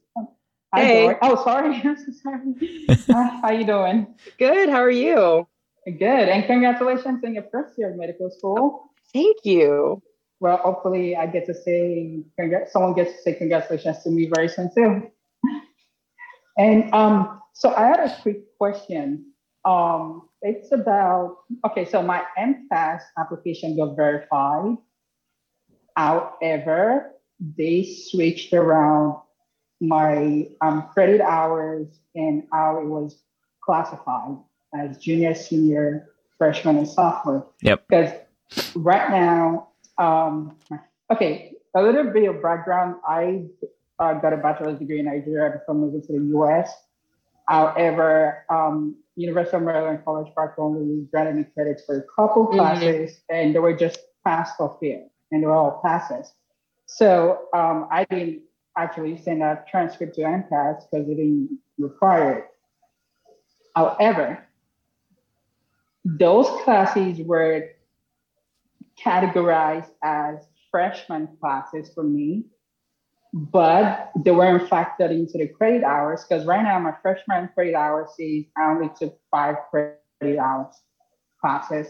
Hi, 0.74 0.84
Hey. 0.84 1.06
Joy. 1.08 1.16
Oh, 1.22 1.44
sorry. 1.44 1.76
I'm 1.84 1.96
so 1.98 2.12
sorry. 2.22 2.98
Hi, 3.10 3.40
how 3.42 3.52
you 3.52 3.66
doing? 3.66 4.08
Good. 4.38 4.70
How 4.70 4.82
are 4.82 4.92
you? 4.92 5.48
Good. 5.86 6.04
And 6.30 6.46
congratulations 6.46 7.24
on 7.24 7.34
your 7.34 7.46
first 7.52 7.76
year 7.78 7.92
of 7.92 7.98
medical 7.98 8.30
school. 8.30 8.92
Thank 9.14 9.38
you. 9.46 10.02
Well, 10.42 10.58
hopefully 10.58 11.16
I 11.16 11.28
get 11.28 11.46
to 11.48 11.54
say, 11.54 12.22
congr- 12.40 12.68
someone 12.70 12.94
gets 12.94 13.14
to 13.14 13.22
say 13.22 13.34
congratulations 13.36 14.04
to 14.04 14.10
me 14.12 14.30
very 14.34 14.50
soon 14.50 14.70
too. 14.76 15.10
And 16.60 16.92
um, 16.92 17.40
so 17.54 17.74
I 17.76 17.86
had 17.86 18.00
a 18.00 18.18
quick 18.24 18.58
question. 18.58 19.32
Um, 19.64 20.28
it's 20.42 20.72
about, 20.72 21.38
okay, 21.68 21.86
so 21.86 22.02
my 22.02 22.24
AMCAS 22.36 23.02
application 23.20 23.78
got 23.78 23.96
verified. 23.96 24.76
However, 25.96 27.12
they 27.40 27.84
switched 27.84 28.54
around 28.54 29.20
my 29.80 30.48
um, 30.62 30.90
credit 30.94 31.22
hours 31.22 31.88
and 32.16 32.44
how 32.52 32.80
it 32.80 32.86
was 32.86 33.22
classified 33.62 34.38
as 34.74 34.98
junior, 34.98 35.36
senior, 35.36 36.10
freshman 36.38 36.78
and 36.78 36.88
sophomore. 36.88 37.48
Yep. 37.62 37.84
Because 37.88 38.12
right 38.76 39.10
now, 39.10 39.70
um, 39.98 40.58
okay, 41.12 41.54
a 41.76 41.82
little 41.82 42.12
bit 42.12 42.30
of 42.30 42.42
background. 42.42 42.96
I 43.08 43.46
uh, 44.00 44.14
got 44.16 44.34
a 44.34 44.38
bachelor's 44.38 44.80
degree 44.80 45.00
in 45.00 45.06
Nigeria 45.06 45.52
before 45.52 45.76
moving 45.76 46.02
to 46.02 46.14
the 46.14 46.26
U.S. 46.38 46.74
However, 47.48 48.46
um, 48.50 48.96
University 49.16 49.58
of 49.58 49.64
Maryland 49.64 50.02
College 50.06 50.34
Park 50.36 50.56
only 50.58 51.08
granted 51.12 51.36
me 51.36 51.46
credits 51.54 51.84
for 51.86 51.98
a 51.98 52.04
couple 52.16 52.48
mm-hmm. 52.48 52.58
classes, 52.58 53.20
and 53.30 53.56
they 53.56 53.60
were 53.60 53.76
just 53.76 54.00
pass 54.26 54.52
or 54.60 54.78
fail, 54.80 55.10
and 55.32 55.42
they 55.42 55.48
were 55.48 55.56
all 55.56 55.82
passes. 55.84 56.34
So 56.88 57.48
um, 57.54 57.88
I 57.92 58.06
didn't 58.06 58.42
actually 58.78 59.18
send 59.18 59.44
a 59.44 59.64
transcript 59.70 60.16
to 60.16 60.22
AMCAS 60.22 60.86
because 60.90 61.08
it 61.08 61.16
didn't 61.16 61.60
require 61.78 62.40
it. 62.40 62.46
However, 63.76 64.48
those 66.04 66.48
classes 66.64 67.20
were 67.26 67.70
categorized 69.04 69.92
as 70.04 70.40
freshman 70.72 71.28
classes 71.40 71.92
for 71.94 72.04
me, 72.04 72.46
but 73.34 74.12
they 74.24 74.32
weren't 74.32 74.70
factored 74.70 75.12
into 75.12 75.38
the 75.38 75.50
credit 75.50 75.84
hours 75.84 76.24
because 76.24 76.46
right 76.46 76.64
now 76.64 76.80
my 76.80 76.94
freshman 77.02 77.50
credit 77.54 77.76
hours 77.76 78.10
is 78.18 78.46
I 78.58 78.72
only 78.72 78.90
took 78.98 79.20
five 79.30 79.58
credit 79.70 80.40
hours 80.40 80.74
classes. 81.42 81.88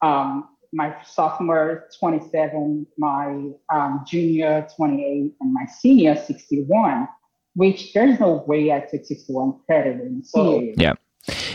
Um, 0.00 0.48
my 0.72 0.94
sophomore 1.04 1.88
27, 1.98 2.86
my 2.98 3.50
um, 3.72 4.04
junior 4.06 4.66
28, 4.76 5.32
and 5.40 5.52
my 5.52 5.66
senior 5.66 6.16
61, 6.16 7.08
which 7.54 7.92
there's 7.92 8.20
no 8.20 8.44
way 8.46 8.72
I 8.72 8.80
took 8.80 9.04
61 9.04 9.54
credit 9.66 10.00
in 10.00 10.22
senior 10.24 10.62
year. 10.62 10.74
Yeah. 10.76 10.92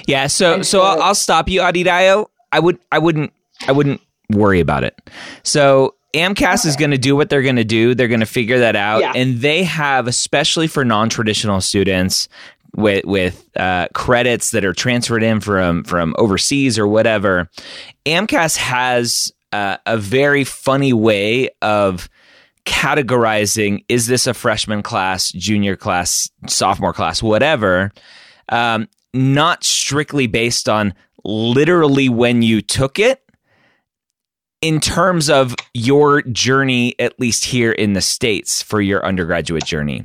Yeah, 0.07 0.27
so 0.27 0.61
so 0.61 0.81
I'll, 0.81 1.01
I'll 1.01 1.15
stop 1.15 1.49
you, 1.49 1.61
Adedayo. 1.61 2.27
I 2.51 2.59
would 2.59 2.77
I 2.91 2.99
wouldn't 2.99 3.33
I 3.67 3.71
wouldn't 3.71 3.99
worry 4.29 4.59
about 4.59 4.83
it. 4.83 4.95
So 5.43 5.95
AMCAS 6.13 6.61
okay. 6.61 6.69
is 6.69 6.75
going 6.75 6.91
to 6.91 6.97
do 6.97 7.15
what 7.15 7.29
they're 7.29 7.41
going 7.41 7.57
to 7.57 7.63
do. 7.65 7.93
They're 7.93 8.07
going 8.07 8.21
to 8.21 8.25
figure 8.25 8.59
that 8.59 8.75
out, 8.75 9.01
yeah. 9.01 9.13
and 9.15 9.41
they 9.41 9.63
have, 9.63 10.07
especially 10.07 10.67
for 10.67 10.85
non-traditional 10.85 11.61
students, 11.61 12.29
with 12.75 13.05
with 13.05 13.49
uh, 13.55 13.87
credits 13.93 14.51
that 14.51 14.65
are 14.65 14.73
transferred 14.73 15.23
in 15.23 15.39
from 15.39 15.83
from 15.83 16.15
overseas 16.17 16.77
or 16.77 16.87
whatever. 16.87 17.49
AMCAS 18.05 18.57
has 18.57 19.31
uh, 19.51 19.77
a 19.85 19.97
very 19.97 20.43
funny 20.43 20.93
way 20.93 21.49
of 21.61 22.09
categorizing: 22.65 23.83
is 23.87 24.07
this 24.07 24.27
a 24.27 24.33
freshman 24.33 24.83
class, 24.83 25.31
junior 25.31 25.75
class, 25.75 26.29
sophomore 26.47 26.93
class, 26.93 27.23
whatever? 27.23 27.91
Um, 28.49 28.87
not 29.13 29.63
strictly 29.63 30.27
based 30.27 30.67
on 30.67 30.93
literally 31.23 32.09
when 32.09 32.41
you 32.41 32.61
took 32.61 32.99
it 32.99 33.21
in 34.61 34.79
terms 34.79 35.29
of 35.29 35.55
your 35.73 36.21
journey 36.23 36.95
at 36.99 37.19
least 37.19 37.45
here 37.45 37.71
in 37.71 37.93
the 37.93 38.01
states 38.01 38.61
for 38.61 38.81
your 38.81 39.05
undergraduate 39.05 39.65
journey 39.65 40.03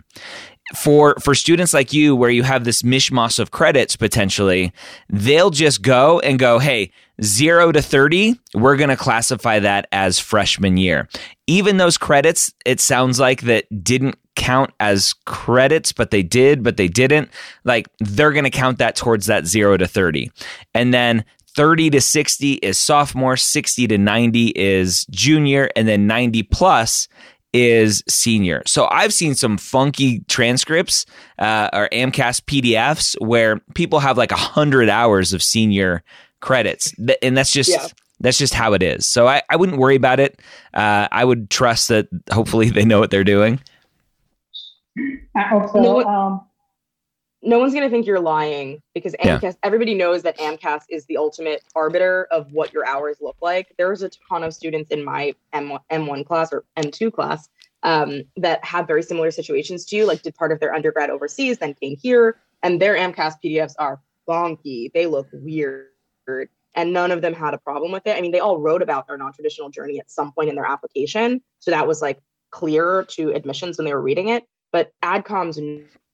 for 0.75 1.17
for 1.17 1.35
students 1.35 1.75
like 1.75 1.93
you 1.93 2.15
where 2.15 2.31
you 2.31 2.43
have 2.43 2.65
this 2.65 2.83
mishmash 2.83 3.39
of 3.39 3.51
credits 3.51 3.97
potentially 3.97 4.73
they'll 5.09 5.51
just 5.51 5.83
go 5.83 6.21
and 6.21 6.39
go 6.39 6.59
hey 6.59 6.91
0 7.23 7.73
to 7.73 7.83
30 7.83 8.39
we're 8.55 8.77
going 8.77 8.91
to 8.91 8.97
classify 8.97 9.59
that 9.59 9.87
as 9.93 10.19
freshman 10.19 10.77
year. 10.77 11.09
Even 11.47 11.77
those 11.77 11.99
credits 11.99 12.53
it 12.65 12.81
sounds 12.81 13.21
like 13.21 13.43
that 13.43 13.67
didn't 13.83 14.17
count 14.37 14.73
as 14.81 15.13
credits 15.27 15.93
but 15.93 16.11
they 16.11 16.23
did 16.23 16.63
but 16.63 16.77
they 16.77 16.89
didn't. 16.89 17.31
Like 17.65 17.89
they're 17.99 18.33
going 18.33 18.45
to 18.45 18.51
count 18.51 18.79
that 18.79 18.97
towards 18.97 19.27
that 19.27 19.47
0 19.47 19.77
to 19.79 19.87
30 19.87 20.31
and 20.75 20.95
then 20.95 21.25
30 21.57 21.91
to 21.91 22.01
60 22.01 22.53
is 22.55 22.79
sophomore 22.79 23.37
60 23.37 23.89
to 23.89 23.99
90 23.99 24.53
is 24.55 25.05
junior 25.11 25.69
and 25.77 25.89
then 25.89 26.07
90 26.07 26.45
plus 26.45 27.09
is 27.53 28.03
senior. 28.09 28.63
So 28.67 28.87
I've 28.91 29.13
seen 29.13 29.35
some 29.35 29.59
funky 29.59 30.21
transcripts 30.29 31.07
uh, 31.39 31.69
or 31.73 31.89
AMCAS 31.93 32.43
PDFs 32.43 33.17
where 33.21 33.59
people 33.75 33.99
have 34.01 34.17
like 34.17 34.33
a 34.33 34.37
hundred 34.37 34.89
hours 34.89 35.33
of 35.33 35.43
senior 35.43 36.03
credits, 36.41 36.95
and 37.23 37.37
that's 37.37 37.51
just 37.51 37.71
yeah. 37.71 37.87
that's 38.21 38.39
just 38.39 38.55
how 38.55 38.73
it 38.73 38.83
is. 38.83 39.07
So 39.07 39.27
I, 39.27 39.43
I 39.51 39.57
wouldn't 39.57 39.79
worry 39.79 39.97
about 39.97 40.21
it. 40.21 40.41
Uh, 40.73 41.09
I 41.11 41.25
would 41.25 41.51
trust 41.51 41.89
that 41.89 42.09
hopefully 42.31 42.71
they 42.71 42.85
know 42.85 43.01
what 43.01 43.11
they're 43.11 43.25
doing. 43.25 43.61
I 45.35 45.43
hope 45.43 45.71
so. 45.71 45.81
No, 45.81 46.03
um, 46.05 46.41
no 47.43 47.59
one's 47.59 47.73
going 47.73 47.85
to 47.85 47.91
think 47.91 48.07
you're 48.07 48.21
lying 48.21 48.83
because 48.95 49.15
AMCAS, 49.15 49.43
yeah. 49.43 49.53
everybody 49.63 49.95
knows 49.95 50.23
that 50.23 50.37
AMCAS 50.39 50.83
is 50.91 51.07
the 51.07 51.17
ultimate 51.17 51.63
arbiter 51.75 52.29
of 52.31 52.53
what 52.53 52.73
your 52.73 52.87
hours 52.87 53.17
look 53.21 53.37
like. 53.41 53.75
There's 53.79 54.03
a 54.03 54.11
ton 54.29 54.45
of 54.45 54.53
students 54.53 54.91
in 54.91 55.05
my 55.05 55.35
M1, 55.55 55.81
M1 55.91 56.27
class 56.27 56.53
or 56.53 56.65
M2 56.77 57.13
class 57.13 57.49
um, 57.83 58.23
that 58.37 58.63
have 58.65 58.87
very 58.87 59.03
similar 59.03 59.31
situations 59.31 59.87
to 59.87 59.97
you, 59.97 60.07
like 60.07 60.23
did 60.23 60.35
part 60.35 60.53
of 60.53 60.61
their 60.61 60.75
undergrad 60.75 61.09
overseas, 61.09 61.59
then 61.59 61.75
came 61.75 61.97
here, 61.97 62.37
and 62.63 62.81
their 62.81 62.95
AMCAS 62.95 63.35
PDFs 63.43 63.75
are 63.79 64.01
bonky. 64.29 64.93
They 64.93 65.07
look 65.07 65.29
weird. 65.33 65.87
And 66.77 66.93
none 66.93 67.11
of 67.11 67.21
them 67.21 67.35
had 67.35 67.55
a 67.55 67.59
problem 67.59 67.91
with 67.91 68.07
it. 68.07 68.17
I 68.17 68.21
mean, 68.21 68.31
they 68.31 68.39
all 68.39 68.61
wrote 68.61 68.83
about 68.83 69.09
their 69.09 69.17
non 69.17 69.33
traditional 69.33 69.71
journey 69.71 69.99
at 69.99 70.09
some 70.09 70.31
point 70.31 70.51
in 70.51 70.55
their 70.55 70.67
application. 70.67 71.41
So 71.59 71.73
that 71.73 71.89
was 71.89 72.01
like 72.01 72.21
clear 72.51 73.05
to 73.11 73.33
admissions 73.33 73.77
when 73.77 73.87
they 73.87 73.95
were 73.95 74.01
reading 74.01 74.29
it. 74.29 74.45
But 74.71 74.93
ADCOMs 75.03 75.59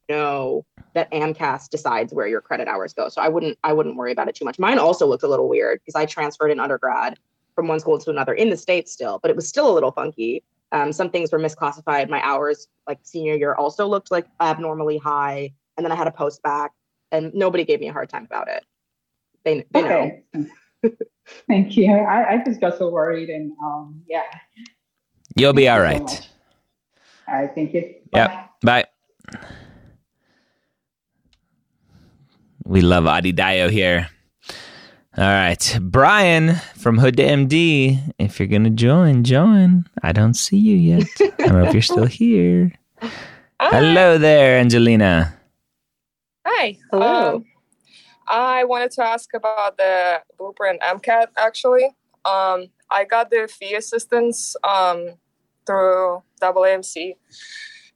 know 0.08 0.64
that 0.94 1.10
AMCAS 1.12 1.68
decides 1.68 2.12
where 2.12 2.26
your 2.26 2.40
credit 2.40 2.68
hours 2.68 2.92
go. 2.92 3.08
So 3.08 3.20
I 3.20 3.28
wouldn't 3.28 3.58
I 3.64 3.72
wouldn't 3.72 3.96
worry 3.96 4.12
about 4.12 4.28
it 4.28 4.34
too 4.34 4.44
much. 4.44 4.58
Mine 4.58 4.78
also 4.78 5.06
looked 5.06 5.22
a 5.22 5.28
little 5.28 5.48
weird 5.48 5.80
because 5.80 5.94
I 5.94 6.06
transferred 6.06 6.50
in 6.50 6.60
undergrad 6.60 7.18
from 7.54 7.68
one 7.68 7.80
school 7.80 7.98
to 7.98 8.10
another 8.10 8.34
in 8.34 8.50
the 8.50 8.56
states 8.56 8.92
still, 8.92 9.18
but 9.20 9.30
it 9.30 9.36
was 9.36 9.48
still 9.48 9.70
a 9.70 9.74
little 9.74 9.92
funky. 9.92 10.42
Um, 10.72 10.92
some 10.92 11.10
things 11.10 11.32
were 11.32 11.38
misclassified. 11.38 12.08
My 12.08 12.20
hours, 12.22 12.68
like 12.86 12.98
senior 13.02 13.34
year, 13.34 13.54
also 13.54 13.86
looked 13.86 14.10
like 14.10 14.26
abnormally 14.40 14.98
high, 14.98 15.52
and 15.76 15.84
then 15.84 15.92
I 15.92 15.94
had 15.94 16.08
a 16.08 16.10
post-bacc, 16.10 16.70
and 17.12 17.32
nobody 17.34 17.64
gave 17.64 17.80
me 17.80 17.88
a 17.88 17.92
hard 17.92 18.08
time 18.08 18.24
about 18.24 18.48
it. 18.48 18.64
They, 19.44 19.64
they 19.70 19.84
okay. 19.84 20.22
know. 20.34 20.46
Thank 21.48 21.76
you. 21.76 21.92
I, 21.92 22.34
I 22.34 22.44
just 22.44 22.60
got 22.60 22.78
so 22.78 22.90
worried, 22.90 23.30
and 23.30 23.52
um, 23.64 24.02
yeah. 24.08 24.22
You'll 25.36 25.52
be 25.52 25.68
all 25.68 25.80
right. 25.80 26.08
So 26.08 26.24
all 27.28 27.34
right. 27.34 27.50
Thank 27.54 27.74
you. 27.74 27.94
Bye. 28.12 28.48
Bye. 28.62 28.84
We 32.66 32.80
love 32.80 33.04
Adedayo 33.04 33.70
here. 33.70 34.08
All 35.16 35.24
right. 35.24 35.78
Brian 35.80 36.56
from 36.76 36.98
Hood 36.98 37.16
to 37.16 37.22
MD. 37.22 38.12
If 38.18 38.40
you're 38.40 38.48
going 38.48 38.64
to 38.64 38.70
join, 38.70 39.22
join. 39.22 39.84
I 40.02 40.10
don't 40.10 40.34
see 40.34 40.56
you 40.56 40.74
yet. 40.74 41.06
I 41.38 41.46
don't 41.46 41.62
know 41.62 41.68
if 41.68 41.72
you're 41.72 41.80
still 41.80 42.06
here. 42.06 42.72
Hi. 43.00 43.10
Hello 43.60 44.18
there, 44.18 44.58
Angelina. 44.58 45.38
Hi. 46.44 46.76
Hello. 46.90 47.36
Um, 47.36 47.44
I 48.26 48.64
wanted 48.64 48.90
to 48.92 49.04
ask 49.04 49.32
about 49.32 49.76
the 49.76 50.22
Blueprint 50.36 50.82
MCAT 50.82 51.28
actually. 51.38 51.84
Um, 52.24 52.66
I 52.90 53.04
got 53.08 53.30
the 53.30 53.48
fee 53.48 53.76
assistance 53.76 54.56
um, 54.64 55.10
through 55.66 56.24
AAMC 56.42 57.14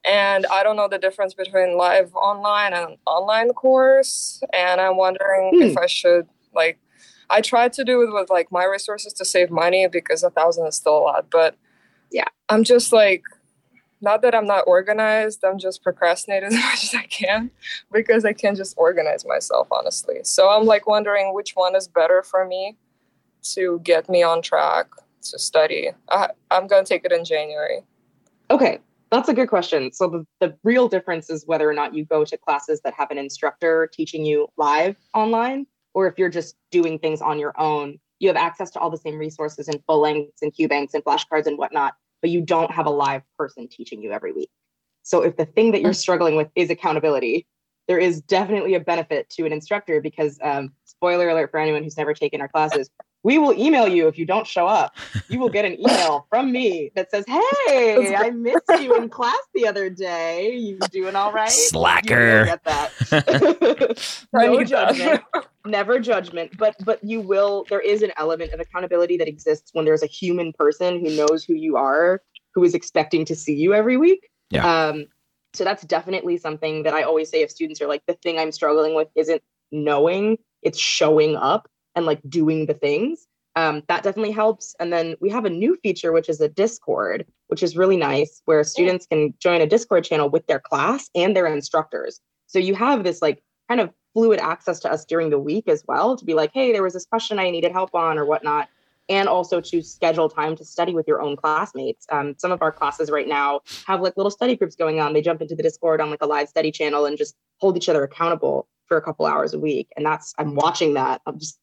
and 0.04 0.46
I 0.46 0.62
don't 0.62 0.76
know 0.76 0.88
the 0.88 0.98
difference 0.98 1.34
between 1.34 1.76
live 1.76 2.14
online 2.14 2.72
and 2.72 2.96
online 3.06 3.50
course. 3.50 4.42
And 4.52 4.80
I'm 4.80 4.96
wondering 4.96 5.50
hmm. 5.54 5.62
if 5.62 5.76
I 5.76 5.86
should 5.86 6.26
like. 6.54 6.78
I 7.32 7.40
tried 7.40 7.72
to 7.74 7.84
do 7.84 8.02
it 8.02 8.12
with 8.12 8.28
like 8.28 8.50
my 8.50 8.64
resources 8.64 9.12
to 9.14 9.24
save 9.24 9.50
money 9.50 9.86
because 9.86 10.24
a 10.24 10.30
thousand 10.30 10.66
is 10.66 10.74
still 10.74 10.98
a 10.98 11.00
lot. 11.00 11.26
But 11.30 11.54
yeah, 12.10 12.24
I'm 12.48 12.64
just 12.64 12.92
like, 12.92 13.22
not 14.00 14.22
that 14.22 14.34
I'm 14.34 14.46
not 14.46 14.64
organized. 14.66 15.44
I'm 15.44 15.58
just 15.58 15.82
procrastinating 15.82 16.48
as 16.52 16.54
much 16.54 16.84
as 16.84 16.94
I 16.94 17.04
can 17.04 17.50
because 17.92 18.24
I 18.24 18.32
can't 18.32 18.56
just 18.56 18.74
organize 18.76 19.24
myself 19.24 19.68
honestly. 19.70 20.20
So 20.24 20.48
I'm 20.48 20.66
like 20.66 20.88
wondering 20.88 21.34
which 21.34 21.52
one 21.52 21.76
is 21.76 21.86
better 21.86 22.22
for 22.22 22.46
me 22.46 22.76
to 23.54 23.80
get 23.84 24.08
me 24.08 24.22
on 24.22 24.42
track 24.42 24.86
to 25.22 25.38
study. 25.38 25.90
I, 26.08 26.30
I'm 26.50 26.66
gonna 26.66 26.84
take 26.84 27.04
it 27.04 27.12
in 27.12 27.24
January. 27.24 27.82
Okay, 28.50 28.80
that's 29.10 29.28
a 29.28 29.34
good 29.34 29.48
question. 29.48 29.92
So 29.92 30.08
the, 30.08 30.26
the 30.40 30.56
real 30.62 30.88
difference 30.88 31.30
is 31.30 31.44
whether 31.46 31.68
or 31.68 31.74
not 31.74 31.94
you 31.94 32.04
go 32.04 32.24
to 32.24 32.36
classes 32.36 32.80
that 32.84 32.94
have 32.94 33.10
an 33.10 33.18
instructor 33.18 33.90
teaching 33.92 34.24
you 34.24 34.48
live 34.56 34.96
online, 35.14 35.66
or 35.94 36.06
if 36.06 36.18
you're 36.18 36.28
just 36.28 36.56
doing 36.70 36.98
things 36.98 37.20
on 37.20 37.38
your 37.38 37.52
own. 37.58 37.98
You 38.20 38.28
have 38.28 38.36
access 38.36 38.70
to 38.72 38.78
all 38.78 38.90
the 38.90 38.98
same 38.98 39.18
resources 39.18 39.66
and 39.68 39.82
full 39.86 40.00
lengths 40.00 40.42
and 40.42 40.54
Q 40.54 40.68
banks 40.68 40.94
and 40.94 41.02
flashcards 41.02 41.46
and 41.46 41.56
whatnot, 41.58 41.94
but 42.20 42.30
you 42.30 42.42
don't 42.42 42.70
have 42.70 42.86
a 42.86 42.90
live 42.90 43.22
person 43.38 43.66
teaching 43.66 44.02
you 44.02 44.12
every 44.12 44.32
week. 44.32 44.50
So 45.02 45.22
if 45.22 45.36
the 45.36 45.46
thing 45.46 45.72
that 45.72 45.80
you're 45.80 45.94
struggling 45.94 46.36
with 46.36 46.48
is 46.54 46.70
accountability, 46.70 47.46
there 47.88 47.98
is 47.98 48.20
definitely 48.20 48.74
a 48.74 48.80
benefit 48.80 49.30
to 49.30 49.46
an 49.46 49.52
instructor 49.52 50.00
because 50.00 50.38
um, 50.42 50.72
spoiler 50.84 51.30
alert 51.30 51.50
for 51.50 51.58
anyone 51.58 51.82
who's 51.82 51.96
never 51.96 52.14
taken 52.14 52.40
our 52.40 52.48
classes, 52.48 52.90
we 53.22 53.38
will 53.38 53.52
email 53.52 53.86
you 53.86 54.08
if 54.08 54.18
you 54.18 54.24
don't 54.24 54.46
show 54.46 54.66
up. 54.66 54.96
You 55.28 55.38
will 55.38 55.48
get 55.48 55.64
an 55.64 55.78
email 55.78 56.26
from 56.30 56.52
me 56.52 56.90
that 56.94 57.10
says, 57.10 57.24
Hey, 57.26 58.14
I 58.16 58.30
missed 58.30 58.68
you 58.80 58.96
in 58.96 59.08
class 59.08 59.38
the 59.54 59.66
other 59.66 59.90
day. 59.90 60.56
You 60.56 60.78
doing 60.90 61.16
all 61.16 61.32
right? 61.32 61.50
Slacker. 61.50 62.44
get 62.46 62.64
that. 62.64 64.28
no 64.32 64.64
judgment. 64.64 65.22
Never 65.66 65.98
judgment. 65.98 66.56
But 66.56 66.76
but 66.84 67.02
you 67.04 67.20
will 67.20 67.66
there 67.68 67.80
is 67.80 68.02
an 68.02 68.12
element 68.16 68.52
of 68.52 68.60
accountability 68.60 69.16
that 69.18 69.28
exists 69.28 69.70
when 69.74 69.84
there's 69.84 70.02
a 70.02 70.06
human 70.06 70.52
person 70.54 71.04
who 71.04 71.14
knows 71.14 71.44
who 71.44 71.54
you 71.54 71.76
are, 71.76 72.22
who 72.54 72.64
is 72.64 72.74
expecting 72.74 73.24
to 73.26 73.36
see 73.36 73.54
you 73.54 73.74
every 73.74 73.96
week. 73.96 74.30
Yeah. 74.50 74.86
Um, 74.86 75.06
so 75.52 75.64
that's 75.64 75.82
definitely 75.82 76.38
something 76.38 76.84
that 76.84 76.94
I 76.94 77.02
always 77.02 77.28
say 77.28 77.42
if 77.42 77.50
students 77.50 77.80
are 77.82 77.88
like, 77.88 78.02
the 78.06 78.14
thing 78.14 78.38
I'm 78.38 78.52
struggling 78.52 78.94
with 78.94 79.08
isn't 79.16 79.42
knowing, 79.72 80.38
it's 80.62 80.78
showing 80.78 81.36
up 81.36 81.68
and 81.94 82.06
like 82.06 82.20
doing 82.28 82.66
the 82.66 82.74
things. 82.74 83.26
Um, 83.56 83.82
that 83.88 84.02
definitely 84.02 84.30
helps. 84.30 84.74
And 84.78 84.92
then 84.92 85.16
we 85.20 85.28
have 85.30 85.44
a 85.44 85.50
new 85.50 85.76
feature, 85.82 86.12
which 86.12 86.28
is 86.28 86.40
a 86.40 86.48
Discord, 86.48 87.26
which 87.48 87.62
is 87.62 87.76
really 87.76 87.96
nice, 87.96 88.42
where 88.44 88.62
students 88.62 89.06
can 89.06 89.34
join 89.40 89.60
a 89.60 89.66
Discord 89.66 90.04
channel 90.04 90.28
with 90.28 90.46
their 90.46 90.60
class 90.60 91.10
and 91.14 91.36
their 91.36 91.46
instructors. 91.46 92.20
So 92.46 92.58
you 92.58 92.74
have 92.74 93.02
this 93.02 93.20
like 93.20 93.42
kind 93.68 93.80
of 93.80 93.90
fluid 94.14 94.40
access 94.40 94.80
to 94.80 94.90
us 94.90 95.04
during 95.04 95.30
the 95.30 95.38
week 95.38 95.68
as 95.68 95.84
well 95.86 96.16
to 96.16 96.24
be 96.24 96.34
like, 96.34 96.50
hey, 96.52 96.72
there 96.72 96.82
was 96.82 96.94
this 96.94 97.06
question 97.06 97.38
I 97.38 97.50
needed 97.50 97.72
help 97.72 97.94
on 97.94 98.18
or 98.18 98.24
whatnot. 98.24 98.68
And 99.08 99.28
also 99.28 99.60
to 99.60 99.82
schedule 99.82 100.28
time 100.28 100.54
to 100.56 100.64
study 100.64 100.94
with 100.94 101.08
your 101.08 101.20
own 101.20 101.34
classmates. 101.34 102.06
Um, 102.12 102.36
some 102.38 102.52
of 102.52 102.62
our 102.62 102.70
classes 102.70 103.10
right 103.10 103.26
now 103.26 103.60
have 103.86 104.00
like 104.00 104.16
little 104.16 104.30
study 104.30 104.54
groups 104.54 104.76
going 104.76 105.00
on. 105.00 105.12
They 105.12 105.22
jump 105.22 105.42
into 105.42 105.56
the 105.56 105.64
Discord 105.64 106.00
on 106.00 106.10
like 106.10 106.22
a 106.22 106.26
live 106.26 106.48
study 106.48 106.70
channel 106.70 107.06
and 107.06 107.18
just 107.18 107.34
hold 107.58 107.76
each 107.76 107.88
other 107.88 108.04
accountable 108.04 108.68
for 108.86 108.96
a 108.96 109.02
couple 109.02 109.26
hours 109.26 109.52
a 109.52 109.58
week. 109.58 109.88
And 109.96 110.06
that's 110.06 110.32
I'm 110.38 110.54
watching 110.54 110.94
that. 110.94 111.20
I'm 111.26 111.38
just 111.38 111.58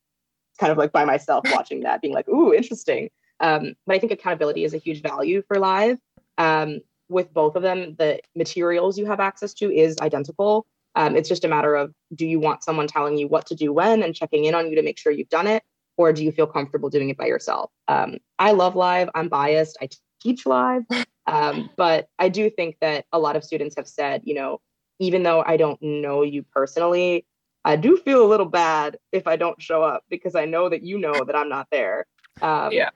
kind 0.58 0.72
of 0.72 0.78
like 0.78 0.91
by 0.91 1.05
myself 1.05 1.45
watching 1.51 1.82
that, 1.82 2.01
being 2.01 2.14
like, 2.14 2.28
ooh, 2.28 2.53
interesting. 2.53 3.10
Um, 3.39 3.76
but 3.86 3.95
I 3.95 3.99
think 3.99 4.12
accountability 4.12 4.64
is 4.64 4.74
a 4.74 4.78
huge 4.78 5.01
value 5.01 5.43
for 5.47 5.60
live. 5.60 5.99
Um, 6.38 6.80
with 7.10 7.34
both 7.34 7.55
of 7.55 7.64
them, 7.64 7.95
the 7.97 8.20
materials 8.36 8.97
you 8.97 9.05
have 9.05 9.20
access 9.20 9.53
to 9.55 9.72
is 9.72 9.97
identical. 9.99 10.66
Um, 10.95 11.16
it's 11.16 11.30
just 11.30 11.45
a 11.45 11.47
matter 11.47 11.76
of 11.76 11.93
do 12.16 12.26
you 12.26 12.39
want 12.39 12.64
someone 12.64 12.88
telling 12.88 13.18
you 13.18 13.28
what 13.28 13.45
to 13.47 13.55
do 13.55 13.72
when 13.72 14.03
and 14.03 14.16
checking 14.16 14.45
in 14.45 14.55
on 14.55 14.70
you 14.70 14.76
to 14.76 14.82
make 14.82 14.97
sure 14.97 15.12
you've 15.12 15.30
done 15.30 15.47
it, 15.47 15.64
or 15.95 16.12
do 16.12 16.24
you 16.24 16.32
feel 16.32 16.47
comfortable 16.47 16.89
doing 16.89 17.10
it 17.10 17.18
by 17.18 17.28
yourself? 17.28 17.72
Um, 17.88 18.18
I 18.39 18.51
love 18.51 18.76
live. 18.76 19.10
I'm 19.14 19.30
biased. 19.30 19.78
I 19.82 19.89
teach 20.20 20.45
live, 20.45 20.84
um, 21.28 21.70
but 21.78 22.08
I 22.18 22.30
do 22.30 22.49
think 22.49 22.78
that 22.82 23.05
a 23.14 23.20
lot 23.20 23.36
of 23.36 23.43
students 23.43 23.76
have 23.78 23.88
said, 23.88 24.24
you 24.26 24.34
know, 24.34 24.60
even 24.99 25.24
though 25.24 25.43
I 25.45 25.58
don't 25.58 25.80
know 25.82 26.24
you 26.24 26.43
personally, 26.43 27.26
I 27.66 27.76
do 27.76 27.97
feel 27.97 28.26
a 28.26 28.28
little 28.28 28.45
bad 28.45 28.97
if 29.12 29.28
I 29.28 29.36
don't 29.36 29.62
show 29.62 29.84
up 29.84 30.03
because 30.10 30.36
I 30.36 30.45
know 30.45 30.70
that 30.70 30.84
you 30.84 30.97
know 30.99 31.24
that 31.26 31.36
I'm 31.36 31.49
not 31.49 31.68
there. 31.72 32.05
Um, 32.41 32.72
yeah. 32.72 32.89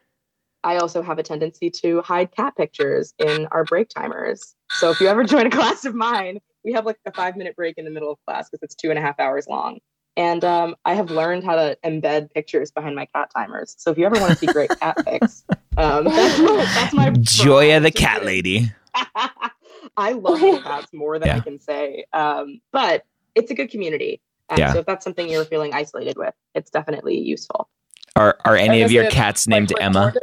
I 0.63 0.77
also 0.77 1.01
have 1.01 1.17
a 1.17 1.23
tendency 1.23 1.69
to 1.71 2.01
hide 2.01 2.31
cat 2.35 2.55
pictures 2.55 3.13
in 3.17 3.47
our 3.51 3.63
break 3.63 3.89
timers. 3.89 4.55
So 4.71 4.91
if 4.91 4.99
you 4.99 5.07
ever 5.07 5.23
join 5.23 5.47
a 5.47 5.49
class 5.51 5.85
of 5.85 5.95
mine, 5.95 6.39
we 6.63 6.71
have 6.73 6.85
like 6.85 6.97
a 7.05 7.11
five 7.11 7.35
minute 7.35 7.55
break 7.55 7.77
in 7.77 7.85
the 7.85 7.91
middle 7.91 8.11
of 8.11 8.19
class 8.25 8.49
because 8.49 8.63
it's 8.63 8.75
two 8.75 8.89
and 8.89 8.99
a 8.99 9.01
half 9.01 9.19
hours 9.19 9.47
long. 9.47 9.79
And 10.17 10.43
um, 10.43 10.75
I 10.83 10.93
have 10.93 11.09
learned 11.09 11.45
how 11.45 11.55
to 11.55 11.77
embed 11.85 12.31
pictures 12.33 12.69
behind 12.69 12.95
my 12.95 13.05
cat 13.15 13.29
timers. 13.35 13.75
So 13.77 13.91
if 13.91 13.97
you 13.97 14.05
ever 14.05 14.19
want 14.19 14.31
to 14.31 14.37
see 14.37 14.47
great 14.47 14.69
cat 14.79 14.97
pics, 15.05 15.43
um, 15.77 16.03
that's, 16.03 16.39
my, 16.39 16.55
that's 16.57 16.93
my 16.93 17.09
Joya 17.11 17.79
the 17.79 17.91
cat 17.91 18.25
lady. 18.25 18.71
I 19.97 20.11
love 20.13 20.39
cats 20.63 20.93
more 20.93 21.17
than 21.17 21.29
yeah. 21.29 21.37
I 21.37 21.39
can 21.39 21.59
say. 21.59 22.05
Um, 22.13 22.59
but 22.71 23.05
it's 23.35 23.51
a 23.51 23.53
good 23.53 23.71
community. 23.71 24.21
Um, 24.51 24.59
yeah. 24.59 24.73
So 24.73 24.79
if 24.79 24.85
that's 24.85 25.03
something 25.03 25.29
you're 25.29 25.45
feeling 25.45 25.73
isolated 25.73 26.17
with, 26.17 26.33
it's 26.53 26.69
definitely 26.69 27.17
useful. 27.17 27.69
Are 28.15 28.37
Are 28.45 28.55
any 28.55 28.81
of 28.81 28.91
your 28.91 29.09
cats 29.09 29.47
named 29.47 29.71
like, 29.71 29.81
Emma? 29.81 30.13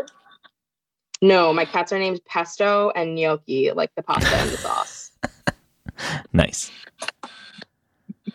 No, 1.21 1.53
my 1.53 1.65
cats 1.65 1.93
are 1.93 1.99
named 1.99 2.21
Pesto 2.27 2.93
and 2.95 3.17
Gnocchi, 3.17 3.73
like 3.73 3.93
the 3.97 4.03
pasta 4.03 4.37
and 4.37 4.51
the 4.51 4.57
sauce. 4.59 5.11
nice. 6.33 6.71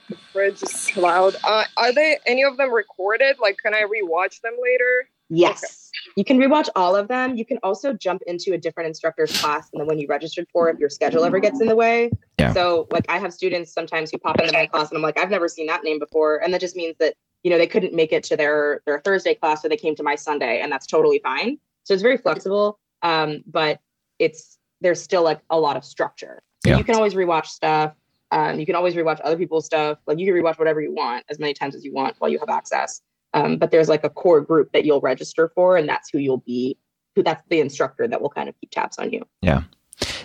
The 0.09 0.17
fridge 0.33 0.63
is 0.63 0.97
loud. 0.97 1.35
Uh, 1.43 1.63
are 1.77 1.93
they 1.93 2.17
any 2.25 2.43
of 2.43 2.57
them 2.57 2.73
recorded? 2.73 3.37
Like, 3.39 3.57
can 3.57 3.73
I 3.73 3.83
rewatch 3.83 4.41
them 4.41 4.53
later? 4.61 5.07
Yes. 5.29 5.63
Okay. 5.63 5.73
You 6.15 6.23
can 6.23 6.37
rewatch 6.37 6.69
all 6.75 6.95
of 6.95 7.07
them. 7.07 7.35
You 7.35 7.45
can 7.45 7.57
also 7.63 7.93
jump 7.93 8.21
into 8.27 8.53
a 8.53 8.57
different 8.57 8.87
instructor's 8.87 9.39
class 9.39 9.69
than 9.69 9.79
the 9.79 9.85
one 9.85 9.99
you 9.99 10.07
registered 10.07 10.47
for 10.51 10.69
if 10.69 10.77
your 10.79 10.89
schedule 10.89 11.23
ever 11.23 11.39
gets 11.39 11.61
in 11.61 11.67
the 11.67 11.75
way. 11.75 12.11
Yeah. 12.39 12.53
So, 12.53 12.87
like, 12.91 13.05
I 13.09 13.19
have 13.19 13.33
students 13.33 13.73
sometimes 13.73 14.11
who 14.11 14.17
pop 14.17 14.39
into 14.39 14.53
my 14.53 14.65
class 14.65 14.89
and 14.89 14.97
I'm 14.97 15.03
like, 15.03 15.17
I've 15.17 15.29
never 15.29 15.47
seen 15.47 15.67
that 15.67 15.83
name 15.83 15.99
before. 15.99 16.37
And 16.43 16.53
that 16.53 16.61
just 16.61 16.75
means 16.75 16.95
that, 16.99 17.15
you 17.43 17.51
know, 17.51 17.57
they 17.57 17.67
couldn't 17.67 17.93
make 17.93 18.11
it 18.11 18.23
to 18.25 18.37
their, 18.37 18.81
their 18.85 18.99
Thursday 18.99 19.35
class, 19.35 19.61
so 19.61 19.67
they 19.67 19.77
came 19.77 19.95
to 19.95 20.03
my 20.03 20.15
Sunday, 20.15 20.59
and 20.61 20.71
that's 20.71 20.87
totally 20.87 21.19
fine. 21.23 21.57
So, 21.83 21.93
it's 21.93 22.03
very 22.03 22.17
flexible, 22.17 22.79
um, 23.01 23.43
but 23.47 23.79
it's, 24.19 24.57
there's 24.81 25.01
still 25.01 25.23
like 25.23 25.41
a 25.49 25.59
lot 25.59 25.77
of 25.77 25.85
structure. 25.85 26.41
Yeah. 26.65 26.77
You 26.77 26.83
can 26.83 26.95
always 26.95 27.13
rewatch 27.13 27.47
stuff. 27.47 27.93
Um, 28.31 28.59
you 28.59 28.65
can 28.65 28.75
always 28.75 28.95
rewatch 28.95 29.19
other 29.23 29.37
people's 29.37 29.65
stuff. 29.65 29.99
Like, 30.07 30.17
you 30.17 30.25
can 30.25 30.33
rewatch 30.33 30.57
whatever 30.57 30.81
you 30.81 30.93
want 30.93 31.25
as 31.29 31.39
many 31.39 31.53
times 31.53 31.75
as 31.75 31.83
you 31.85 31.93
want 31.93 32.15
while 32.19 32.31
you 32.31 32.39
have 32.39 32.49
access. 32.49 33.01
Um, 33.33 33.57
but 33.57 33.71
there's 33.71 33.89
like 33.89 34.03
a 34.03 34.09
core 34.09 34.41
group 34.41 34.71
that 34.73 34.85
you'll 34.85 35.01
register 35.01 35.51
for, 35.55 35.77
and 35.77 35.87
that's 35.87 36.09
who 36.11 36.19
you'll 36.19 36.43
be. 36.45 36.77
Who 37.15 37.23
that's 37.23 37.43
the 37.49 37.59
instructor 37.59 38.07
that 38.07 38.21
will 38.21 38.29
kind 38.29 38.49
of 38.49 38.55
keep 38.59 38.71
tabs 38.71 38.97
on 38.97 39.11
you. 39.11 39.23
Yeah. 39.41 39.63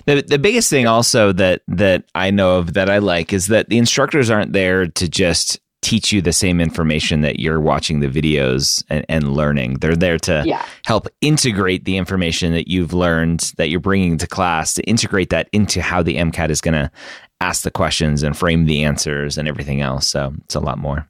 The 0.06 0.22
the 0.22 0.38
biggest 0.38 0.70
thing 0.70 0.86
also 0.86 1.32
that 1.32 1.62
that 1.68 2.04
I 2.14 2.30
know 2.30 2.59
of 2.59 2.74
that 2.74 2.88
I 2.88 2.98
like 2.98 3.32
is 3.32 3.48
that 3.48 3.68
the 3.68 3.76
instructors 3.78 4.30
aren't 4.30 4.54
there 4.54 4.86
to 4.86 5.09
just 5.09 5.61
teach 5.80 6.12
you 6.12 6.20
the 6.20 6.32
same 6.32 6.61
information 6.61 7.20
that 7.20 7.38
you're 7.38 7.61
watching 7.61 8.00
the 8.00 8.09
videos 8.09 8.82
and, 8.90 9.06
and 9.09 9.32
learning. 9.34 9.74
They're 9.74 9.94
there 9.96 10.18
to 10.20 10.42
yeah. 10.44 10.64
help 10.84 11.06
integrate 11.20 11.84
the 11.84 11.96
information 11.96 12.52
that 12.52 12.68
you've 12.68 12.92
learned 12.92 13.52
that 13.59 13.68
you're 13.68 13.80
bringing 13.80 14.18
to 14.18 14.26
class 14.26 14.74
to 14.74 14.82
integrate 14.84 15.30
that 15.30 15.48
into 15.52 15.80
how 15.80 16.02
the 16.02 16.16
MCAT 16.16 16.50
is 16.50 16.61
going 16.61 16.74
to 16.74 16.90
ask 17.40 17.62
the 17.62 17.70
questions 17.70 18.22
and 18.22 18.36
frame 18.36 18.66
the 18.66 18.82
answers 18.82 19.38
and 19.38 19.46
everything 19.46 19.80
else. 19.80 20.06
So 20.06 20.34
it's 20.44 20.56
a 20.56 20.61
lot 20.61 20.78
more. 20.78 21.09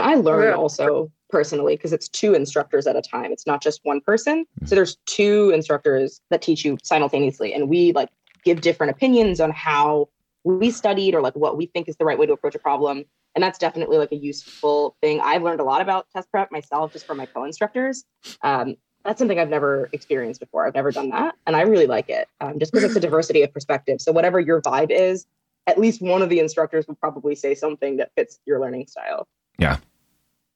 And 0.00 0.10
I 0.10 0.14
learn 0.14 0.52
also 0.52 1.10
personally 1.30 1.76
because 1.76 1.92
it's 1.92 2.08
two 2.08 2.34
instructors 2.34 2.86
at 2.86 2.96
a 2.96 3.02
time. 3.02 3.32
It's 3.32 3.46
not 3.46 3.62
just 3.62 3.80
one 3.82 4.00
person. 4.00 4.44
So 4.64 4.74
there's 4.74 4.96
two 5.06 5.50
instructors 5.54 6.20
that 6.30 6.42
teach 6.42 6.64
you 6.64 6.78
simultaneously. 6.82 7.54
And 7.54 7.68
we 7.68 7.92
like 7.92 8.10
give 8.44 8.60
different 8.60 8.90
opinions 8.90 9.40
on 9.40 9.50
how 9.50 10.08
we 10.44 10.70
studied 10.70 11.14
or 11.14 11.22
like 11.22 11.34
what 11.34 11.56
we 11.56 11.66
think 11.66 11.88
is 11.88 11.96
the 11.96 12.04
right 12.04 12.18
way 12.18 12.26
to 12.26 12.32
approach 12.32 12.54
a 12.54 12.58
problem. 12.58 13.04
And 13.34 13.42
that's 13.42 13.58
definitely 13.58 13.98
like 13.98 14.12
a 14.12 14.16
useful 14.16 14.96
thing. 15.00 15.20
I've 15.20 15.42
learned 15.42 15.60
a 15.60 15.64
lot 15.64 15.80
about 15.80 16.06
test 16.14 16.30
prep 16.30 16.52
myself 16.52 16.92
just 16.92 17.06
from 17.06 17.16
my 17.16 17.26
co-instructors. 17.26 18.04
Um, 18.42 18.76
that's 19.04 19.18
something 19.18 19.38
I've 19.38 19.48
never 19.48 19.88
experienced 19.92 20.40
before. 20.40 20.66
I've 20.66 20.74
never 20.74 20.90
done 20.90 21.10
that. 21.10 21.36
And 21.46 21.56
I 21.56 21.62
really 21.62 21.86
like 21.86 22.08
it 22.08 22.28
um, 22.40 22.58
just 22.58 22.72
because 22.72 22.84
it's 22.84 22.96
a 22.96 23.00
diversity 23.00 23.42
of 23.42 23.52
perspective. 23.52 24.00
So 24.00 24.12
whatever 24.12 24.40
your 24.40 24.60
vibe 24.60 24.90
is, 24.90 25.26
at 25.66 25.78
least 25.78 26.00
one 26.00 26.22
of 26.22 26.28
the 26.28 26.38
instructors 26.38 26.86
will 26.86 26.96
probably 26.96 27.34
say 27.34 27.54
something 27.54 27.96
that 27.96 28.10
fits 28.16 28.38
your 28.46 28.60
learning 28.60 28.86
style. 28.86 29.26
Yeah. 29.58 29.78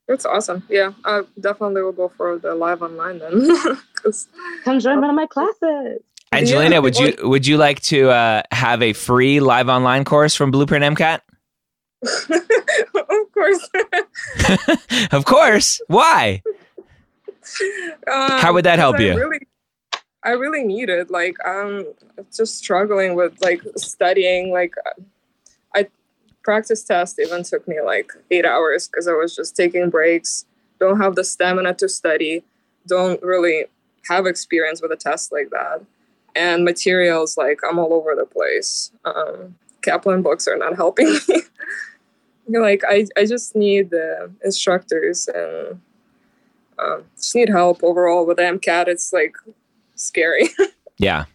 That's 0.08 0.26
awesome. 0.26 0.64
Yeah, 0.68 0.92
I 1.04 1.22
definitely 1.38 1.82
will 1.82 1.92
go 1.92 2.08
for 2.08 2.36
the 2.36 2.54
live 2.56 2.82
online 2.82 3.20
then. 3.20 3.56
Come 4.64 4.80
join 4.80 5.00
one 5.00 5.10
of 5.10 5.14
my 5.14 5.26
classes. 5.26 6.02
Angelina, 6.32 6.76
yeah. 6.76 6.78
would 6.80 6.96
you 6.96 7.16
would 7.22 7.46
you 7.46 7.56
like 7.56 7.80
to 7.82 8.10
uh, 8.10 8.42
have 8.50 8.82
a 8.82 8.92
free 8.92 9.38
live 9.38 9.68
online 9.68 10.04
course 10.04 10.34
from 10.34 10.50
Blueprint 10.50 10.84
MCAT? 10.84 11.20
of 12.02 13.32
course. 13.32 13.68
of 15.12 15.24
course. 15.24 15.80
Why? 15.86 16.42
Um, 18.10 18.30
How 18.40 18.52
would 18.52 18.64
that 18.64 18.78
help 18.78 18.96
I 18.96 19.02
you? 19.02 19.16
Really, 19.16 19.46
I 20.24 20.30
really 20.30 20.64
need 20.64 20.88
it. 20.88 21.10
Like 21.10 21.36
I'm 21.44 21.84
just 22.34 22.58
struggling 22.58 23.14
with 23.14 23.40
like 23.42 23.62
studying. 23.76 24.52
Like 24.52 24.74
I 24.86 24.90
practice 26.50 26.82
test 26.82 27.20
even 27.20 27.44
took 27.44 27.68
me 27.68 27.80
like 27.80 28.10
eight 28.32 28.44
hours 28.44 28.88
because 28.88 29.06
I 29.06 29.12
was 29.12 29.36
just 29.36 29.54
taking 29.54 29.88
breaks, 29.88 30.46
don't 30.80 31.00
have 31.00 31.14
the 31.14 31.22
stamina 31.22 31.74
to 31.74 31.88
study, 31.88 32.42
don't 32.88 33.22
really 33.22 33.66
have 34.08 34.26
experience 34.26 34.82
with 34.82 34.90
a 34.90 34.96
test 34.96 35.30
like 35.30 35.50
that. 35.50 35.80
And 36.34 36.64
materials, 36.64 37.36
like 37.36 37.60
I'm 37.62 37.78
all 37.78 37.94
over 37.94 38.16
the 38.16 38.26
place. 38.26 38.90
Um, 39.04 39.54
Kaplan 39.82 40.22
books 40.22 40.48
are 40.48 40.56
not 40.56 40.74
helping 40.74 41.06
me. 41.28 42.58
like 42.58 42.82
I, 42.84 43.06
I 43.16 43.26
just 43.26 43.54
need 43.54 43.90
the 43.90 44.32
instructors 44.44 45.28
and 45.28 45.80
um, 46.80 47.04
just 47.14 47.36
need 47.36 47.48
help 47.48 47.84
overall 47.84 48.26
with 48.26 48.38
MCAT. 48.38 48.88
It's 48.88 49.12
like 49.12 49.36
scary. 49.94 50.48
yeah. 50.98 51.26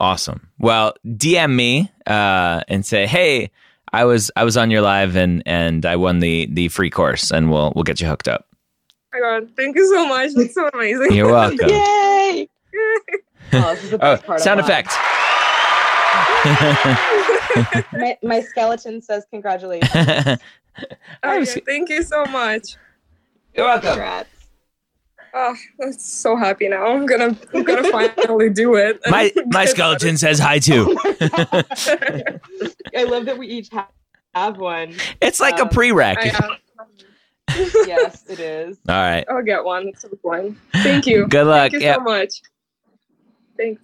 Awesome. 0.00 0.48
Well, 0.58 0.94
DM 1.06 1.54
me 1.54 1.92
uh, 2.06 2.62
and 2.68 2.86
say, 2.86 3.06
hey, 3.06 3.50
I 3.92 4.04
was 4.04 4.30
I 4.36 4.44
was 4.44 4.56
on 4.56 4.70
your 4.70 4.80
live 4.80 5.16
and 5.16 5.42
and 5.44 5.84
I 5.84 5.96
won 5.96 6.20
the 6.20 6.48
the 6.50 6.68
free 6.68 6.90
course 6.90 7.30
and 7.30 7.50
we'll 7.50 7.72
we'll 7.74 7.84
get 7.84 8.00
you 8.00 8.06
hooked 8.06 8.28
up. 8.28 8.46
Oh 9.14 9.20
my 9.20 9.20
god, 9.20 9.50
thank 9.56 9.76
you 9.76 9.86
so 9.94 10.06
much. 10.08 10.30
That's 10.34 10.54
so 10.54 10.68
amazing. 10.72 11.12
You're 11.12 11.30
welcome. 11.30 11.68
Yay! 11.68 12.48
oh, 13.52 13.78
oh 14.00 14.36
sound 14.38 14.60
effect. 14.60 14.96
my, 17.92 18.16
my 18.22 18.40
skeleton 18.40 19.02
says 19.02 19.26
congratulations. 19.30 19.90
oh, 19.94 20.38
yeah, 21.22 21.44
thank 21.66 21.90
you 21.90 22.02
so 22.02 22.24
much. 22.26 22.76
You're 23.54 23.66
welcome. 23.66 23.90
Congrats. 23.90 24.30
Oh, 25.34 25.56
I'm 25.82 25.92
so 25.94 26.36
happy 26.36 26.68
now. 26.68 26.86
I'm 26.86 27.06
gonna 27.06 27.36
I'm 27.54 27.62
gonna 27.62 27.90
finally 27.90 28.50
do 28.50 28.74
it. 28.74 29.00
My 29.08 29.32
my 29.46 29.64
skeleton 29.64 30.18
says 30.18 30.38
hi 30.38 30.58
too. 30.58 30.94
I 32.94 33.04
love 33.04 33.24
that 33.24 33.36
we 33.38 33.46
each 33.46 33.70
have, 33.70 33.88
have 34.34 34.58
one. 34.58 34.94
It's 35.22 35.40
like 35.40 35.58
um, 35.58 35.68
a 35.68 35.70
prereq. 35.70 36.58
yes, 37.86 38.24
it 38.28 38.40
is. 38.40 38.78
All 38.88 38.94
right. 38.94 39.24
I'll 39.30 39.42
get 39.42 39.64
one. 39.64 39.88
It's 39.88 40.04
one. 40.20 40.58
Thank 40.74 41.06
you. 41.06 41.26
Good 41.28 41.46
luck. 41.46 41.70
Thank 41.70 41.82
you 41.82 41.88
yep. 41.88 41.96
so 41.96 42.02
much. 42.02 42.42
Thanks. 43.56 43.82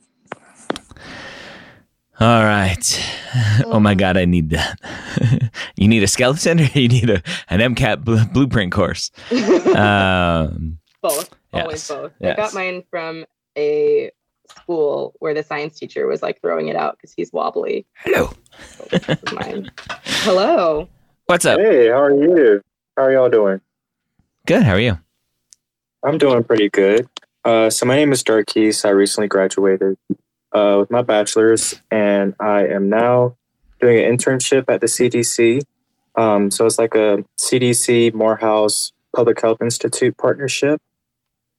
All 2.20 2.44
right. 2.44 3.14
Oh 3.64 3.78
my 3.78 3.94
God, 3.94 4.16
I 4.16 4.24
need 4.24 4.50
that. 4.50 4.78
you 5.76 5.88
need 5.88 6.02
a 6.02 6.08
skeleton 6.08 6.60
or 6.60 6.64
you 6.64 6.88
need 6.88 7.08
a, 7.08 7.22
an 7.48 7.60
MCAT 7.74 8.04
bl- 8.04 8.24
blueprint 8.32 8.72
course? 8.72 9.12
Um, 9.30 10.78
both. 11.00 11.37
Yes. 11.52 11.62
Always 11.62 11.88
both. 11.88 12.12
Yes. 12.20 12.38
I 12.38 12.42
got 12.42 12.54
mine 12.54 12.82
from 12.90 13.24
a 13.56 14.10
school 14.50 15.14
where 15.18 15.34
the 15.34 15.42
science 15.42 15.78
teacher 15.78 16.06
was 16.06 16.22
like 16.22 16.40
throwing 16.40 16.68
it 16.68 16.76
out 16.76 16.96
because 16.96 17.12
he's 17.12 17.32
wobbly. 17.32 17.86
Hello. 17.94 18.32
mine. 19.32 19.70
Hello. 20.04 20.88
What's 21.26 21.44
up? 21.44 21.58
Hey, 21.58 21.88
how 21.88 22.00
are 22.00 22.14
you? 22.14 22.62
How 22.96 23.04
are 23.04 23.12
y'all 23.12 23.30
doing? 23.30 23.60
Good. 24.46 24.62
How 24.62 24.72
are 24.72 24.80
you? 24.80 24.98
I'm 26.02 26.18
doing 26.18 26.44
pretty 26.44 26.68
good. 26.68 27.08
Uh, 27.44 27.70
so 27.70 27.86
my 27.86 27.96
name 27.96 28.12
is 28.12 28.22
Darkis. 28.22 28.84
I 28.84 28.90
recently 28.90 29.28
graduated 29.28 29.96
uh, 30.52 30.76
with 30.80 30.90
my 30.90 31.02
bachelor's, 31.02 31.80
and 31.90 32.34
I 32.40 32.66
am 32.66 32.88
now 32.88 33.36
doing 33.80 34.04
an 34.04 34.16
internship 34.16 34.64
at 34.68 34.80
the 34.80 34.86
CDC. 34.86 35.62
Um, 36.14 36.50
so 36.50 36.66
it's 36.66 36.78
like 36.78 36.94
a 36.94 37.24
CDC 37.38 38.12
Morehouse 38.12 38.92
Public 39.14 39.40
Health 39.40 39.62
Institute 39.62 40.16
partnership. 40.16 40.80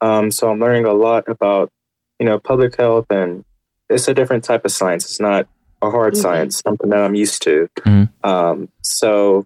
Um, 0.01 0.31
so 0.31 0.49
I'm 0.49 0.59
learning 0.59 0.85
a 0.85 0.93
lot 0.93 1.27
about, 1.27 1.71
you 2.19 2.25
know, 2.25 2.39
public 2.39 2.75
health, 2.75 3.07
and 3.09 3.43
it's 3.89 4.07
a 4.07 4.13
different 4.13 4.43
type 4.43 4.65
of 4.65 4.71
science. 4.71 5.05
It's 5.05 5.19
not 5.19 5.47
a 5.81 5.89
hard 5.89 6.13
mm-hmm. 6.13 6.21
science, 6.21 6.61
something 6.65 6.89
that 6.89 6.99
I'm 6.99 7.15
used 7.15 7.41
to. 7.43 7.69
Mm-hmm. 7.79 8.29
Um, 8.29 8.69
so 8.81 9.45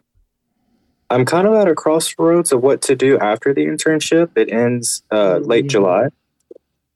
I'm 1.10 1.26
kind 1.26 1.48
of 1.48 1.54
at 1.54 1.68
a 1.68 1.76
crossroads 1.76 2.52
of 2.52 2.62
what 2.62 2.82
to 2.84 2.96
do 2.96 3.18
after 3.20 3.54
the 3.54 3.66
internship. 3.66 4.32
It 4.36 4.52
ends 4.52 5.04
uh, 5.12 5.38
late 5.38 5.66
mm-hmm. 5.66 5.70
July. 5.70 6.08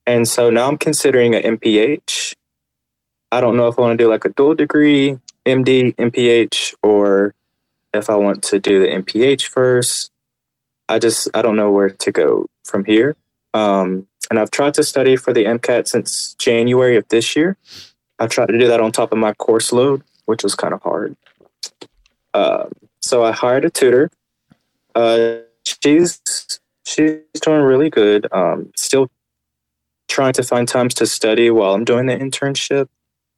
And 0.05 0.27
so 0.27 0.49
now 0.49 0.67
I'm 0.67 0.77
considering 0.77 1.35
an 1.35 1.57
MPH. 1.57 2.33
I 3.31 3.41
don't 3.41 3.57
know 3.57 3.67
if 3.67 3.77
I 3.77 3.81
want 3.81 3.99
to 3.99 4.03
do 4.03 4.09
like 4.09 4.25
a 4.25 4.29
dual 4.29 4.55
degree, 4.55 5.19
MD, 5.45 5.93
MPH, 5.95 6.75
or 6.81 7.35
if 7.93 8.09
I 8.09 8.15
want 8.15 8.41
to 8.45 8.59
do 8.59 8.79
the 8.79 8.87
MPH 8.87 9.47
first. 9.47 10.11
I 10.87 10.99
just, 10.99 11.27
I 11.33 11.41
don't 11.41 11.57
know 11.57 11.71
where 11.71 11.89
to 11.89 12.11
go 12.11 12.47
from 12.63 12.85
here. 12.85 13.17
Um, 13.57 14.07
and 14.29 14.39
I've 14.39 14.51
tried 14.51 14.75
to 14.75 14.83
study 14.83 15.15
for 15.15 15.33
the 15.33 15.45
MCAT 15.45 15.87
since 15.87 16.35
January 16.35 16.95
of 16.95 17.07
this 17.07 17.35
year. 17.35 17.57
I 18.19 18.27
tried 18.27 18.49
to 18.49 18.59
do 18.59 18.67
that 18.67 18.81
on 18.81 18.91
top 18.91 19.11
of 19.11 19.17
my 19.17 19.33
course 19.33 19.71
load, 19.71 20.03
which 20.25 20.43
was 20.43 20.53
kind 20.53 20.73
of 20.73 20.81
hard. 20.83 21.15
Um, 22.33 22.71
so 23.01 23.23
I 23.23 23.31
hired 23.31 23.65
a 23.65 23.69
tutor. 23.69 24.11
Uh, 24.93 25.37
she's 25.63 26.21
she's 26.85 27.19
doing 27.41 27.61
really 27.61 27.89
good. 27.89 28.27
Um, 28.31 28.71
still 28.75 29.09
trying 30.07 30.33
to 30.33 30.43
find 30.43 30.67
times 30.67 30.93
to 30.95 31.07
study 31.07 31.49
while 31.49 31.73
I'm 31.73 31.85
doing 31.85 32.05
the 32.05 32.15
internship 32.15 32.89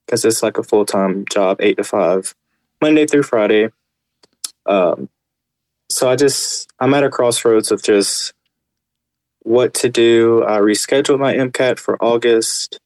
because 0.06 0.26
it's 0.26 0.44
like 0.44 0.58
a 0.58 0.64
full 0.64 0.86
time 0.86 1.26
job, 1.32 1.62
eight 1.62 1.78
to 1.78 1.84
five, 1.84 2.36
Monday 2.82 3.06
through 3.06 3.24
Friday. 3.24 3.70
Um, 4.66 5.10
so 5.90 6.10
I 6.10 6.16
just 6.16 6.72
I'm 6.80 6.94
at 6.94 7.04
a 7.04 7.10
crossroads 7.10 7.72
of 7.72 7.82
just 7.84 8.34
what 9.44 9.74
to 9.76 9.90
do. 9.90 10.44
I 10.44 10.60
rescheduled 10.60 11.20
my 11.20 11.34
MCAT 11.34 11.80
for 11.80 12.02
August. 12.04 12.80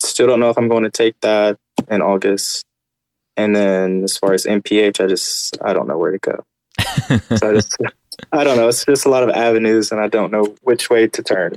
Still 0.00 0.26
don't 0.26 0.40
know 0.40 0.50
if 0.50 0.58
I'm 0.58 0.68
going 0.68 0.84
to 0.84 0.90
take 0.90 1.20
that 1.20 1.58
in 1.88 2.02
August. 2.02 2.64
And 3.36 3.54
then 3.54 4.04
as 4.04 4.16
far 4.16 4.32
as 4.32 4.44
MPH, 4.44 5.02
I 5.02 5.08
just 5.08 5.58
I 5.62 5.72
don't 5.72 5.88
know 5.88 5.98
where 5.98 6.12
to 6.12 6.18
go. 6.18 6.44
so 7.36 7.50
I 7.50 7.54
just 7.54 7.76
I 8.32 8.44
don't 8.44 8.56
know. 8.56 8.68
It's 8.68 8.84
just 8.84 9.06
a 9.06 9.08
lot 9.08 9.22
of 9.22 9.30
avenues, 9.30 9.90
and 9.90 10.00
I 10.00 10.08
don't 10.08 10.30
know 10.30 10.54
which 10.62 10.88
way 10.88 11.08
to 11.08 11.22
turn. 11.22 11.54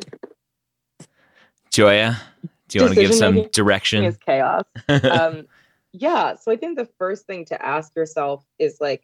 Joya, 1.71 2.19
do 2.67 2.79
you 2.79 2.83
want 2.83 2.95
to 2.95 3.01
give 3.01 3.13
some 3.13 3.47
direction? 3.49 4.03
Is 4.03 4.17
chaos. 4.17 4.63
um, 4.87 5.45
yeah. 5.93 6.35
So 6.35 6.51
I 6.51 6.57
think 6.57 6.77
the 6.77 6.89
first 6.97 7.25
thing 7.27 7.45
to 7.45 7.63
ask 7.63 7.95
yourself 7.95 8.43
is 8.57 8.77
like 8.79 9.03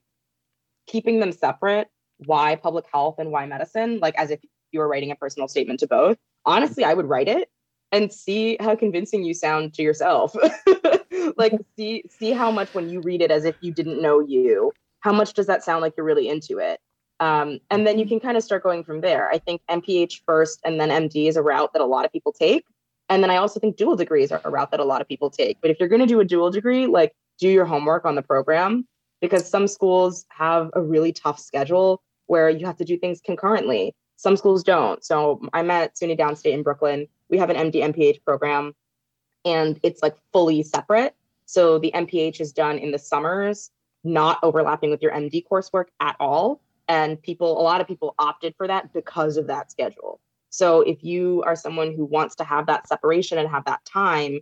keeping 0.88 1.19
them 1.19 1.32
separate. 1.32 1.89
Why 2.26 2.55
public 2.55 2.86
health 2.91 3.15
and 3.19 3.32
why 3.32 3.45
medicine? 3.45 3.99
Like 3.99 4.15
as 4.17 4.32
if 4.32 4.39
you 4.74 4.80
were 4.80 4.88
writing 4.88 5.11
a 5.11 5.15
personal 5.15 5.47
statement 5.47 5.80
to 5.82 5.88
both. 5.88 6.17
Honestly, 6.45 6.84
I 6.84 6.93
would 6.93 7.07
write 7.07 7.28
it 7.28 7.49
and 7.91 8.11
see 8.11 8.57
how 8.59 8.76
convincing 8.76 9.24
you 9.24 9.34
sound 9.34 9.74
to 9.76 9.84
yourself. 9.84 10.36
like 11.38 11.53
see 11.78 12.03
see 12.09 12.32
how 12.32 12.51
much 12.51 12.74
when 12.74 12.89
you 12.89 13.01
read 13.01 13.21
it 13.21 13.32
as 13.32 13.45
if 13.45 13.55
you 13.61 13.71
didn't 13.71 14.01
know 14.01 14.19
you, 14.19 14.74
how 15.01 15.13
much 15.13 15.34
does 15.34 15.47
that 15.47 15.63
sound 15.63 15.82
like 15.82 15.93
you're 15.95 16.05
really 16.05 16.28
into 16.28 16.57
it? 16.57 16.80
Um, 17.19 17.59
and 17.69 17.86
then 17.88 17.99
you 17.99 18.07
can 18.07 18.19
kind 18.19 18.36
of 18.36 18.43
start 18.43 18.63
going 18.63 18.84
from 18.84 19.01
there. 19.01 19.30
I 19.30 19.38
think 19.38 19.61
MPH 19.69 20.21
first 20.26 20.59
and 20.65 20.80
then 20.80 20.89
MD 20.89 21.28
is 21.28 21.38
a 21.38 21.41
route 21.41 21.71
that 21.74 21.82
a 21.82 21.86
lot 21.86 22.05
of 22.05 22.11
people 22.11 22.34
take. 22.34 22.65
And 23.09 23.21
then 23.21 23.30
I 23.30 23.38
also 23.38 23.59
think 23.59 23.78
dual 23.78 23.95
degrees 23.95 24.32
are 24.32 24.41
a 24.43 24.49
route 24.49 24.71
that 24.71 24.80
a 24.80 24.86
lot 24.86 25.01
of 25.01 25.07
people 25.07 25.30
take. 25.30 25.57
But 25.61 25.69
if 25.69 25.80
you're 25.80 25.89
going 25.89 26.01
to 26.01 26.07
do 26.07 26.19
a 26.19 26.26
dual 26.26 26.49
degree, 26.49 26.88
like 26.88 27.13
do 27.39 27.47
your 27.47 27.65
homework 27.65 28.05
on 28.05 28.15
the 28.15 28.21
program 28.21 28.88
because 29.21 29.47
some 29.47 29.67
schools 29.67 30.26
have 30.30 30.69
a 30.74 30.82
really 30.82 31.13
tough 31.13 31.39
schedule 31.39 32.01
where 32.28 32.49
you 32.49 32.65
have 32.65 32.78
to 32.78 32.86
do 32.86 32.97
things 32.97 33.21
concurrently. 33.24 33.93
Some 34.24 34.38
schools 34.38 34.63
don't. 34.63 35.03
So 35.03 35.41
I'm 35.51 35.69
at 35.69 35.95
SUNY 35.95 36.17
Downstate 36.17 36.53
in 36.53 36.63
Brooklyn. 36.63 37.07
We 37.30 37.38
have 37.39 37.49
an 37.49 37.57
MD 37.57 37.84
MPH 37.93 38.24
program 38.24 38.74
and 39.43 39.78
it's 39.84 40.01
like 40.01 40.15
fully 40.32 40.63
separate. 40.63 41.13
So 41.45 41.78
the 41.78 41.91
MPH 41.93 42.39
is 42.39 42.53
done 42.53 42.78
in 42.78 42.91
the 42.91 42.97
summers, 42.97 43.69
not 44.05 44.39
overlapping 44.41 44.91
with 44.91 45.01
your 45.01 45.11
MD 45.11 45.43
coursework 45.45 45.88
at 45.99 46.15
all. 46.21 46.61
And 46.88 47.21
people, 47.21 47.59
a 47.59 47.63
lot 47.63 47.82
of 47.82 47.88
people 47.88 48.15
opted 48.17 48.55
for 48.55 48.65
that 48.65 48.93
because 48.93 49.36
of 49.36 49.47
that 49.47 49.69
schedule. 49.71 50.21
So 50.51 50.80
if 50.80 51.03
you 51.03 51.43
are 51.45 51.57
someone 51.57 51.93
who 51.93 52.05
wants 52.05 52.36
to 52.36 52.45
have 52.45 52.65
that 52.67 52.88
separation 52.88 53.38
and 53.39 53.49
have 53.49 53.65
that 53.65 53.84
time, 53.84 54.39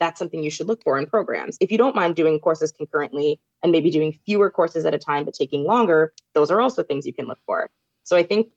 that's 0.00 0.18
something 0.18 0.42
you 0.42 0.50
should 0.50 0.66
look 0.66 0.82
for 0.82 0.98
in 0.98 1.06
programs. 1.06 1.56
If 1.60 1.70
you 1.70 1.78
don't 1.78 1.94
mind 1.94 2.16
doing 2.16 2.40
courses 2.40 2.72
concurrently 2.72 3.38
and 3.62 3.70
maybe 3.70 3.92
doing 3.92 4.18
fewer 4.26 4.50
courses 4.50 4.86
at 4.86 4.94
a 4.94 4.98
time 4.98 5.24
but 5.24 5.34
taking 5.34 5.62
longer, 5.62 6.12
those 6.34 6.50
are 6.50 6.60
also 6.60 6.82
things 6.82 7.06
you 7.06 7.14
can 7.14 7.28
look 7.28 7.38
for. 7.46 7.70
So 8.02 8.16
I 8.16 8.24
think 8.24 8.48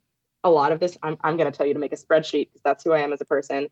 a 0.44 0.50
lot 0.50 0.72
of 0.72 0.80
this, 0.80 0.98
I'm, 1.04 1.18
I'm 1.24 1.38
going 1.38 1.52
to 1.52 1.58
tell 1.58 1.66
you 1.66 1.74
to 1.74 1.80
make 1.80 1.94
a 1.94 1.98
spreadsheet 1.98 2.50
because 2.50 2.62
that's 2.64 2.84
who 2.84 2.92
I 2.92 3.00
am 3.00 3.14
as 3.14 3.22
a 3.22 3.26
person. 3.26 3.68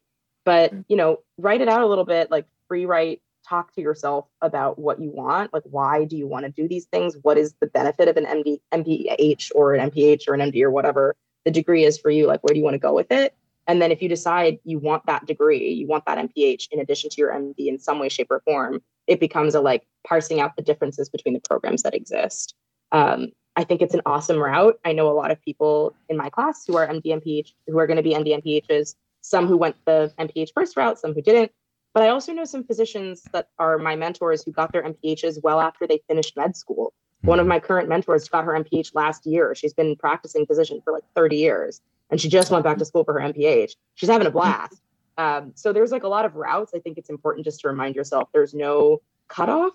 But, 0.45 0.74
you 0.88 0.95
know, 0.95 1.19
write 1.38 1.61
it 1.61 1.67
out 1.67 1.82
a 1.82 1.88
little 1.88 2.05
bit, 2.05 2.32
like 2.32 2.45
free 2.67 2.86
write, 2.86 3.22
talk 3.47 3.74
to 3.74 3.82
yourself 3.82 4.28
about 4.41 4.80
what 4.80 4.99
you 5.01 5.09
want. 5.09 5.53
Like, 5.53 5.63
why 5.65 6.05
do 6.05 6.17
you 6.17 6.28
want 6.28 6.45
to 6.45 6.51
do 6.51 6.67
these 6.67 6.86
things? 6.86 7.17
What 7.22 7.38
is 7.38 7.53
the 7.59 7.67
benefit 7.67 8.07
of 8.07 8.17
an 8.17 8.26
MD, 8.26 8.59
MPH 8.74 9.51
or 9.53 9.74
an 9.74 9.91
MPH 9.91 10.28
or 10.28 10.34
an 10.34 10.51
MD 10.51 10.63
or 10.63 10.72
whatever 10.72 11.15
the 11.45 11.51
degree 11.51 11.84
is 11.84 11.97
for 11.97 12.09
you? 12.09 12.28
Like, 12.28 12.43
where 12.43 12.53
do 12.53 12.59
you 12.59 12.63
want 12.63 12.76
to 12.76 12.80
go 12.80 12.93
with 12.93 13.11
it? 13.11 13.36
And 13.67 13.82
then 13.82 13.91
if 13.91 14.01
you 14.01 14.09
decide 14.09 14.59
you 14.63 14.80
want 14.80 15.05
that 15.05 15.26
degree, 15.28 15.72
you 15.72 15.88
want 15.88 16.05
that 16.05 16.17
MPH 16.17 16.69
in 16.72 16.80
addition 16.80 17.09
to 17.11 17.15
your 17.17 17.32
MD 17.32 17.67
in 17.67 17.78
some 17.78 17.99
way, 17.99 18.09
shape, 18.09 18.32
or 18.32 18.41
form, 18.41 18.82
it 19.07 19.19
becomes 19.19 19.55
a 19.55 19.61
like 19.61 19.86
parsing 20.05 20.39
out 20.39 20.55
the 20.55 20.63
differences 20.63 21.09
between 21.09 21.34
the 21.34 21.41
programs 21.41 21.84
that 21.84 21.93
exist. 21.93 22.55
Um, 22.91 23.32
I 23.62 23.64
think 23.64 23.84
it's 23.84 23.93
an 23.93 24.01
awesome 24.07 24.39
route. 24.39 24.80
I 24.84 24.91
know 24.91 25.07
a 25.07 25.14
lot 25.14 25.30
of 25.30 25.39
people 25.45 25.95
in 26.09 26.18
my 26.18 26.32
class 26.32 26.66
who 26.66 26.78
are 26.78 26.88
MD 26.88 27.05
MPH, 27.05 27.53
who 27.68 27.78
are 27.78 27.86
going 27.86 27.97
to 27.97 28.03
be 28.03 28.16
MD 28.16 28.41
MPHs, 28.41 28.95
some 29.22 29.45
who 29.45 29.55
went 29.55 29.76
the 29.86 30.12
MPH 30.18 30.49
first 30.55 30.76
route, 30.76 30.97
some 30.97 31.14
who 31.14 31.22
didn't. 31.22 31.51
But 31.93 32.01
I 32.01 32.09
also 32.09 32.34
know 32.34 32.43
some 32.43 32.64
physicians 32.64 33.22
that 33.34 33.49
are 33.59 33.78
my 33.78 33.95
mentors 33.95 34.43
who 34.43 34.51
got 34.51 34.72
their 34.74 34.82
MPHs 34.82 35.43
well 35.43 35.62
after 35.62 35.86
they 35.86 36.01
finished 36.07 36.36
med 36.36 36.55
school. 36.55 36.91
One 37.22 37.39
of 37.39 37.45
hmm. 37.45 37.49
my 37.49 37.59
current 37.59 37.88
mentors 37.88 38.28
got 38.28 38.45
her 38.45 38.53
MPH 38.53 38.95
last 38.95 39.28
year. 39.28 39.53
She's 39.53 39.76
been 39.76 39.95
practicing 39.95 40.47
physician 40.47 40.82
for 40.84 40.91
like 40.91 41.03
30 41.16 41.36
years 41.36 41.82
and 42.09 42.20
she 42.20 42.30
just 42.30 42.49
went 42.49 42.64
back 42.64 42.80
to 42.80 42.86
school 42.86 43.03
for 43.03 43.14
her 43.14 43.32
MPH. 43.32 43.76
She's 43.93 44.09
having 44.09 44.26
a 44.26 44.32
blast. 44.32 44.82
Um, 45.20 45.51
so 45.53 45.72
there's 45.72 45.91
like 45.91 46.03
a 46.03 46.07
lot 46.07 46.26
of 46.26 46.36
routes. 46.36 46.72
I 46.74 46.80
think 46.80 46.97
it's 46.97 47.12
important 47.12 47.45
just 47.45 47.62
to 47.62 47.68
remind 47.68 47.95
yourself 47.95 48.30
there's 48.34 48.55
no 48.55 49.01
cutoff. 49.28 49.74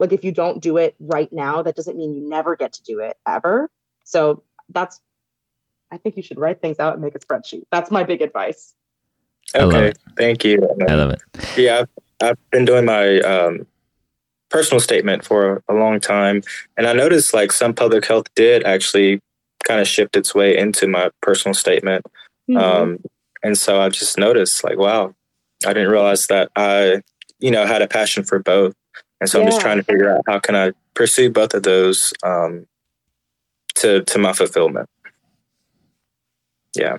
Like 0.00 0.12
if 0.12 0.24
you 0.24 0.32
don't 0.32 0.60
do 0.60 0.78
it 0.78 0.96
right 0.98 1.32
now, 1.32 1.62
that 1.62 1.76
doesn't 1.76 1.96
mean 1.96 2.14
you 2.14 2.28
never 2.28 2.56
get 2.56 2.72
to 2.72 2.82
do 2.82 2.98
it 2.98 3.16
ever. 3.28 3.70
So 4.04 4.42
that's, 4.70 5.00
I 5.92 5.98
think 5.98 6.16
you 6.16 6.22
should 6.22 6.38
write 6.38 6.60
things 6.60 6.80
out 6.80 6.94
and 6.94 7.02
make 7.02 7.14
a 7.14 7.18
spreadsheet. 7.18 7.64
That's 7.70 7.90
my 7.90 8.02
big 8.02 8.22
advice. 8.22 8.74
Okay, 9.54 9.92
thank 10.16 10.42
you. 10.42 10.66
I 10.88 10.94
love 10.94 11.10
it. 11.10 11.20
Yeah, 11.56 11.80
I've, 11.80 11.88
I've 12.20 12.50
been 12.50 12.64
doing 12.64 12.84
my 12.84 13.20
um, 13.20 13.66
personal 14.48 14.80
statement 14.80 15.24
for 15.24 15.62
a 15.68 15.74
long 15.74 16.00
time, 16.00 16.42
and 16.76 16.86
I 16.86 16.92
noticed 16.92 17.34
like 17.34 17.52
some 17.52 17.74
public 17.74 18.06
health 18.06 18.26
did 18.34 18.64
actually 18.64 19.20
kind 19.64 19.80
of 19.80 19.86
shift 19.88 20.16
its 20.16 20.34
way 20.34 20.56
into 20.56 20.86
my 20.86 21.10
personal 21.20 21.54
statement. 21.54 22.06
Mm-hmm. 22.48 22.56
Um, 22.56 22.98
and 23.42 23.58
so 23.58 23.80
I 23.80 23.88
just 23.90 24.18
noticed 24.18 24.64
like, 24.64 24.78
wow, 24.78 25.14
I 25.66 25.72
didn't 25.72 25.90
realize 25.90 26.26
that 26.28 26.50
I, 26.56 27.02
you 27.38 27.50
know, 27.50 27.66
had 27.66 27.82
a 27.82 27.88
passion 27.88 28.24
for 28.24 28.38
both. 28.38 28.74
And 29.20 29.28
so 29.28 29.38
yeah. 29.38 29.44
I'm 29.44 29.50
just 29.50 29.60
trying 29.60 29.76
to 29.76 29.84
figure 29.84 30.14
out 30.14 30.22
how 30.26 30.38
can 30.38 30.56
I 30.56 30.72
pursue 30.94 31.30
both 31.30 31.54
of 31.54 31.62
those 31.62 32.12
um, 32.22 32.66
to 33.76 34.02
to 34.04 34.18
my 34.18 34.32
fulfillment. 34.32 34.88
Yeah. 36.74 36.98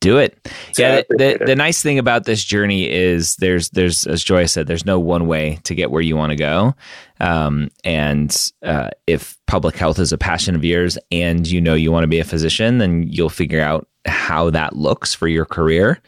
do 0.00 0.18
it. 0.18 0.36
Yeah, 0.76 1.02
the, 1.08 1.16
the, 1.38 1.44
the, 1.46 1.56
nice 1.56 1.82
thing 1.82 1.98
about 1.98 2.24
this 2.24 2.44
journey 2.44 2.88
is 2.88 3.36
there's 3.36 3.70
there's 3.70 4.06
as 4.06 4.22
Joy 4.22 4.46
said, 4.46 4.66
there's 4.66 4.84
no 4.84 5.00
one 5.00 5.26
way 5.26 5.58
to 5.64 5.74
get 5.74 5.90
where 5.90 6.02
you 6.02 6.16
want 6.16 6.30
to 6.30 6.36
go. 6.36 6.74
Um, 7.18 7.70
and 7.82 8.52
uh, 8.62 8.90
if 9.06 9.38
public 9.46 9.76
health 9.76 9.98
is 9.98 10.12
a 10.12 10.18
passion 10.18 10.54
of 10.54 10.64
yours, 10.64 10.98
and 11.10 11.48
you 11.48 11.60
know 11.60 11.74
you 11.74 11.90
want 11.90 12.04
to 12.04 12.08
be 12.08 12.20
a 12.20 12.24
physician, 12.24 12.78
then 12.78 13.04
you'll 13.08 13.30
figure 13.30 13.60
out 13.60 13.88
how 14.06 14.50
that 14.50 14.76
looks 14.76 15.14
for 15.14 15.28
your 15.28 15.44
career. 15.44 16.00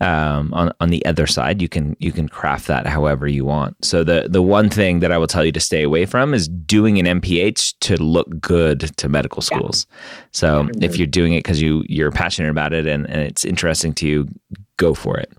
Um, 0.00 0.52
on 0.52 0.72
on 0.80 0.90
the 0.90 1.04
other 1.06 1.26
side, 1.26 1.62
you 1.62 1.68
can 1.68 1.96
you 1.98 2.12
can 2.12 2.28
craft 2.28 2.66
that 2.66 2.86
however 2.86 3.26
you 3.26 3.44
want. 3.44 3.82
So 3.84 4.04
the 4.04 4.26
the 4.28 4.42
one 4.42 4.68
thing 4.68 5.00
that 5.00 5.12
I 5.12 5.18
will 5.18 5.26
tell 5.26 5.44
you 5.44 5.52
to 5.52 5.60
stay 5.60 5.82
away 5.82 6.06
from 6.06 6.34
is 6.34 6.48
doing 6.48 6.98
an 6.98 7.20
MPH 7.20 7.74
to 7.80 8.02
look 8.02 8.28
good 8.40 8.96
to 8.98 9.08
medical 9.08 9.40
schools. 9.42 9.86
Yeah. 9.88 9.96
So 10.32 10.62
mm-hmm. 10.64 10.82
if 10.82 10.96
you're 10.96 11.06
doing 11.06 11.32
it 11.32 11.38
because 11.38 11.62
you 11.62 11.84
you're 11.88 12.12
passionate 12.12 12.50
about 12.50 12.72
it 12.72 12.86
and, 12.86 13.08
and 13.08 13.20
it's 13.20 13.44
interesting 13.44 13.94
to 13.94 14.06
you, 14.06 14.28
go 14.76 14.94
for 14.94 15.18
it. 15.18 15.32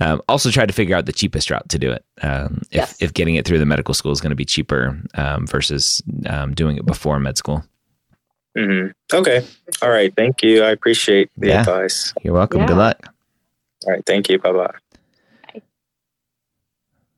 Um, 0.00 0.20
also, 0.28 0.50
try 0.50 0.66
to 0.66 0.72
figure 0.72 0.96
out 0.96 1.06
the 1.06 1.12
cheapest 1.12 1.50
route 1.50 1.68
to 1.70 1.78
do 1.78 1.90
it. 1.90 2.04
Um, 2.22 2.62
if 2.70 2.74
yes. 2.74 2.96
if 3.00 3.14
getting 3.14 3.36
it 3.36 3.46
through 3.46 3.58
the 3.58 3.66
medical 3.66 3.94
school 3.94 4.12
is 4.12 4.20
going 4.20 4.30
to 4.30 4.36
be 4.36 4.44
cheaper 4.44 5.00
um, 5.14 5.46
versus 5.46 6.02
um, 6.26 6.54
doing 6.54 6.76
it 6.76 6.86
before 6.86 7.18
med 7.20 7.38
school. 7.38 7.64
Mm-hmm. 8.56 9.16
Okay. 9.16 9.44
All 9.82 9.90
right. 9.90 10.14
Thank 10.14 10.42
you. 10.42 10.62
I 10.62 10.70
appreciate 10.70 11.30
the 11.36 11.48
yeah. 11.48 11.60
advice. 11.60 12.14
You're 12.22 12.34
welcome. 12.34 12.60
Yeah. 12.60 12.66
Good 12.68 12.76
luck. 12.76 13.14
All 13.86 13.92
right. 13.92 14.06
Thank 14.06 14.28
you. 14.28 14.38
Bye 14.38 14.52
bye. 14.52 14.74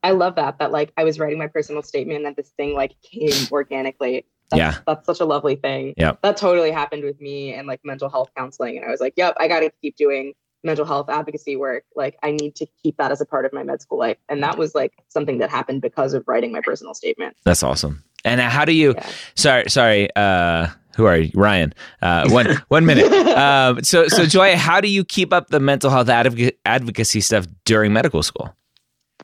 I 0.03 0.11
love 0.11 0.35
that. 0.35 0.59
That 0.59 0.71
like 0.71 0.93
I 0.97 1.03
was 1.03 1.19
writing 1.19 1.37
my 1.37 1.47
personal 1.47 1.83
statement 1.83 2.17
and 2.17 2.25
that 2.25 2.35
this 2.35 2.49
thing 2.51 2.73
like 2.73 2.95
came 3.01 3.47
organically. 3.51 4.25
That's, 4.49 4.59
yeah. 4.59 4.77
That's 4.87 5.05
such 5.05 5.19
a 5.19 5.25
lovely 5.25 5.57
thing. 5.57 5.93
Yeah. 5.97 6.13
That 6.23 6.37
totally 6.37 6.71
happened 6.71 7.03
with 7.03 7.19
me 7.19 7.53
and 7.53 7.67
like 7.67 7.81
mental 7.83 8.09
health 8.09 8.29
counseling. 8.37 8.77
And 8.77 8.85
I 8.85 8.89
was 8.89 9.01
like, 9.01 9.13
yep, 9.17 9.35
I 9.39 9.47
got 9.47 9.59
to 9.59 9.71
keep 9.81 9.97
doing 9.97 10.33
mental 10.63 10.85
health 10.85 11.09
advocacy 11.09 11.55
work. 11.55 11.83
Like 11.95 12.17
I 12.23 12.31
need 12.31 12.55
to 12.55 12.67
keep 12.81 12.97
that 12.97 13.11
as 13.11 13.21
a 13.21 13.25
part 13.25 13.45
of 13.45 13.53
my 13.53 13.63
med 13.63 13.81
school 13.81 13.99
life. 13.99 14.17
And 14.29 14.41
that 14.43 14.57
was 14.57 14.73
like 14.73 14.93
something 15.09 15.39
that 15.39 15.49
happened 15.49 15.81
because 15.81 16.13
of 16.13 16.23
writing 16.27 16.51
my 16.51 16.61
personal 16.61 16.93
statement. 16.93 17.35
That's 17.43 17.61
awesome. 17.61 18.03
And 18.23 18.39
how 18.41 18.65
do 18.65 18.73
you, 18.73 18.93
yeah. 18.95 19.09
sorry, 19.35 19.69
sorry, 19.69 20.09
uh, 20.15 20.67
who 20.97 21.05
are 21.05 21.17
you, 21.17 21.31
Ryan? 21.35 21.73
Uh, 22.01 22.27
one 22.29 22.61
one 22.67 22.85
minute. 22.85 23.05
Um, 23.37 23.83
so 23.83 24.07
so 24.07 24.25
Joy, 24.25 24.57
how 24.57 24.81
do 24.81 24.89
you 24.89 25.05
keep 25.05 25.31
up 25.31 25.49
the 25.49 25.59
mental 25.59 25.89
health 25.91 26.09
advocacy 26.09 27.21
stuff 27.21 27.45
during 27.63 27.93
medical 27.93 28.23
school? 28.23 28.53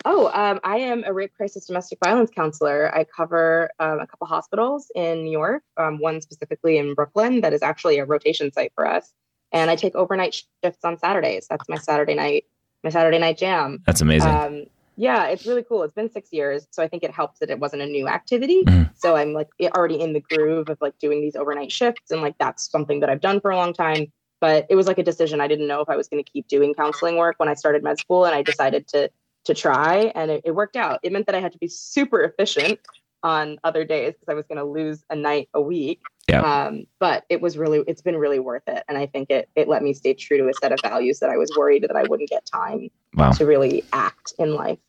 Oh, 0.05 0.31
um, 0.33 0.59
I 0.63 0.77
am 0.77 1.03
a 1.05 1.13
rape 1.13 1.33
crisis 1.35 1.65
domestic 1.65 1.97
violence 2.03 2.29
counselor. 2.29 2.93
I 2.95 3.05
cover 3.05 3.69
um, 3.79 3.99
a 3.99 4.07
couple 4.07 4.27
hospitals 4.27 4.91
in 4.95 5.23
New 5.23 5.31
York, 5.31 5.63
um, 5.77 5.97
one 5.97 6.21
specifically 6.21 6.77
in 6.77 6.93
Brooklyn 6.93 7.41
that 7.41 7.53
is 7.53 7.61
actually 7.61 7.99
a 7.99 8.05
rotation 8.05 8.51
site 8.51 8.71
for 8.75 8.87
us. 8.87 9.13
And 9.51 9.69
I 9.69 9.75
take 9.75 9.95
overnight 9.95 10.43
shifts 10.63 10.83
on 10.83 10.97
Saturdays. 10.97 11.47
That's 11.49 11.69
my 11.69 11.77
Saturday 11.77 12.15
night, 12.15 12.45
my 12.83 12.89
Saturday 12.89 13.19
night 13.19 13.37
jam. 13.37 13.81
That's 13.85 14.01
amazing. 14.01 14.67
Yeah, 14.95 15.27
it's 15.27 15.45
really 15.45 15.63
cool. 15.63 15.83
It's 15.83 15.93
been 15.93 16.11
six 16.11 16.31
years, 16.31 16.67
so 16.71 16.83
I 16.83 16.87
think 16.87 17.03
it 17.03 17.11
helps 17.11 17.39
that 17.39 17.49
it 17.49 17.59
wasn't 17.59 17.81
a 17.81 17.85
new 17.85 18.07
activity. 18.07 18.63
Mm. 18.63 18.91
So 18.95 19.15
I'm 19.15 19.33
like 19.33 19.49
already 19.75 19.99
in 19.99 20.13
the 20.13 20.19
groove 20.19 20.69
of 20.69 20.77
like 20.81 20.97
doing 20.99 21.21
these 21.21 21.35
overnight 21.35 21.71
shifts, 21.71 22.11
and 22.11 22.21
like 22.21 22.37
that's 22.37 22.69
something 22.69 22.99
that 22.99 23.09
I've 23.09 23.21
done 23.21 23.41
for 23.41 23.51
a 23.51 23.55
long 23.55 23.73
time. 23.73 24.11
But 24.39 24.65
it 24.69 24.75
was 24.75 24.87
like 24.87 24.97
a 24.97 25.03
decision. 25.03 25.41
I 25.41 25.47
didn't 25.47 25.67
know 25.67 25.81
if 25.81 25.89
I 25.89 25.95
was 25.95 26.07
going 26.07 26.23
to 26.23 26.29
keep 26.29 26.47
doing 26.47 26.73
counseling 26.73 27.17
work 27.17 27.35
when 27.37 27.49
I 27.49 27.53
started 27.53 27.83
med 27.83 27.99
school, 27.99 28.25
and 28.25 28.35
I 28.35 28.43
decided 28.43 28.87
to 28.89 29.09
to 29.45 29.53
try, 29.53 30.11
and 30.15 30.31
it, 30.31 30.41
it 30.45 30.51
worked 30.51 30.75
out. 30.75 30.99
It 31.03 31.11
meant 31.11 31.25
that 31.25 31.35
I 31.35 31.41
had 31.41 31.51
to 31.53 31.57
be 31.57 31.67
super 31.67 32.21
efficient 32.21 32.79
on 33.23 33.57
other 33.63 33.85
days 33.85 34.13
because 34.13 34.31
I 34.31 34.35
was 34.35 34.45
going 34.45 34.57
to 34.57 34.65
lose 34.65 35.03
a 35.09 35.15
night 35.15 35.49
a 35.53 35.61
week. 35.61 36.01
Yeah. 36.27 36.41
Um, 36.41 36.85
but 36.99 37.25
it 37.29 37.41
was 37.41 37.57
really, 37.57 37.83
it's 37.85 38.01
been 38.01 38.15
really 38.15 38.39
worth 38.39 38.63
it, 38.67 38.83
and 38.87 38.97
I 38.97 39.07
think 39.07 39.29
it 39.29 39.49
it 39.55 39.67
let 39.67 39.83
me 39.83 39.93
stay 39.93 40.13
true 40.13 40.37
to 40.37 40.47
a 40.47 40.53
set 40.53 40.71
of 40.71 40.79
values 40.81 41.19
that 41.19 41.29
I 41.29 41.37
was 41.37 41.53
worried 41.57 41.83
that 41.83 41.95
I 41.95 42.03
wouldn't 42.03 42.29
get 42.29 42.45
time 42.45 42.89
wow. 43.15 43.31
to 43.31 43.45
really 43.45 43.83
act 43.91 44.33
in 44.39 44.53
life. 44.53 44.79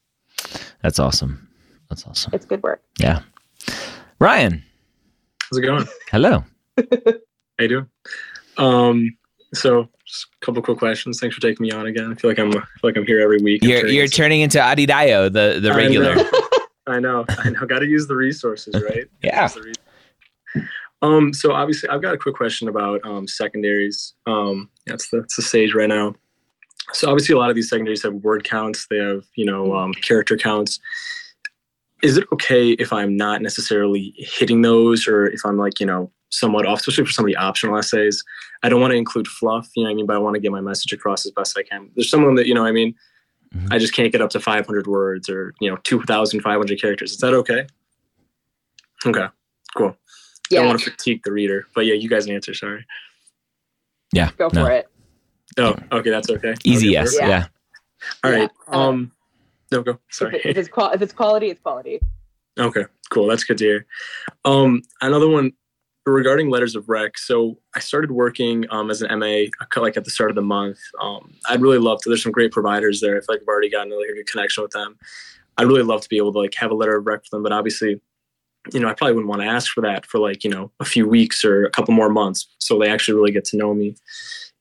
That's 0.82 0.98
awesome. 0.98 1.48
That's 1.88 2.06
awesome. 2.06 2.32
It's 2.34 2.46
good 2.46 2.62
work. 2.62 2.82
Yeah. 2.98 3.22
Ryan. 4.20 4.62
How's 5.42 5.58
it 5.58 5.62
going? 5.62 5.86
Hello. 6.10 6.44
How 6.78 6.84
you 7.60 7.68
doing? 7.68 7.86
Um, 8.56 9.16
so 9.52 9.88
just 10.04 10.26
a 10.40 10.44
couple 10.44 10.62
quick 10.62 10.78
questions. 10.78 11.20
Thanks 11.20 11.34
for 11.34 11.42
taking 11.42 11.64
me 11.64 11.72
on 11.72 11.86
again. 11.86 12.10
I 12.10 12.14
feel 12.14 12.30
like 12.30 12.38
I'm 12.38 12.50
I 12.50 12.52
feel 12.52 12.62
like 12.82 12.96
I'm 12.96 13.06
here 13.06 13.20
every 13.20 13.38
week. 13.42 13.62
You're 13.62 13.80
turning 13.80 13.94
you're 13.94 14.04
into, 14.04 14.16
turning 14.16 14.40
into 14.40 14.58
Adedayo, 14.58 15.32
the 15.32 15.60
the 15.60 15.74
regular. 15.74 16.16
I 16.86 17.00
know. 17.00 17.24
I 17.28 17.50
know. 17.50 17.64
Got 17.66 17.80
to 17.80 17.86
use 17.86 18.06
the 18.06 18.14
resources, 18.14 18.74
right? 18.74 19.06
yeah. 19.22 19.48
Um. 21.04 21.32
So 21.32 21.52
obviously, 21.52 21.88
I've 21.88 22.02
got 22.02 22.14
a 22.14 22.18
quick 22.18 22.34
question 22.34 22.68
about 22.68 23.00
um, 23.04 23.28
secondaries. 23.28 24.14
Um. 24.26 24.70
That's 24.86 25.08
the 25.10 25.20
that's 25.20 25.36
the 25.36 25.42
stage 25.42 25.74
right 25.74 25.88
now. 25.88 26.14
So 26.92 27.08
obviously, 27.08 27.34
a 27.34 27.38
lot 27.38 27.50
of 27.50 27.56
these 27.56 27.68
secondaries 27.68 28.02
have 28.02 28.14
word 28.14 28.44
counts. 28.44 28.86
They 28.88 28.98
have 28.98 29.24
you 29.34 29.44
know 29.44 29.74
um, 29.74 29.92
character 29.94 30.36
counts. 30.36 30.80
Is 32.02 32.18
it 32.18 32.26
okay 32.32 32.72
if 32.72 32.92
I'm 32.92 33.16
not 33.16 33.40
necessarily 33.40 34.14
hitting 34.16 34.62
those, 34.62 35.06
or 35.06 35.26
if 35.26 35.40
I'm 35.44 35.56
like 35.56 35.80
you 35.80 35.86
know 35.86 36.10
somewhat 36.30 36.66
off, 36.66 36.80
especially 36.80 37.04
for 37.04 37.12
some 37.12 37.24
of 37.24 37.28
the 37.28 37.36
optional 37.36 37.78
essays? 37.78 38.22
I 38.62 38.68
don't 38.68 38.80
want 38.80 38.92
to 38.92 38.96
include 38.96 39.28
fluff. 39.28 39.68
You 39.76 39.84
know 39.84 39.88
what 39.88 39.92
I 39.92 39.96
mean? 39.96 40.06
But 40.06 40.16
I 40.16 40.18
want 40.18 40.34
to 40.34 40.40
get 40.40 40.52
my 40.52 40.60
message 40.60 40.92
across 40.92 41.24
as 41.26 41.32
best 41.32 41.58
I 41.58 41.62
can. 41.62 41.90
There's 41.94 42.10
some 42.10 42.20
of 42.20 42.26
them 42.26 42.36
that 42.36 42.46
you 42.46 42.54
know. 42.54 42.64
I 42.64 42.72
mean 42.72 42.94
Mm-hmm. 43.54 43.72
I 43.72 43.78
just 43.78 43.94
can't 43.94 44.10
get 44.10 44.20
up 44.20 44.30
to 44.30 44.40
500 44.40 44.86
words 44.86 45.28
or 45.28 45.54
you 45.60 45.70
know 45.70 45.76
2,500 45.84 46.80
characters. 46.80 47.12
Is 47.12 47.18
that 47.18 47.34
okay? 47.34 47.66
Okay, 49.06 49.26
cool. 49.76 49.96
Yeah. 50.50 50.60
I 50.60 50.62
don't 50.62 50.68
want 50.68 50.80
to 50.80 50.90
fatigue 50.90 51.22
the 51.24 51.32
reader, 51.32 51.66
but 51.74 51.86
yeah, 51.86 51.94
you 51.94 52.08
guys 52.08 52.26
answer. 52.26 52.54
Sorry. 52.54 52.84
Yeah. 54.12 54.30
Go 54.36 54.50
no. 54.52 54.64
for 54.64 54.70
it. 54.70 54.86
Oh, 55.58 55.76
okay, 55.92 56.10
that's 56.10 56.30
okay. 56.30 56.54
Easy, 56.64 56.88
yes. 56.88 57.16
Yeah. 57.18 57.28
yeah. 57.28 57.46
All 58.22 58.30
right. 58.30 58.50
Yeah. 58.68 58.74
Um, 58.74 59.12
no, 59.70 59.82
go. 59.82 59.98
Sorry. 60.10 60.36
If, 60.36 60.46
it, 60.46 60.50
if 60.50 60.56
it's 60.56 60.68
qual- 60.68 60.92
if 60.92 61.02
it's 61.02 61.12
quality, 61.12 61.50
it's 61.50 61.60
quality. 61.60 62.00
Okay, 62.58 62.84
cool. 63.10 63.26
That's 63.26 63.44
good 63.44 63.58
to 63.58 63.64
hear. 63.64 63.86
Um, 64.44 64.82
another 65.00 65.28
one 65.28 65.52
regarding 66.06 66.50
letters 66.50 66.76
of 66.76 66.88
rec, 66.88 67.18
so 67.18 67.58
I 67.74 67.80
started 67.80 68.10
working 68.10 68.66
um, 68.70 68.90
as 68.90 69.02
an 69.02 69.18
MA 69.18 69.46
like 69.76 69.96
at 69.96 70.04
the 70.04 70.10
start 70.10 70.30
of 70.30 70.36
the 70.36 70.42
month. 70.42 70.78
Um, 71.00 71.34
I'd 71.48 71.62
really 71.62 71.78
love 71.78 72.00
to. 72.02 72.08
There's 72.08 72.22
some 72.22 72.32
great 72.32 72.52
providers 72.52 73.00
there. 73.00 73.16
I 73.16 73.20
feel 73.20 73.34
like 73.34 73.42
I've 73.42 73.48
already 73.48 73.70
gotten 73.70 73.96
like, 73.96 74.08
a 74.08 74.14
good 74.14 74.30
connection 74.30 74.62
with 74.62 74.72
them. 74.72 74.96
I'd 75.56 75.66
really 75.66 75.82
love 75.82 76.02
to 76.02 76.08
be 76.08 76.16
able 76.16 76.32
to 76.32 76.38
like 76.38 76.54
have 76.54 76.70
a 76.70 76.74
letter 76.74 76.96
of 76.96 77.06
rec 77.06 77.24
for 77.24 77.30
them, 77.36 77.42
but 77.42 77.52
obviously, 77.52 78.00
you 78.72 78.80
know, 78.80 78.88
I 78.88 78.94
probably 78.94 79.14
wouldn't 79.14 79.28
want 79.28 79.42
to 79.42 79.48
ask 79.48 79.72
for 79.72 79.80
that 79.82 80.06
for 80.06 80.18
like 80.18 80.44
you 80.44 80.50
know 80.50 80.70
a 80.80 80.84
few 80.84 81.08
weeks 81.08 81.44
or 81.44 81.64
a 81.64 81.70
couple 81.70 81.94
more 81.94 82.08
months, 82.08 82.46
so 82.58 82.78
they 82.78 82.90
actually 82.90 83.14
really 83.14 83.32
get 83.32 83.44
to 83.46 83.56
know 83.56 83.74
me. 83.74 83.96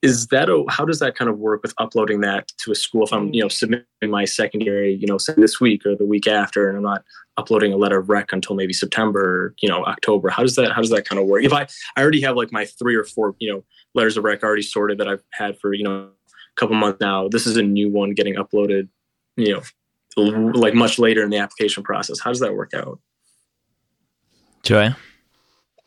Is 0.01 0.27
that 0.27 0.49
a, 0.49 0.65
how 0.67 0.83
does 0.83 0.99
that 0.99 1.15
kind 1.15 1.29
of 1.29 1.37
work 1.37 1.61
with 1.63 1.73
uploading 1.77 2.21
that 2.21 2.49
to 2.57 2.73
a 2.73 2.75
school 2.75 3.05
if 3.05 3.13
i'm 3.13 3.33
you 3.33 3.41
know 3.41 3.47
submitting 3.47 3.85
my 4.09 4.25
secondary 4.25 4.93
you 4.93 5.07
know 5.07 5.17
this 5.37 5.61
week 5.61 5.85
or 5.85 5.95
the 5.95 6.05
week 6.05 6.27
after 6.27 6.67
and 6.67 6.75
i'm 6.75 6.83
not 6.83 7.05
uploading 7.37 7.71
a 7.71 7.77
letter 7.77 7.99
of 7.99 8.09
rec 8.09 8.33
until 8.33 8.53
maybe 8.53 8.73
september 8.73 9.21
or, 9.21 9.55
you 9.61 9.69
know 9.69 9.85
october? 9.85 10.29
How 10.29 10.43
does 10.43 10.55
that 10.55 10.73
how 10.73 10.81
does 10.81 10.89
that 10.89 11.07
kind 11.07 11.21
of 11.21 11.27
work? 11.27 11.45
If 11.45 11.53
i 11.53 11.65
i 11.95 12.01
already 12.01 12.19
have 12.21 12.35
like 12.35 12.51
my 12.51 12.65
three 12.65 12.95
or 12.95 13.05
four 13.05 13.33
you 13.39 13.49
know 13.49 13.63
letters 13.95 14.17
of 14.17 14.25
rec 14.25 14.43
already 14.43 14.61
sorted 14.61 14.97
that 14.97 15.07
i've 15.07 15.23
had 15.31 15.57
for 15.59 15.73
you 15.73 15.85
know 15.85 16.09
a 16.09 16.55
couple 16.57 16.75
months 16.75 16.99
now 16.99 17.29
this 17.29 17.47
is 17.47 17.55
a 17.55 17.63
new 17.63 17.89
one 17.89 18.13
getting 18.13 18.35
uploaded 18.35 18.89
you 19.37 19.53
know 19.53 19.61
like 20.17 20.73
much 20.73 20.99
later 20.99 21.23
in 21.23 21.29
the 21.29 21.37
application 21.37 21.83
process. 21.83 22.19
How 22.19 22.31
does 22.31 22.39
that 22.39 22.55
work 22.55 22.73
out 22.73 22.99
joy 24.63 24.93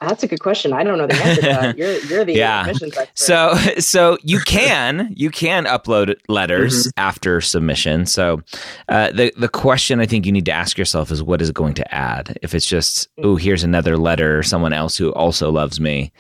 that's 0.01 0.22
a 0.22 0.29
good 0.29 0.41
question. 0.41 0.74
I 0.74 0.85
don't 0.85 0.99
know 0.99 1.07
the 1.07 1.14
answer 1.14 1.41
to 1.41 1.47
that. 1.47 1.79
You're 1.79 1.99
you're 2.01 2.24
the 2.24 2.35
yeah. 2.35 2.61
admissions 2.61 2.97
expert. 2.97 3.18
So 3.18 3.55
so 3.79 4.18
you 4.22 4.41
can 4.41 5.12
you 5.16 5.31
can 5.31 5.64
upload 5.64 6.16
letters 6.29 6.89
mm-hmm. 6.89 7.01
after 7.01 7.41
submission. 7.41 8.05
So 8.05 8.43
uh, 8.89 9.12
the 9.12 9.33
the 9.39 9.49
question 9.49 10.01
I 10.01 10.07
think 10.07 10.27
you 10.27 10.33
need 10.33 10.45
to 10.47 10.53
ask 10.53 10.77
yourself 10.77 11.11
is 11.11 11.22
what 11.22 11.41
is 11.41 11.49
it 11.49 11.55
going 11.55 11.74
to 11.74 11.95
add? 11.95 12.39
If 12.43 12.55
it's 12.55 12.66
just 12.66 13.09
oh 13.22 13.37
here's 13.37 13.64
another 13.64 13.97
letter, 13.97 14.43
someone 14.43 14.74
else 14.74 14.99
who 14.99 15.14
also 15.14 15.51
loves 15.51 15.81
me, 15.81 16.12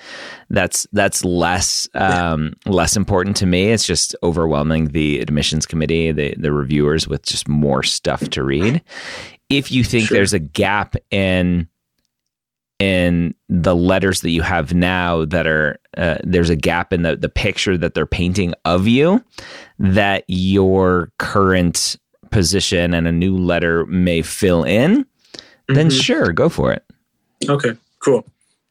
that's 0.48 0.86
that's 0.92 1.22
less 1.22 1.86
um, 1.94 2.54
less 2.64 2.96
important 2.96 3.36
to 3.36 3.46
me. 3.46 3.72
It's 3.72 3.86
just 3.86 4.16
overwhelming 4.22 4.88
the 4.88 5.20
admissions 5.20 5.66
committee, 5.66 6.12
the 6.12 6.34
the 6.38 6.52
reviewers 6.52 7.06
with 7.06 7.24
just 7.24 7.46
more 7.46 7.82
stuff 7.82 8.20
to 8.30 8.42
read. 8.42 8.82
If 9.50 9.70
you 9.70 9.84
think 9.84 10.08
sure. 10.08 10.16
there's 10.16 10.32
a 10.32 10.40
gap 10.40 10.96
in 11.10 11.68
in 12.78 13.34
the 13.48 13.74
letters 13.74 14.20
that 14.20 14.30
you 14.30 14.42
have 14.42 14.74
now 14.74 15.24
that 15.24 15.46
are 15.46 15.78
uh, 15.96 16.18
there's 16.24 16.50
a 16.50 16.56
gap 16.56 16.92
in 16.92 17.02
the 17.02 17.16
the 17.16 17.28
picture 17.28 17.78
that 17.78 17.94
they're 17.94 18.06
painting 18.06 18.52
of 18.64 18.86
you 18.86 19.22
that 19.78 20.24
your 20.28 21.10
current 21.18 21.96
position 22.30 22.92
and 22.92 23.08
a 23.08 23.12
new 23.12 23.36
letter 23.36 23.86
may 23.86 24.20
fill 24.20 24.62
in 24.62 25.04
mm-hmm. 25.04 25.74
then 25.74 25.88
sure 25.88 26.32
go 26.32 26.48
for 26.48 26.72
it 26.72 26.84
okay 27.48 27.74
cool 28.00 28.26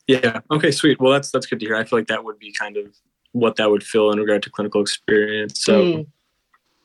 yeah 0.08 0.39
okay 0.51 0.70
sweet 0.70 0.99
well 0.99 1.12
that's 1.12 1.32
that's 1.32 1.47
good 1.47 1.60
to 1.60 1.66
hear 1.66 1.76
i 1.76 1.84
feel 1.84 1.97
like 1.97 2.08
that 2.08 2.24
would 2.24 2.38
be 2.38 2.51
kind 2.51 2.78
of 2.78 2.95
what 3.32 3.56
that 3.56 3.72
would 3.72 3.84
fill 3.84 4.12
in 4.12 4.20
regard 4.20 4.43
to 4.43 4.51
clinical 4.51 4.82
experience 4.82 5.64
so 5.64 5.84
mm. 5.84 6.08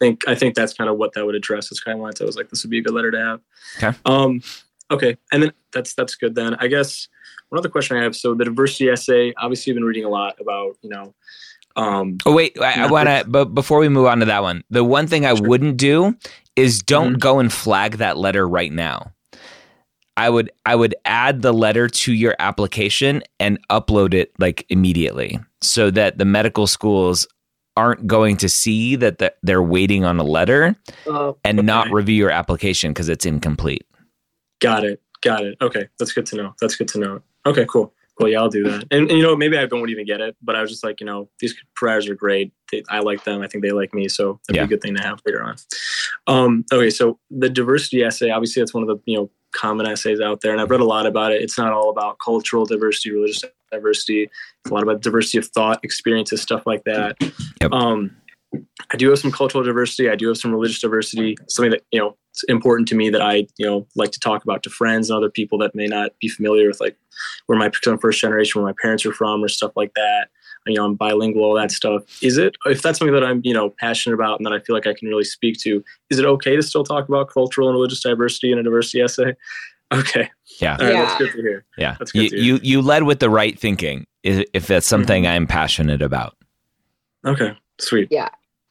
I 0.00 0.04
think 0.06 0.28
I 0.28 0.34
think 0.34 0.54
that's 0.54 0.72
kind 0.72 0.88
of 0.88 0.96
what 0.96 1.12
that 1.12 1.26
would 1.26 1.34
address. 1.34 1.70
It's 1.70 1.80
kind 1.80 1.98
of 1.98 2.00
why 2.00 2.10
I 2.18 2.24
was 2.24 2.34
like, 2.34 2.48
this 2.48 2.64
would 2.64 2.70
be 2.70 2.78
a 2.78 2.82
good 2.82 2.94
letter 2.94 3.10
to 3.10 3.18
have. 3.18 3.40
Okay. 3.76 3.98
Um, 4.06 4.40
Okay, 4.91 5.16
and 5.32 5.43
then 5.43 5.53
that's 5.72 5.95
that's 5.95 6.14
good. 6.16 6.34
Then 6.34 6.55
I 6.57 6.66
guess 6.66 7.09
one 7.51 7.59
other 7.59 7.68
question 7.68 7.97
I 7.97 8.03
have. 8.03 8.16
So 8.16 8.34
the 8.34 8.45
diversity 8.45 8.88
essay. 8.88 9.32
Obviously, 9.38 9.70
you've 9.70 9.76
been 9.76 9.84
reading 9.84 10.05
a 10.05 10.09
lot 10.09 10.36
about 10.41 10.76
you 10.82 10.91
know 10.91 11.14
Um, 11.76 12.18
oh 12.26 12.32
wait, 12.34 12.57
I, 12.61 12.84
I 12.84 12.91
want 12.91 13.09
to. 13.09 13.24
But 13.26 13.55
before 13.55 13.78
we 13.78 13.88
move 13.88 14.07
on 14.07 14.20
to 14.20 14.26
that 14.26 14.43
one, 14.43 14.64
the 14.70 14.84
one 14.84 15.07
thing 15.07 15.24
I 15.24 15.34
sure. 15.34 15.47
wouldn't 15.47 15.76
do 15.76 16.16
is 16.57 16.82
don't 16.82 17.12
mm-hmm. 17.12 17.18
go 17.18 17.38
and 17.38 17.53
flag 17.53 17.99
that 17.99 18.16
letter 18.16 18.47
right 18.49 18.72
now. 18.72 19.12
I 20.16 20.28
would 20.28 20.51
I 20.66 20.74
would 20.74 20.95
add 21.05 21.43
the 21.43 21.53
letter 21.53 21.88
to 21.88 22.12
your 22.12 22.34
application 22.38 23.22
and 23.38 23.59
upload 23.70 24.12
it 24.12 24.32
like 24.38 24.66
immediately 24.68 25.38
so 25.62 25.91
that 25.93 26.18
the 26.18 26.24
medical 26.24 26.66
schools 26.66 27.26
aren't 27.76 28.07
going 28.07 28.36
to 28.36 28.49
see 28.49 28.97
that 28.97 29.36
they're 29.43 29.62
waiting 29.62 30.05
on 30.05 30.18
a 30.18 30.24
letter 30.24 30.76
uh, 31.07 31.32
and 31.45 31.61
okay. 31.61 31.66
not 31.66 31.91
review 31.91 32.16
your 32.16 32.30
application 32.30 32.93
because 32.93 33.09
it's 33.09 33.24
incomplete. 33.24 33.86
Got 34.61 34.84
it. 34.84 35.02
Got 35.22 35.44
it. 35.44 35.56
Okay, 35.61 35.88
that's 35.98 36.12
good 36.12 36.26
to 36.26 36.36
know. 36.36 36.54
That's 36.61 36.76
good 36.76 36.88
to 36.88 36.98
know. 36.98 37.22
Okay, 37.46 37.66
cool. 37.68 37.92
Cool. 38.18 38.28
yeah, 38.28 38.40
I'll 38.40 38.50
do 38.50 38.64
that. 38.64 38.84
And, 38.90 39.08
and 39.08 39.12
you 39.12 39.22
know, 39.22 39.34
maybe 39.34 39.56
I 39.56 39.64
don't 39.64 39.88
even 39.88 40.04
get 40.04 40.20
it, 40.20 40.36
but 40.42 40.54
I 40.54 40.61
was 40.61 40.70
just 40.70 40.84
like, 40.84 41.00
you 41.00 41.06
know, 41.06 41.28
these 41.38 41.54
providers 41.74 42.08
are 42.08 42.14
great. 42.14 42.52
They, 42.70 42.82
I 42.90 43.00
like 43.00 43.24
them. 43.24 43.40
I 43.40 43.46
think 43.46 43.64
they 43.64 43.70
like 43.70 43.94
me. 43.94 44.08
So 44.08 44.40
that'd 44.46 44.56
yeah. 44.56 44.62
be 44.62 44.66
a 44.66 44.68
good 44.68 44.82
thing 44.82 44.94
to 44.96 45.02
have 45.02 45.22
later 45.24 45.42
on. 45.42 45.56
Um, 46.26 46.64
okay, 46.70 46.90
so 46.90 47.18
the 47.30 47.48
diversity 47.48 48.02
essay, 48.02 48.30
obviously, 48.30 48.61
that's 48.61 48.74
one 48.74 48.82
of 48.82 48.88
the 48.88 49.00
you 49.06 49.16
know 49.16 49.30
common 49.52 49.86
essays 49.86 50.20
out 50.20 50.42
there, 50.42 50.52
and 50.52 50.61
I've 50.61 50.70
read 50.70 50.80
a 50.80 50.84
lot 50.84 51.06
about 51.06 51.32
it. 51.32 51.42
It's 51.42 51.58
not 51.58 51.72
all 51.72 51.90
about 51.90 52.18
cultural 52.22 52.66
diversity, 52.66 53.11
religious 53.11 53.42
diversity. 53.70 54.24
It's 54.24 54.70
a 54.70 54.74
lot 54.74 54.82
about 54.82 55.00
diversity 55.00 55.38
of 55.38 55.46
thought, 55.46 55.80
experiences, 55.82 56.42
stuff 56.42 56.66
like 56.66 56.84
that. 56.84 57.16
Yep. 57.61 57.72
Um, 57.72 58.16
I 58.92 58.96
do 58.96 59.09
have 59.11 59.18
some 59.18 59.30
cultural 59.30 59.62
diversity. 59.62 60.09
I 60.09 60.16
do 60.16 60.28
have 60.28 60.36
some 60.36 60.53
religious 60.53 60.80
diversity. 60.80 61.36
Something 61.48 61.70
that 61.72 61.82
you 61.92 62.01
know 62.01 62.16
it's 62.30 62.42
important 62.44 62.88
to 62.88 62.94
me 62.94 63.11
that 63.11 63.22
I 63.22 63.46
you 63.57 63.66
know 63.66 63.86
like 63.94 64.11
to 64.12 64.20
talk 64.20 64.42
about 64.42 64.62
to 64.64 64.70
friends 64.70 65.11
and 65.11 65.16
other 65.16 65.30
people 65.30 65.59
that 65.59 65.74
may 65.74 65.86
not 65.86 66.12
be 66.20 66.28
familiar 66.28 66.68
with 66.68 66.80
like 66.80 66.96
where 67.46 67.59
my 67.59 67.70
first 68.01 68.20
generation, 68.20 68.61
where 68.61 68.70
my 68.70 68.76
parents 68.80 69.07
are 69.07 69.12
from, 69.12 69.44
or 69.44 69.48
stuff 69.48 69.72
like 69.76 69.94
that. 69.94 70.28
You 70.66 70.74
know, 70.74 70.84
I'm 70.84 70.94
bilingual, 70.94 71.44
all 71.44 71.55
that 71.55 71.70
stuff. 71.70 72.03
Is 72.22 72.36
it 72.36 72.55
if 72.66 72.82
that's 72.82 72.98
something 72.98 73.14
that 73.14 73.24
I'm 73.24 73.40
you 73.44 73.55
know 73.55 73.72
passionate 73.78 74.14
about 74.14 74.40
and 74.40 74.46
that 74.46 74.53
I 74.53 74.61
feel 74.61 74.74
like 74.74 74.86
I 74.86 74.94
can 74.94 75.09
really 75.09 75.24
speak 75.24 75.59
to? 75.61 75.82
Is 76.11 76.18
it 76.18 76.24
okay 76.24 76.57
to 76.57 76.62
still 76.62 76.84
talk 76.84 77.09
about 77.09 77.28
cultural 77.28 77.68
and 77.68 77.76
religious 77.76 78.03
diversity 78.03 78.53
in 78.53 78.59
a 78.59 78.62
diversity 78.62 79.03
essay? 79.03 79.34
Okay. 79.92 80.30
Yeah. 80.61 80.76
All 80.78 80.86
right, 80.86 80.94
yeah. 80.94 81.03
That's 81.03 81.18
good 81.18 81.32
to 81.32 81.42
hear. 81.42 81.64
Yeah. 81.76 81.96
That's 81.98 82.12
good 82.12 82.30
you, 82.30 82.38
you, 82.38 82.61
you 82.62 82.80
led 82.80 83.03
with 83.03 83.18
the 83.18 83.28
right 83.28 83.59
thinking. 83.59 84.07
If 84.22 84.68
that's 84.68 84.86
something 84.86 85.24
mm-hmm. 85.24 85.32
I'm 85.32 85.46
passionate 85.48 86.01
about. 86.01 86.36
Okay. 87.26 87.59
Sweet. 87.80 88.07
Yeah. 88.09 88.28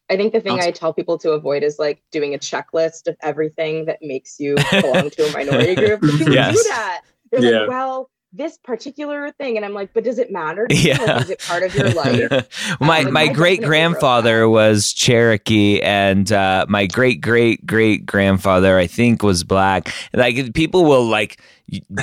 I 0.09 0.17
think 0.17 0.33
the 0.33 0.41
thing. 0.41 0.59
I 0.59 0.71
tell 0.71 0.93
people 0.93 1.17
to 1.19 1.31
avoid 1.31 1.61
is 1.61 1.77
like 1.77 2.01
doing 2.11 2.33
a 2.33 2.39
checklist 2.39 3.07
of 3.07 3.15
everything 3.21 3.85
that 3.85 3.99
makes 4.01 4.39
you 4.39 4.55
belong 4.71 5.09
to 5.11 5.27
a 5.27 5.31
minority 5.31 5.75
group. 5.97 6.01
Yes. 6.01 6.57
do 6.57 6.63
that. 6.69 7.01
You're 7.31 7.41
yeah. 7.41 7.59
like, 7.59 7.69
well, 7.69 8.09
this 8.31 8.57
particular 8.57 9.31
thing 9.31 9.57
and 9.57 9.65
i'm 9.65 9.73
like 9.73 9.91
but 9.93 10.03
does 10.03 10.19
it 10.19 10.31
matter 10.31 10.67
yeah. 10.69 11.01
Like, 11.01 11.21
is 11.23 11.29
it 11.31 11.39
part 11.39 11.63
of 11.63 11.73
your 11.75 11.89
life? 11.89 12.77
My 12.79 13.01
um, 13.03 13.13
my 13.13 13.27
great 13.27 13.61
grandfather. 13.61 14.47
was 14.47 14.93
cherokee 14.93 15.81
and 15.81 16.31
uh, 16.31 16.65
my 16.69 16.85
great 16.85 17.21
great 17.21 17.65
great 17.65 18.05
grandfather 18.05 18.77
i 18.77 18.87
think 18.87 19.23
was 19.23 19.43
black. 19.43 19.93
Like 20.13 20.53
people 20.53 20.85
will 20.85 21.05
like 21.05 21.41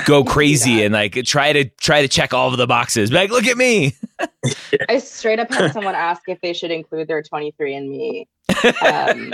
go 0.05 0.23
crazy 0.35 0.83
and 0.83 0.93
like 0.93 1.13
try 1.25 1.53
to 1.53 1.65
try 1.65 2.01
to 2.01 2.07
check 2.07 2.33
all 2.33 2.49
of 2.51 2.57
the 2.57 2.67
boxes. 2.67 3.11
Like 3.11 3.31
look 3.31 3.47
at 3.47 3.57
me. 3.57 3.95
I 4.89 4.99
straight 4.99 5.39
up 5.39 5.51
had 5.51 5.73
someone 5.73 5.95
ask 5.95 6.23
if 6.27 6.39
they 6.41 6.53
should 6.53 6.71
include 6.71 7.07
their 7.07 7.21
23andMe 7.21 8.27
um, 8.65 9.33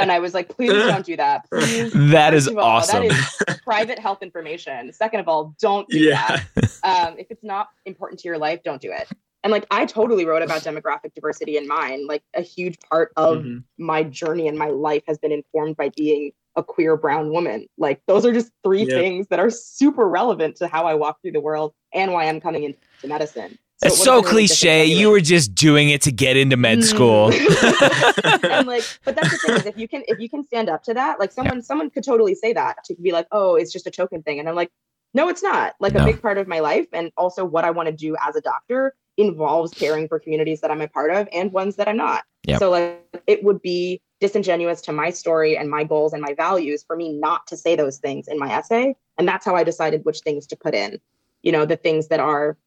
and 0.00 0.12
I 0.12 0.18
was 0.18 0.34
like, 0.34 0.48
please 0.48 0.70
don't 0.72 1.04
do 1.04 1.16
that. 1.16 1.48
Please. 1.50 1.92
That 1.94 2.34
is 2.34 2.48
all, 2.48 2.58
awesome. 2.58 3.08
That 3.08 3.40
is 3.48 3.58
private 3.64 3.98
health 3.98 4.22
information. 4.22 4.92
Second 4.92 5.20
of 5.20 5.28
all, 5.28 5.54
don't 5.60 5.88
do 5.88 5.98
yeah. 5.98 6.42
that. 6.54 6.78
Um, 6.82 7.18
if 7.18 7.30
it's 7.30 7.44
not 7.44 7.68
important 7.86 8.20
to 8.20 8.28
your 8.28 8.38
life, 8.38 8.62
don't 8.64 8.80
do 8.80 8.90
it. 8.92 9.08
And 9.42 9.50
like, 9.50 9.66
I 9.70 9.86
totally 9.86 10.26
wrote 10.26 10.42
about 10.42 10.62
demographic 10.62 11.14
diversity 11.14 11.56
in 11.56 11.66
mine. 11.66 12.06
Like, 12.06 12.22
a 12.34 12.42
huge 12.42 12.78
part 12.90 13.12
of 13.16 13.38
mm-hmm. 13.38 13.58
my 13.78 14.02
journey 14.02 14.48
and 14.48 14.58
my 14.58 14.68
life 14.68 15.02
has 15.06 15.18
been 15.18 15.32
informed 15.32 15.76
by 15.76 15.90
being 15.96 16.32
a 16.56 16.62
queer 16.62 16.96
brown 16.96 17.30
woman. 17.30 17.66
Like, 17.78 18.02
those 18.06 18.26
are 18.26 18.32
just 18.32 18.50
three 18.64 18.82
yeah. 18.82 18.96
things 18.96 19.28
that 19.28 19.38
are 19.38 19.50
super 19.50 20.08
relevant 20.08 20.56
to 20.56 20.68
how 20.68 20.84
I 20.84 20.94
walk 20.94 21.22
through 21.22 21.32
the 21.32 21.40
world 21.40 21.72
and 21.94 22.12
why 22.12 22.26
I'm 22.26 22.40
coming 22.40 22.64
into 22.64 22.78
medicine. 23.04 23.58
It's 23.82 23.96
so, 23.96 24.20
so 24.20 24.22
cliche. 24.22 24.84
You 24.84 25.10
were 25.10 25.20
just 25.20 25.54
doing 25.54 25.88
it 25.88 26.02
to 26.02 26.12
get 26.12 26.36
into 26.36 26.56
med 26.56 26.80
mm. 26.80 26.84
school. 26.84 27.30
and 28.50 28.68
like, 28.68 28.84
but 29.04 29.16
that's 29.16 29.30
the 29.30 29.38
thing 29.38 29.56
is 29.56 29.66
if 29.66 29.78
you 29.78 29.88
can 29.88 30.02
if 30.06 30.18
you 30.18 30.28
can 30.28 30.44
stand 30.44 30.68
up 30.68 30.82
to 30.84 30.94
that, 30.94 31.18
like 31.18 31.32
someone 31.32 31.56
yeah. 31.56 31.62
someone 31.62 31.88
could 31.88 32.04
totally 32.04 32.34
say 32.34 32.52
that 32.52 32.84
to 32.84 32.94
be 32.96 33.12
like, 33.12 33.26
oh, 33.32 33.54
it's 33.54 33.72
just 33.72 33.86
a 33.86 33.90
token 33.90 34.22
thing, 34.22 34.38
and 34.38 34.48
I'm 34.48 34.54
like, 34.54 34.70
no, 35.14 35.28
it's 35.28 35.42
not. 35.42 35.76
Like 35.80 35.94
no. 35.94 36.02
a 36.02 36.04
big 36.04 36.20
part 36.20 36.36
of 36.36 36.46
my 36.46 36.60
life, 36.60 36.88
and 36.92 37.10
also 37.16 37.44
what 37.44 37.64
I 37.64 37.70
want 37.70 37.86
to 37.86 37.94
do 37.94 38.16
as 38.20 38.36
a 38.36 38.42
doctor 38.42 38.94
involves 39.16 39.72
caring 39.72 40.08
for 40.08 40.18
communities 40.18 40.60
that 40.60 40.70
I'm 40.70 40.80
a 40.82 40.88
part 40.88 41.10
of 41.10 41.28
and 41.32 41.50
ones 41.52 41.76
that 41.76 41.88
I'm 41.88 41.96
not. 41.96 42.24
Yep. 42.46 42.58
So 42.58 42.70
like, 42.70 43.22
it 43.26 43.44
would 43.44 43.60
be 43.60 44.00
disingenuous 44.20 44.80
to 44.82 44.92
my 44.92 45.10
story 45.10 45.56
and 45.56 45.70
my 45.70 45.84
goals 45.84 46.12
and 46.12 46.22
my 46.22 46.34
values 46.34 46.84
for 46.86 46.96
me 46.96 47.12
not 47.12 47.46
to 47.46 47.56
say 47.56 47.76
those 47.76 47.98
things 47.98 48.28
in 48.28 48.38
my 48.38 48.52
essay, 48.52 48.94
and 49.16 49.26
that's 49.26 49.46
how 49.46 49.56
I 49.56 49.64
decided 49.64 50.04
which 50.04 50.20
things 50.20 50.46
to 50.48 50.56
put 50.56 50.74
in. 50.74 51.00
You 51.42 51.52
know, 51.52 51.64
the 51.64 51.76
things 51.76 52.08
that 52.08 52.20
are 52.20 52.58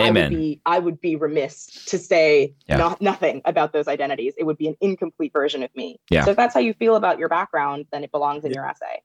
Amen. 0.00 0.24
I 0.24 0.28
would 0.28 0.38
be 0.38 0.60
I 0.66 0.78
would 0.78 1.00
be 1.00 1.16
remiss 1.16 1.66
to 1.86 1.98
say 1.98 2.54
yeah. 2.68 2.76
no, 2.76 2.96
nothing 3.00 3.42
about 3.44 3.72
those 3.72 3.88
identities. 3.88 4.34
It 4.38 4.44
would 4.44 4.58
be 4.58 4.68
an 4.68 4.76
incomplete 4.80 5.32
version 5.32 5.62
of 5.62 5.74
me. 5.74 6.00
Yeah. 6.10 6.24
So 6.24 6.32
if 6.32 6.36
that's 6.36 6.54
how 6.54 6.60
you 6.60 6.74
feel 6.74 6.96
about 6.96 7.18
your 7.18 7.28
background, 7.28 7.86
then 7.92 8.04
it 8.04 8.10
belongs 8.10 8.44
in 8.44 8.52
your 8.52 8.66
essay. 8.66 9.02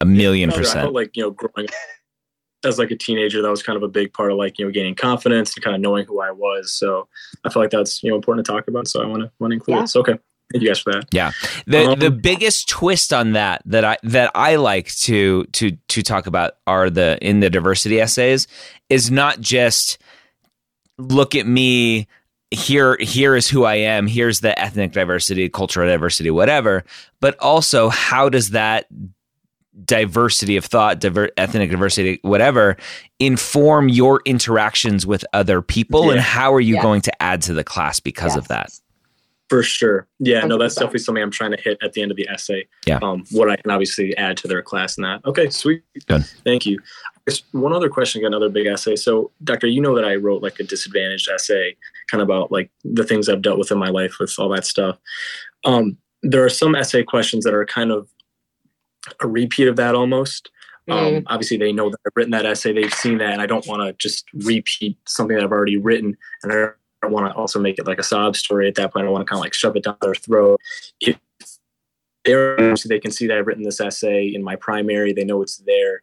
A 0.00 0.06
million 0.06 0.50
percent. 0.50 0.78
I 0.78 0.82
felt 0.82 0.94
like 0.94 1.16
you 1.16 1.22
know 1.24 1.30
growing 1.30 1.68
as 2.64 2.78
like 2.78 2.90
a 2.90 2.96
teenager, 2.96 3.42
that 3.42 3.50
was 3.50 3.62
kind 3.62 3.76
of 3.76 3.82
a 3.82 3.88
big 3.88 4.12
part 4.12 4.30
of 4.30 4.38
like 4.38 4.58
you 4.58 4.64
know 4.64 4.70
gaining 4.70 4.94
confidence 4.94 5.54
and 5.54 5.64
kind 5.64 5.74
of 5.74 5.82
knowing 5.82 6.06
who 6.06 6.20
I 6.20 6.30
was. 6.30 6.72
So 6.72 7.08
I 7.44 7.50
feel 7.50 7.62
like 7.62 7.70
that's 7.70 8.02
you 8.02 8.10
know 8.10 8.16
important 8.16 8.46
to 8.46 8.52
talk 8.52 8.68
about. 8.68 8.88
So 8.88 9.02
I 9.02 9.06
want 9.06 9.22
to 9.22 9.30
want 9.38 9.52
to 9.52 9.54
include 9.54 9.76
yeah. 9.76 9.84
it. 9.84 9.88
So 9.88 10.00
okay. 10.00 10.18
Thank 10.52 10.62
you 10.62 10.68
guys 10.68 10.80
for 10.80 10.92
that. 10.92 11.04
Yeah. 11.12 11.32
The 11.66 11.92
um, 11.92 11.98
the 11.98 12.10
biggest 12.10 12.68
twist 12.68 13.12
on 13.12 13.32
that 13.32 13.62
that 13.66 13.84
I 13.84 13.98
that 14.02 14.32
I 14.34 14.56
like 14.56 14.92
to 14.96 15.44
to 15.44 15.76
to 15.88 16.02
talk 16.02 16.26
about 16.26 16.54
are 16.66 16.90
the 16.90 17.18
in 17.22 17.40
the 17.40 17.50
diversity 17.50 18.00
essays 18.00 18.48
is 18.88 19.10
not 19.10 19.40
just 19.40 19.98
look 20.98 21.34
at 21.34 21.46
me 21.46 22.08
here 22.50 22.96
here 22.98 23.36
is 23.36 23.48
who 23.48 23.64
I 23.64 23.76
am 23.76 24.08
here's 24.08 24.40
the 24.40 24.58
ethnic 24.58 24.92
diversity 24.92 25.48
cultural 25.48 25.88
diversity 25.88 26.30
whatever 26.30 26.84
but 27.20 27.38
also 27.38 27.88
how 27.88 28.28
does 28.28 28.50
that 28.50 28.86
diversity 29.84 30.56
of 30.56 30.64
thought 30.64 30.98
diver- 30.98 31.30
ethnic 31.36 31.70
diversity 31.70 32.18
whatever 32.22 32.76
inform 33.20 33.88
your 33.88 34.20
interactions 34.26 35.06
with 35.06 35.24
other 35.32 35.62
people 35.62 36.06
yeah. 36.06 36.12
and 36.12 36.20
how 36.20 36.52
are 36.52 36.60
you 36.60 36.74
yes. 36.74 36.82
going 36.82 37.00
to 37.00 37.22
add 37.22 37.40
to 37.40 37.54
the 37.54 37.62
class 37.62 38.00
because 38.00 38.32
yes. 38.32 38.38
of 38.38 38.48
that 38.48 38.72
for 39.50 39.64
sure. 39.64 40.06
Yeah, 40.20 40.42
100%. 40.42 40.48
no, 40.48 40.58
that's 40.58 40.76
definitely 40.76 41.00
something 41.00 41.22
I'm 41.22 41.30
trying 41.30 41.50
to 41.50 41.60
hit 41.60 41.76
at 41.82 41.92
the 41.92 42.02
end 42.02 42.12
of 42.12 42.16
the 42.16 42.28
essay. 42.28 42.68
Yeah. 42.86 43.00
Um, 43.02 43.24
what 43.32 43.50
I 43.50 43.56
can 43.56 43.72
obviously 43.72 44.16
add 44.16 44.36
to 44.38 44.48
their 44.48 44.62
class 44.62 44.96
and 44.96 45.04
that. 45.04 45.24
Okay, 45.26 45.50
sweet. 45.50 45.82
Good. 46.06 46.24
Thank 46.44 46.66
you. 46.66 46.78
one 47.50 47.72
other 47.72 47.88
question, 47.88 48.24
another 48.24 48.48
big 48.48 48.66
essay. 48.66 48.94
So, 48.94 49.32
Doctor, 49.42 49.66
you 49.66 49.80
know 49.80 49.94
that 49.96 50.04
I 50.04 50.14
wrote 50.14 50.40
like 50.40 50.60
a 50.60 50.62
disadvantaged 50.62 51.28
essay, 51.28 51.76
kind 52.08 52.22
of 52.22 52.28
about 52.28 52.52
like 52.52 52.70
the 52.84 53.04
things 53.04 53.28
I've 53.28 53.42
dealt 53.42 53.58
with 53.58 53.72
in 53.72 53.78
my 53.78 53.90
life 53.90 54.18
with 54.20 54.32
all 54.38 54.48
that 54.50 54.64
stuff. 54.64 54.96
Um, 55.64 55.98
there 56.22 56.44
are 56.44 56.50
some 56.50 56.76
essay 56.76 57.02
questions 57.02 57.44
that 57.44 57.52
are 57.54 57.66
kind 57.66 57.90
of 57.90 58.08
a 59.20 59.26
repeat 59.26 59.66
of 59.66 59.76
that 59.76 59.96
almost. 59.96 60.50
Um, 60.88 60.98
mm. 60.98 61.22
obviously, 61.26 61.56
they 61.56 61.72
know 61.72 61.90
that 61.90 61.98
I've 62.06 62.12
written 62.14 62.32
that 62.32 62.46
essay, 62.46 62.72
they've 62.72 62.94
seen 62.94 63.18
that, 63.18 63.32
and 63.32 63.42
I 63.42 63.46
don't 63.46 63.66
want 63.66 63.82
to 63.82 63.92
just 63.94 64.26
repeat 64.32 64.96
something 65.06 65.36
that 65.36 65.44
I've 65.44 65.52
already 65.52 65.76
written. 65.76 66.16
And 66.42 66.52
I 66.52 66.68
I 67.02 67.06
want 67.06 67.26
to 67.26 67.34
also 67.34 67.58
make 67.58 67.78
it 67.78 67.86
like 67.86 67.98
a 67.98 68.02
sob 68.02 68.36
story 68.36 68.68
at 68.68 68.74
that 68.74 68.92
point. 68.92 69.06
I 69.06 69.10
want 69.10 69.26
to 69.26 69.30
kind 69.30 69.38
of 69.38 69.44
like 69.44 69.54
shove 69.54 69.76
it 69.76 69.84
down 69.84 69.96
their 70.00 70.14
throat. 70.14 70.60
If 71.00 71.18
they're 72.24 72.74
they 72.86 73.00
can 73.00 73.10
see 73.10 73.26
that 73.26 73.38
I've 73.38 73.46
written 73.46 73.62
this 73.62 73.80
essay 73.80 74.26
in 74.26 74.42
my 74.42 74.56
primary, 74.56 75.12
they 75.12 75.24
know 75.24 75.42
it's 75.42 75.58
there. 75.58 76.02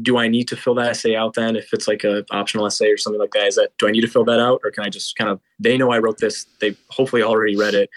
Do 0.00 0.16
I 0.16 0.28
need 0.28 0.48
to 0.48 0.56
fill 0.56 0.74
that 0.76 0.90
essay 0.90 1.14
out 1.14 1.34
then 1.34 1.56
if 1.56 1.72
it's 1.72 1.86
like 1.86 2.04
a 2.04 2.24
optional 2.30 2.66
essay 2.66 2.90
or 2.90 2.96
something 2.96 3.20
like 3.20 3.32
that? 3.32 3.46
Is 3.46 3.56
that 3.56 3.76
do 3.78 3.86
I 3.86 3.90
need 3.90 4.00
to 4.00 4.08
fill 4.08 4.24
that 4.24 4.40
out 4.40 4.60
or 4.64 4.70
can 4.70 4.84
I 4.84 4.88
just 4.88 5.16
kind 5.16 5.30
of 5.30 5.40
they 5.58 5.76
know 5.76 5.92
I 5.92 5.98
wrote 5.98 6.18
this, 6.18 6.46
they 6.60 6.76
hopefully 6.88 7.22
already 7.22 7.56
read 7.56 7.74
it, 7.74 7.90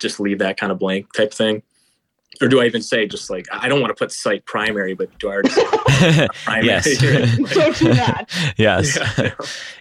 just 0.00 0.18
leave 0.18 0.40
that 0.40 0.58
kind 0.58 0.72
of 0.72 0.78
blank 0.78 1.12
type 1.12 1.32
thing? 1.32 1.62
Or 2.40 2.48
do 2.48 2.60
I 2.60 2.66
even 2.66 2.82
say 2.82 3.06
just 3.06 3.30
like 3.30 3.46
I 3.52 3.68
don't 3.68 3.80
want 3.80 3.90
to 3.90 3.94
put 3.94 4.10
cite 4.10 4.44
primary, 4.46 4.94
but 4.94 5.16
do 5.18 5.28
I 5.28 5.32
already 5.32 5.50
say 5.50 5.64
primary? 6.44 6.66
yes. 6.66 6.98
don't 7.54 7.76
do 7.76 7.94
that. 7.94 8.30
Yes. 8.56 8.98
Yeah. 9.18 9.30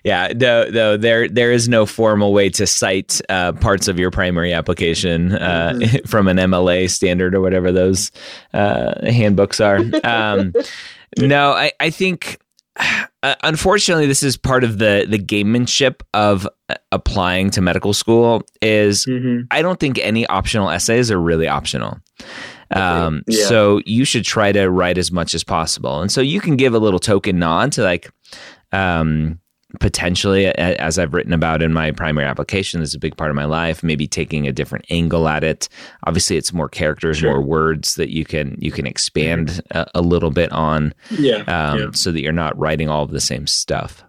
yeah. 0.04 0.34
Though, 0.34 0.72
though 0.72 0.98
there 0.98 1.28
there 1.28 1.52
is 1.52 1.68
no 1.70 1.86
formal 1.86 2.34
way 2.34 2.50
to 2.52 2.68
cite 2.68 3.22
uh, 3.30 3.54
parts 3.54 3.88
of 3.88 4.00
your 4.00 4.12
primary 4.12 4.54
application 4.54 5.34
uh, 5.34 5.74
mm-hmm. 5.76 6.08
from 6.08 6.28
an 6.28 6.38
MLA 6.38 6.90
standard 6.90 7.36
or 7.36 7.42
whatever 7.42 7.72
those 7.72 8.12
uh, 8.54 8.94
handbooks 9.10 9.60
are. 9.60 9.80
Um, 10.04 10.54
no, 11.18 11.52
I 11.52 11.72
I 11.80 11.90
think. 11.90 12.41
Uh, 13.24 13.36
unfortunately, 13.44 14.08
this 14.08 14.24
is 14.24 14.36
part 14.36 14.64
of 14.64 14.80
the 14.80 15.06
the 15.08 15.20
gamemanship 15.20 16.02
of 16.16 16.48
uh, 16.70 16.76
applying 16.92 17.52
to 17.52 17.62
medical 17.62 17.94
school. 17.94 18.42
Is 18.64 19.06
mm-hmm. 19.06 19.42
I 19.52 19.62
don't 19.62 19.80
think 19.80 20.00
any 20.00 20.26
optional 20.26 20.72
essays 20.72 21.12
are 21.12 21.22
really 21.22 21.48
optional. 21.48 22.00
Um, 22.72 23.24
yeah. 23.28 23.46
So 23.46 23.82
you 23.86 24.06
should 24.06 24.24
try 24.24 24.52
to 24.52 24.70
write 24.70 24.98
as 24.98 25.12
much 25.12 25.34
as 25.34 25.44
possible. 25.44 26.02
And 26.02 26.12
so 26.12 26.22
you 26.22 26.42
can 26.42 26.56
give 26.56 26.74
a 26.74 26.80
little 26.80 27.00
token 27.00 27.40
nod 27.40 27.74
to 27.74 27.84
like, 27.84 28.10
um, 28.72 29.40
potentially, 29.80 30.48
as 30.48 31.00
I've 31.00 31.14
written 31.14 31.34
about 31.34 31.62
in 31.62 31.74
my 31.74 31.92
primary 31.92 32.28
application, 32.28 32.80
this 32.80 32.90
is 32.90 32.96
a 32.96 33.00
big 33.00 33.18
part 33.18 33.30
of 33.30 33.36
my 33.36 33.46
life. 33.46 33.84
Maybe 33.84 34.08
taking 34.08 34.48
a 34.48 34.52
different 34.52 34.86
angle 34.90 35.28
at 35.28 35.44
it. 35.44 35.70
Obviously, 36.06 36.38
it's 36.38 36.54
more 36.54 36.70
characters, 36.70 37.18
sure. 37.18 37.32
more 37.32 37.42
words 37.42 37.96
that 37.96 38.10
you 38.10 38.26
can 38.26 38.56
you 38.60 38.72
can 38.72 38.86
expand 38.86 39.62
a, 39.72 39.86
a 39.96 40.02
little 40.02 40.32
bit 40.32 40.52
on. 40.52 40.94
Yeah, 41.10 41.44
um, 41.48 41.80
yeah, 41.80 41.92
so 41.94 42.12
that 42.12 42.22
you're 42.22 42.32
not 42.32 42.58
writing 42.58 42.90
all 42.90 43.04
of 43.04 43.12
the 43.12 43.22
same 43.22 43.48
stuff. 43.48 44.04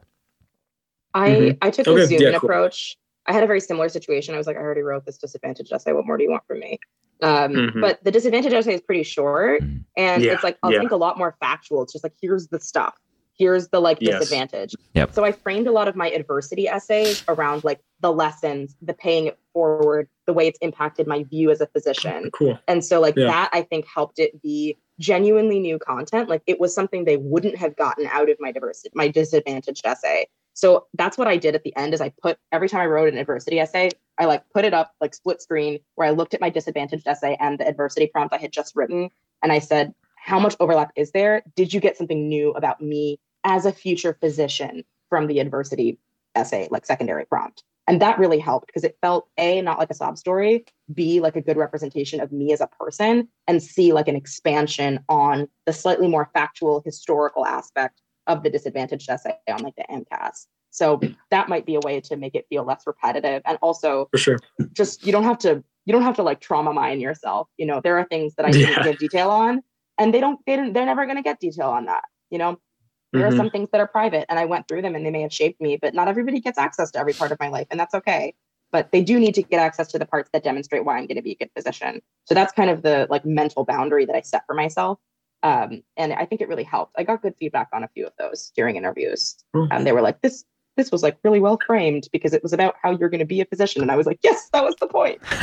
I 1.14 1.30
mm-hmm. 1.30 1.58
I 1.62 1.70
took 1.70 1.86
okay. 1.86 2.02
a 2.02 2.06
zoom 2.06 2.22
yeah, 2.22 2.30
cool. 2.38 2.48
approach. 2.48 2.96
I 3.26 3.32
had 3.32 3.44
a 3.44 3.46
very 3.46 3.60
similar 3.60 3.88
situation. 3.88 4.34
I 4.34 4.38
was 4.38 4.46
like, 4.46 4.56
I 4.56 4.60
already 4.60 4.82
wrote 4.82 5.06
this 5.06 5.18
disadvantage 5.18 5.70
essay. 5.70 5.92
What 5.92 6.06
more 6.06 6.16
do 6.16 6.24
you 6.24 6.30
want 6.30 6.44
from 6.46 6.58
me? 6.58 6.78
Um, 7.22 7.52
mm-hmm. 7.52 7.80
But 7.80 8.02
the 8.02 8.10
disadvantage 8.10 8.52
essay 8.52 8.74
is 8.74 8.80
pretty 8.80 9.04
short, 9.04 9.62
mm-hmm. 9.62 9.78
and 9.96 10.22
yeah. 10.24 10.32
it's 10.32 10.42
like 10.42 10.58
I'll 10.62 10.72
yeah. 10.72 10.80
think 10.80 10.90
a 10.90 10.96
lot 10.96 11.18
more 11.18 11.36
factual. 11.40 11.82
It's 11.82 11.92
just 11.92 12.04
like 12.04 12.14
here's 12.20 12.48
the 12.48 12.58
stuff, 12.58 12.94
here's 13.42 13.68
the 13.68 13.80
like 13.80 13.98
yes. 14.00 14.20
disadvantage. 14.20 14.76
Yep. 14.94 15.14
So 15.14 15.24
I 15.24 15.32
framed 15.32 15.66
a 15.66 15.72
lot 15.72 15.88
of 15.88 15.96
my 15.96 16.08
adversity 16.10 16.68
essays 16.68 17.24
around 17.26 17.64
like 17.64 17.80
the 18.00 18.12
lessons, 18.12 18.76
the 18.80 18.94
paying 18.94 19.26
it 19.26 19.38
forward, 19.52 20.08
the 20.26 20.32
way 20.32 20.46
it's 20.46 20.60
impacted 20.62 21.08
my 21.08 21.24
view 21.24 21.50
as 21.50 21.60
a 21.60 21.66
physician. 21.66 22.30
Cool. 22.32 22.56
And 22.68 22.84
so 22.84 23.00
like 23.00 23.16
yeah. 23.16 23.26
that 23.26 23.50
I 23.52 23.62
think 23.62 23.84
helped 23.92 24.20
it 24.20 24.40
be 24.42 24.78
genuinely 25.00 25.58
new 25.58 25.80
content. 25.80 26.28
Like 26.28 26.42
it 26.46 26.60
was 26.60 26.72
something 26.72 27.04
they 27.04 27.16
wouldn't 27.16 27.56
have 27.56 27.74
gotten 27.74 28.06
out 28.06 28.30
of 28.30 28.36
my 28.38 28.52
diversity, 28.52 28.90
my 28.94 29.08
disadvantaged 29.08 29.84
essay. 29.84 30.28
So 30.54 30.86
that's 30.94 31.18
what 31.18 31.26
I 31.26 31.36
did 31.36 31.56
at 31.56 31.64
the 31.64 31.74
end 31.76 31.94
is 31.94 32.00
I 32.00 32.10
put 32.22 32.38
every 32.52 32.68
time 32.68 32.82
I 32.82 32.86
wrote 32.86 33.12
an 33.12 33.18
adversity 33.18 33.58
essay, 33.58 33.90
I 34.18 34.26
like 34.26 34.44
put 34.54 34.64
it 34.64 34.72
up 34.72 34.92
like 35.00 35.14
split 35.16 35.42
screen 35.42 35.80
where 35.96 36.06
I 36.06 36.12
looked 36.12 36.34
at 36.34 36.40
my 36.40 36.50
disadvantaged 36.50 37.08
essay 37.08 37.36
and 37.40 37.58
the 37.58 37.66
adversity 37.66 38.06
prompt 38.06 38.34
I 38.34 38.38
had 38.38 38.52
just 38.52 38.76
written 38.76 39.10
and 39.42 39.50
I 39.50 39.58
said, 39.58 39.94
how 40.22 40.38
much 40.38 40.54
overlap 40.60 40.92
is 40.94 41.10
there? 41.10 41.42
Did 41.56 41.74
you 41.74 41.80
get 41.80 41.96
something 41.96 42.28
new 42.28 42.52
about 42.52 42.80
me 42.80 43.18
as 43.44 43.66
a 43.66 43.72
future 43.72 44.16
physician 44.20 44.84
from 45.08 45.26
the 45.26 45.40
adversity 45.40 45.98
essay, 46.34 46.68
like 46.70 46.86
secondary 46.86 47.24
prompt? 47.24 47.64
And 47.88 48.00
that 48.00 48.18
really 48.18 48.38
helped 48.38 48.68
because 48.68 48.84
it 48.84 48.96
felt 49.02 49.28
A, 49.38 49.60
not 49.60 49.78
like 49.78 49.90
a 49.90 49.94
sob 49.94 50.16
story, 50.16 50.64
B, 50.94 51.20
like 51.20 51.34
a 51.34 51.40
good 51.40 51.56
representation 51.56 52.20
of 52.20 52.30
me 52.30 52.52
as 52.52 52.60
a 52.60 52.68
person, 52.68 53.28
and 53.48 53.62
C, 53.62 53.92
like 53.92 54.06
an 54.06 54.14
expansion 54.14 55.00
on 55.08 55.48
the 55.66 55.72
slightly 55.72 56.06
more 56.06 56.30
factual 56.32 56.80
historical 56.84 57.44
aspect 57.44 58.00
of 58.28 58.44
the 58.44 58.50
disadvantaged 58.50 59.10
essay 59.10 59.36
on 59.48 59.62
like 59.62 59.74
the 59.76 59.84
AMCAS. 59.90 60.46
So 60.70 61.00
that 61.30 61.48
might 61.48 61.66
be 61.66 61.74
a 61.74 61.80
way 61.80 62.00
to 62.00 62.16
make 62.16 62.34
it 62.34 62.46
feel 62.48 62.64
less 62.64 62.84
repetitive. 62.86 63.42
And 63.44 63.58
also 63.60 64.08
for 64.10 64.18
sure, 64.18 64.38
just 64.72 65.04
you 65.04 65.12
don't 65.12 65.24
have 65.24 65.38
to 65.38 65.62
you 65.84 65.92
don't 65.92 66.02
have 66.02 66.16
to 66.16 66.22
like 66.22 66.40
trauma 66.40 66.72
mine 66.72 67.00
yourself. 67.00 67.48
You 67.58 67.66
know, 67.66 67.80
there 67.82 67.98
are 67.98 68.04
things 68.04 68.34
that 68.36 68.46
I 68.46 68.52
didn't 68.52 68.70
yeah. 68.70 68.82
give 68.84 68.98
detail 68.98 69.30
on 69.30 69.62
and 69.98 70.14
they 70.14 70.20
don't 70.20 70.40
they 70.46 70.56
didn't 70.56 70.72
they're 70.72 70.86
never 70.86 71.06
gonna 71.06 71.22
get 71.22 71.40
detail 71.40 71.68
on 71.68 71.86
that. 71.86 72.04
You 72.30 72.38
know, 72.38 72.58
there 73.12 73.22
mm-hmm. 73.22 73.34
are 73.34 73.36
some 73.36 73.50
things 73.50 73.68
that 73.72 73.80
are 73.80 73.86
private 73.86 74.26
and 74.28 74.38
I 74.38 74.44
went 74.44 74.68
through 74.68 74.82
them 74.82 74.94
and 74.94 75.04
they 75.04 75.10
may 75.10 75.22
have 75.22 75.32
shaped 75.32 75.60
me, 75.60 75.76
but 75.80 75.94
not 75.94 76.08
everybody 76.08 76.40
gets 76.40 76.58
access 76.58 76.90
to 76.92 76.98
every 76.98 77.12
part 77.12 77.32
of 77.32 77.38
my 77.40 77.48
life, 77.48 77.66
and 77.70 77.78
that's 77.78 77.94
okay. 77.94 78.34
But 78.70 78.90
they 78.90 79.02
do 79.02 79.20
need 79.20 79.34
to 79.34 79.42
get 79.42 79.60
access 79.60 79.88
to 79.88 79.98
the 79.98 80.06
parts 80.06 80.30
that 80.32 80.42
demonstrate 80.44 80.84
why 80.84 80.96
I'm 80.96 81.06
going 81.06 81.16
to 81.16 81.22
be 81.22 81.32
a 81.32 81.36
good 81.36 81.50
physician. 81.54 82.00
So 82.24 82.34
that's 82.34 82.52
kind 82.52 82.70
of 82.70 82.82
the 82.82 83.06
like 83.10 83.24
mental 83.26 83.64
boundary 83.64 84.06
that 84.06 84.16
I 84.16 84.22
set 84.22 84.44
for 84.46 84.54
myself. 84.54 84.98
Um, 85.42 85.82
and 85.96 86.14
I 86.14 86.24
think 86.24 86.40
it 86.40 86.48
really 86.48 86.64
helped. 86.64 86.94
I 86.96 87.02
got 87.02 87.20
good 87.20 87.34
feedback 87.38 87.68
on 87.72 87.84
a 87.84 87.88
few 87.88 88.06
of 88.06 88.12
those 88.18 88.50
during 88.56 88.76
interviews. 88.76 89.36
Mm-hmm. 89.54 89.72
And 89.72 89.86
they 89.86 89.92
were 89.92 90.00
like, 90.00 90.22
this 90.22 90.44
this 90.76 90.90
was 90.90 91.02
like 91.02 91.18
really 91.22 91.40
well 91.40 91.58
framed 91.66 92.08
because 92.12 92.32
it 92.32 92.42
was 92.42 92.54
about 92.54 92.76
how 92.82 92.92
you're 92.92 93.10
going 93.10 93.18
to 93.18 93.26
be 93.26 93.40
a 93.40 93.44
physician. 93.44 93.82
And 93.82 93.90
I 93.90 93.96
was 93.96 94.06
like, 94.06 94.20
yes, 94.22 94.48
that 94.52 94.64
was 94.64 94.74
the 94.76 94.86
point. 94.86 95.20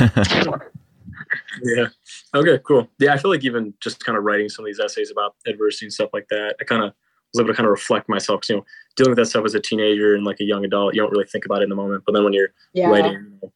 yeah. 1.62 1.86
Okay, 2.34 2.58
cool. 2.66 2.88
Yeah, 2.98 3.14
I 3.14 3.18
feel 3.18 3.30
like 3.30 3.44
even 3.44 3.74
just 3.80 4.04
kind 4.04 4.18
of 4.18 4.24
writing 4.24 4.48
some 4.48 4.64
of 4.64 4.66
these 4.66 4.80
essays 4.80 5.10
about 5.10 5.36
adversity 5.46 5.86
and 5.86 5.92
stuff 5.92 6.10
like 6.12 6.26
that, 6.30 6.56
I 6.60 6.64
kind 6.64 6.82
of 6.82 6.94
was 7.32 7.40
able 7.40 7.48
to 7.48 7.54
kind 7.54 7.66
of 7.66 7.70
reflect 7.70 8.08
myself. 8.08 8.48
you 8.48 8.56
know, 8.56 8.66
dealing 8.96 9.10
with 9.10 9.18
that 9.18 9.26
stuff 9.26 9.44
as 9.44 9.54
a 9.54 9.60
teenager 9.60 10.14
and 10.14 10.24
like 10.24 10.40
a 10.40 10.44
young 10.44 10.64
adult, 10.64 10.94
you 10.94 11.00
don't 11.00 11.10
really 11.10 11.26
think 11.26 11.44
about 11.44 11.60
it 11.60 11.64
in 11.64 11.70
the 11.70 11.76
moment. 11.76 12.04
But 12.06 12.12
then 12.12 12.24
when 12.24 12.32
you're 12.32 12.52
yeah. 12.72 12.88
writing 12.88 13.12
you 13.12 13.38
know, 13.42 13.52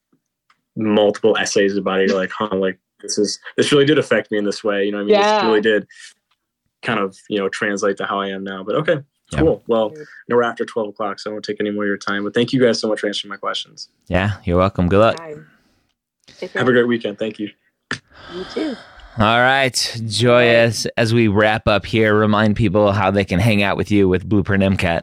multiple 0.77 1.37
essays 1.37 1.77
about 1.77 2.01
it, 2.01 2.09
you're 2.09 2.19
like, 2.19 2.31
huh, 2.31 2.55
like 2.55 2.79
this 3.01 3.19
is 3.19 3.39
this 3.57 3.73
really 3.73 3.85
did 3.85 3.99
affect 3.99 4.31
me 4.31 4.39
in 4.39 4.45
this 4.45 4.65
way. 4.65 4.85
You 4.85 4.93
know, 4.93 5.01
I 5.01 5.03
mean, 5.03 5.11
yeah. 5.11 5.37
this 5.37 5.45
really 5.45 5.61
did 5.61 5.87
kind 6.83 7.01
of 7.01 7.17
you 7.29 7.39
know 7.39 7.49
translate 7.49 7.97
to 7.99 8.07
how 8.07 8.21
I 8.21 8.29
am 8.29 8.45
now. 8.45 8.63
But 8.63 8.77
okay, 8.77 8.99
cool. 9.35 9.63
Well, 9.67 9.93
no, 10.29 10.37
we're 10.37 10.43
after 10.43 10.65
twelve 10.65 10.89
o'clock, 10.89 11.19
so 11.19 11.31
I 11.31 11.33
won't 11.33 11.45
take 11.45 11.61
any 11.61 11.71
more 11.71 11.85
of 11.85 11.89
your 11.89 11.99
time. 11.99 12.25
But 12.25 12.35
thank 12.35 12.53
you 12.53 12.61
guys 12.61 12.81
so 12.81 12.89
much 12.89 13.01
for 13.01 13.07
answering 13.07 13.31
my 13.31 13.37
questions. 13.37 13.89
Yeah, 14.09 14.39
you're 14.45 14.59
welcome. 14.59 14.89
Good 14.89 15.01
luck. 15.01 15.21
Have 15.21 16.69
a 16.69 16.73
great 16.73 16.89
weekend. 16.89 17.19
Thank 17.19 17.39
you. 17.39 17.51
You 18.35 18.45
too. 18.53 18.77
All 19.17 19.41
right, 19.41 20.01
Joyous. 20.07 20.87
As 20.97 21.15
we 21.15 21.29
wrap 21.29 21.69
up 21.69 21.87
here, 21.87 22.17
remind 22.17 22.57
people 22.57 22.91
how 22.91 23.13
they 23.13 23.25
can 23.25 23.39
hang 23.39 23.63
out 23.63 23.77
with 23.77 23.93
you 23.93 24.09
with 24.09 24.29
Blueprint 24.29 24.65
MCAT. 24.65 25.03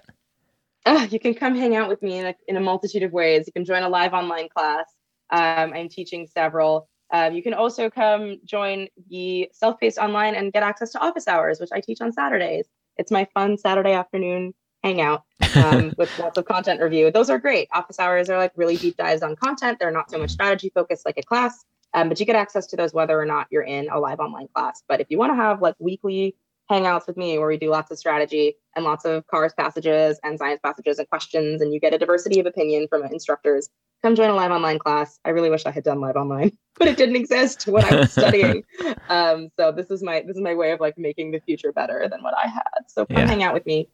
Uh, 0.86 1.08
you 1.10 1.18
can 1.18 1.34
come 1.34 1.56
hang 1.56 1.78
out 1.78 1.88
with 1.88 2.02
me 2.02 2.18
in 2.18 2.26
a, 2.26 2.36
in 2.50 2.58
a 2.58 2.60
multitude 2.60 3.04
of 3.04 3.14
ways. 3.14 3.48
You 3.48 3.54
can 3.54 3.64
join 3.64 3.84
a 3.84 3.90
live 3.90 4.12
online 4.12 4.50
class. 4.50 4.84
Um, 5.30 5.72
I'm 5.74 5.88
teaching 5.88 6.28
several. 6.28 6.90
Um, 7.14 7.34
you 7.34 7.42
can 7.42 7.54
also 7.54 7.90
come 7.90 8.36
join 8.44 8.90
the 9.10 9.50
Self 9.54 9.80
Paced 9.80 9.98
Online 9.98 10.36
and 10.36 10.52
get 10.52 10.62
access 10.62 10.92
to 10.92 11.00
office 11.00 11.30
hours, 11.30 11.62
which 11.62 11.70
I 11.72 11.80
teach 11.80 12.02
on 12.02 12.12
Saturdays. 12.12 12.68
It's 12.98 13.12
my 13.12 13.26
fun 13.34 13.58
Saturday 13.58 13.94
afternoon 13.94 14.54
hangout 14.84 15.24
um, 15.56 15.94
with 15.98 16.12
lots 16.20 16.38
of 16.38 16.44
content 16.44 16.82
review. 16.82 17.12
Those 17.12 17.30
are 17.30 17.40
great. 17.40 17.70
Office 17.72 17.98
hours 17.98 18.30
are 18.30 18.38
like 18.38 18.52
really 18.58 18.76
deep 18.76 18.98
dives 18.98 19.22
on 19.22 19.38
content. 19.38 19.80
They're 19.80 19.90
not 19.90 20.12
so 20.12 20.18
much 20.18 20.32
strategy 20.32 20.70
focused 20.76 21.06
like 21.06 21.18
a 21.18 21.24
class, 21.24 21.64
um, 21.94 22.10
but 22.10 22.20
you 22.20 22.26
get 22.26 22.36
access 22.36 22.68
to 22.68 22.76
those 22.76 22.94
whether 22.94 23.20
or 23.20 23.26
not 23.26 23.48
you're 23.52 23.64
in 23.64 23.90
a 23.90 24.00
live 24.00 24.20
online 24.20 24.48
class. 24.54 24.84
But 24.88 25.02
if 25.02 25.08
you 25.10 25.18
want 25.18 25.32
to 25.32 25.36
have 25.36 25.62
like 25.62 25.76
weekly 25.80 26.36
hangouts 26.70 27.06
with 27.06 27.18
me 27.18 27.38
where 27.38 27.48
we 27.48 27.58
do 27.58 27.70
lots 27.70 27.92
of 27.92 27.98
strategy 27.98 28.56
and 28.76 28.86
lots 28.86 29.04
of 29.04 29.28
CARS 29.28 29.54
passages 29.54 30.20
and 30.24 30.40
science 30.40 30.62
passages 30.64 31.00
and 31.00 31.10
questions, 31.10 31.62
and 31.62 31.74
you 31.74 31.80
get 31.80 31.94
a 31.94 31.98
diversity 31.98 32.40
of 32.40 32.46
opinion 32.46 32.88
from 32.88 33.04
instructors, 33.04 33.70
come 34.02 34.16
join 34.16 34.30
a 34.30 34.36
live 34.36 34.52
online 34.52 34.80
class. 34.80 35.20
I 35.26 35.30
really 35.30 35.50
wish 35.50 35.66
I 35.66 35.72
had 35.72 35.84
done 35.84 36.00
live 36.00 36.16
online, 36.16 36.58
but 36.80 36.88
it 36.88 36.98
didn't 36.98 37.18
exist 37.18 37.68
when 37.68 37.84
I 37.84 37.96
was 37.96 38.12
studying. 38.12 38.64
Um, 39.10 39.50
so 39.58 39.74
this 39.74 39.92
is 39.92 40.02
my 40.02 40.22
this 40.26 40.38
is 40.38 40.42
my 40.42 40.56
way 40.56 40.72
of 40.72 40.80
like 40.80 40.98
making 40.98 41.32
the 41.32 41.42
future 41.42 41.74
better 41.74 42.08
than 42.10 42.24
what 42.24 42.34
I 42.34 42.48
had. 42.48 42.64
So 42.88 43.06
come 43.06 43.18
yeah. 43.18 43.28
hang 43.28 43.44
out 43.44 43.54
with 43.54 43.66
me. 43.66 43.90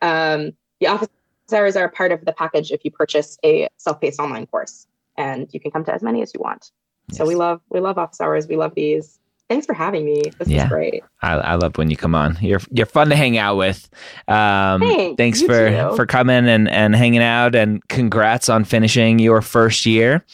Um, 0.00 0.52
the 0.78 0.86
office 0.86 1.08
hours 1.52 1.74
are 1.74 1.86
a 1.86 1.90
part 1.90 2.12
of 2.12 2.24
the 2.24 2.32
package 2.32 2.70
if 2.70 2.84
you 2.84 2.92
purchase 2.92 3.36
a 3.44 3.66
self-paced 3.78 4.20
online 4.20 4.46
course, 4.46 4.86
and 5.16 5.52
you 5.52 5.58
can 5.58 5.72
come 5.72 5.84
to 5.86 5.92
as 5.92 6.04
many 6.04 6.22
as 6.22 6.32
you 6.32 6.40
want. 6.40 6.70
Yes. 7.10 7.18
So 7.18 7.26
we 7.26 7.34
love 7.34 7.60
we 7.70 7.80
love 7.80 7.98
office 7.98 8.20
hours. 8.20 8.46
We 8.48 8.56
love 8.56 8.74
these 8.74 9.20
thanks 9.50 9.66
for 9.66 9.74
having 9.74 10.06
me. 10.06 10.22
This 10.38 10.48
yeah. 10.48 10.64
is 10.64 10.68
great. 10.70 11.02
I, 11.20 11.32
I 11.34 11.54
love 11.56 11.76
when 11.76 11.90
you 11.90 11.96
come 11.96 12.14
on. 12.14 12.38
You're 12.40 12.60
you're 12.70 12.86
fun 12.86 13.10
to 13.10 13.16
hang 13.16 13.36
out 13.36 13.56
with. 13.56 13.90
Um, 14.28 14.80
thanks, 14.80 15.16
thanks 15.16 15.42
for 15.42 15.68
too. 15.68 15.96
for 15.96 16.06
coming 16.06 16.48
and 16.48 16.68
and 16.68 16.94
hanging 16.94 17.22
out, 17.22 17.54
and 17.54 17.86
congrats 17.88 18.48
on 18.48 18.64
finishing 18.64 19.18
your 19.18 19.42
first 19.42 19.84
year. 19.84 20.24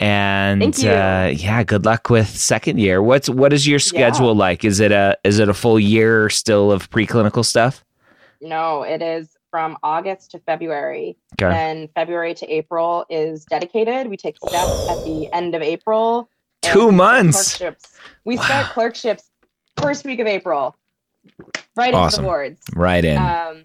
And 0.00 0.62
uh, 0.84 1.32
yeah, 1.34 1.64
good 1.64 1.84
luck 1.84 2.10
with 2.10 2.28
second 2.28 2.78
year. 2.78 3.02
What's 3.02 3.30
what 3.30 3.52
is 3.52 3.66
your 3.66 3.78
schedule 3.78 4.34
yeah. 4.34 4.40
like? 4.40 4.64
Is 4.64 4.80
it 4.80 4.92
a 4.92 5.16
is 5.24 5.38
it 5.38 5.48
a 5.48 5.54
full 5.54 5.80
year 5.80 6.28
still 6.28 6.70
of 6.70 6.90
preclinical 6.90 7.44
stuff? 7.44 7.84
No, 8.40 8.82
it 8.82 9.02
is 9.02 9.37
from 9.50 9.76
August 9.82 10.30
to 10.32 10.38
February. 10.40 11.16
Okay. 11.40 11.54
And 11.54 11.88
February 11.94 12.34
to 12.34 12.46
April 12.46 13.06
is 13.08 13.44
dedicated. 13.44 14.08
We 14.08 14.16
take 14.16 14.36
steps 14.36 14.88
at 14.88 15.04
the 15.04 15.28
end 15.32 15.54
of 15.54 15.62
April 15.62 16.28
Two 16.62 16.92
months. 16.92 17.60
We 18.24 18.36
wow. 18.36 18.42
start 18.42 18.66
clerkships 18.72 19.30
first 19.80 20.04
week 20.04 20.20
of 20.20 20.26
April. 20.26 20.76
Right 21.76 21.94
awesome. 21.94 22.04
into 22.04 22.16
the 22.16 22.22
boards. 22.22 22.62
Right 22.74 23.04
in. 23.04 23.18
Um, 23.18 23.64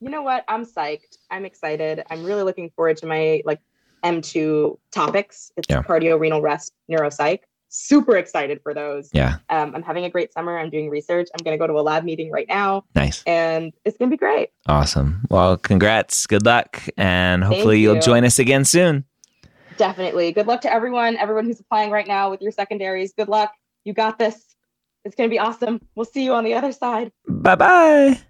you 0.00 0.08
know 0.10 0.22
what? 0.22 0.44
I'm 0.48 0.64
psyched. 0.64 1.18
I'm 1.30 1.44
excited. 1.44 2.02
I'm 2.10 2.24
really 2.24 2.42
looking 2.42 2.70
forward 2.70 2.96
to 2.98 3.06
my 3.06 3.42
like 3.44 3.60
M2 4.04 4.78
topics. 4.90 5.52
It's 5.56 5.66
yeah. 5.68 5.82
cardio, 5.82 6.18
renal, 6.18 6.40
resp, 6.40 6.70
neuropsych. 6.90 7.40
Super 7.72 8.16
excited 8.16 8.60
for 8.62 8.74
those. 8.74 9.10
Yeah. 9.12 9.36
Um, 9.48 9.74
I'm 9.76 9.82
having 9.82 10.04
a 10.04 10.10
great 10.10 10.32
summer. 10.32 10.58
I'm 10.58 10.70
doing 10.70 10.90
research. 10.90 11.28
I'm 11.32 11.44
going 11.44 11.56
to 11.56 11.58
go 11.58 11.66
to 11.66 11.78
a 11.78 11.82
lab 11.82 12.02
meeting 12.04 12.30
right 12.30 12.48
now. 12.48 12.84
Nice. 12.96 13.22
And 13.26 13.72
it's 13.84 13.96
going 13.96 14.10
to 14.10 14.14
be 14.16 14.18
great. 14.18 14.50
Awesome. 14.66 15.22
Well, 15.30 15.56
congrats. 15.56 16.26
Good 16.26 16.44
luck. 16.44 16.82
And 16.96 17.44
hopefully 17.44 17.78
you. 17.78 17.92
you'll 17.92 18.02
join 18.02 18.24
us 18.24 18.40
again 18.40 18.64
soon. 18.64 19.04
Definitely. 19.76 20.32
Good 20.32 20.48
luck 20.48 20.60
to 20.62 20.72
everyone, 20.72 21.16
everyone 21.16 21.46
who's 21.46 21.60
applying 21.60 21.90
right 21.90 22.06
now 22.06 22.28
with 22.30 22.42
your 22.42 22.52
secondaries. 22.52 23.12
Good 23.12 23.28
luck. 23.28 23.52
You 23.84 23.94
got 23.94 24.18
this. 24.18 24.56
It's 25.04 25.14
going 25.14 25.30
to 25.30 25.32
be 25.32 25.38
awesome. 25.38 25.80
We'll 25.94 26.04
see 26.04 26.24
you 26.24 26.34
on 26.34 26.44
the 26.44 26.54
other 26.54 26.72
side. 26.72 27.12
Bye-bye. 27.28 28.20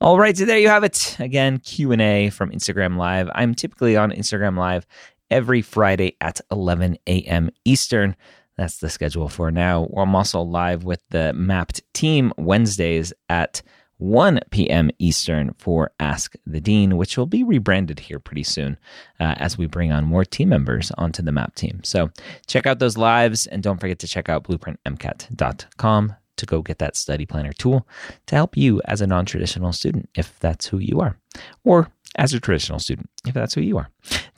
All 0.00 0.18
right, 0.18 0.36
so 0.36 0.44
there 0.44 0.58
you 0.58 0.68
have 0.68 0.82
it. 0.82 1.16
Again, 1.20 1.58
Q&A 1.58 2.30
from 2.30 2.50
Instagram 2.50 2.96
Live. 2.96 3.28
I'm 3.34 3.54
typically 3.54 3.96
on 3.96 4.10
Instagram 4.10 4.56
Live 4.56 4.86
every 5.30 5.62
Friday 5.62 6.16
at 6.20 6.40
11 6.50 6.98
a.m. 7.06 7.50
Eastern. 7.64 8.16
That's 8.56 8.78
the 8.78 8.90
schedule 8.90 9.28
for 9.28 9.50
now. 9.50 9.86
I'm 9.96 10.14
also 10.14 10.42
live 10.42 10.84
with 10.84 11.00
the 11.10 11.32
Mappd 11.34 11.80
team 11.94 12.32
Wednesdays 12.36 13.12
at 13.28 13.62
1 13.98 14.40
p.m. 14.50 14.90
Eastern 14.98 15.54
for 15.58 15.92
Ask 16.00 16.34
the 16.44 16.60
Dean, 16.60 16.96
which 16.96 17.16
will 17.16 17.26
be 17.26 17.44
rebranded 17.44 18.00
here 18.00 18.18
pretty 18.18 18.42
soon 18.42 18.76
uh, 19.20 19.34
as 19.38 19.56
we 19.56 19.66
bring 19.66 19.92
on 19.92 20.04
more 20.04 20.24
team 20.24 20.48
members 20.48 20.90
onto 20.98 21.22
the 21.22 21.30
Mappd 21.30 21.54
team. 21.54 21.80
So 21.84 22.10
check 22.46 22.66
out 22.66 22.80
those 22.80 22.98
lives 22.98 23.46
and 23.46 23.62
don't 23.62 23.80
forget 23.80 24.00
to 24.00 24.08
check 24.08 24.28
out 24.28 24.44
blueprintmcat.com 24.44 26.16
to 26.36 26.46
go 26.46 26.62
get 26.62 26.78
that 26.78 26.96
study 26.96 27.26
planner 27.26 27.52
tool 27.52 27.86
to 28.26 28.34
help 28.34 28.56
you 28.56 28.82
as 28.86 29.00
a 29.00 29.06
non 29.06 29.24
traditional 29.24 29.72
student, 29.72 30.08
if 30.16 30.38
that's 30.40 30.66
who 30.66 30.78
you 30.78 31.00
are. 31.00 31.16
Or 31.64 31.88
as 32.16 32.34
a 32.34 32.40
traditional 32.40 32.80
student, 32.80 33.08
if 33.26 33.34
that's 33.34 33.54
who 33.54 33.60
you 33.60 33.78
are. 33.78 33.88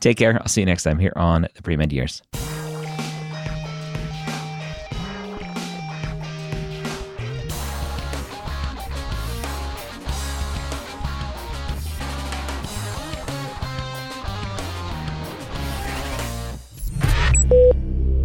Take 0.00 0.18
care. 0.18 0.38
I'll 0.40 0.48
see 0.48 0.60
you 0.60 0.66
next 0.66 0.82
time 0.82 0.98
here 0.98 1.14
on 1.16 1.48
the 1.54 1.62
Pre 1.62 1.76
Med 1.76 1.92
Years. 1.92 2.22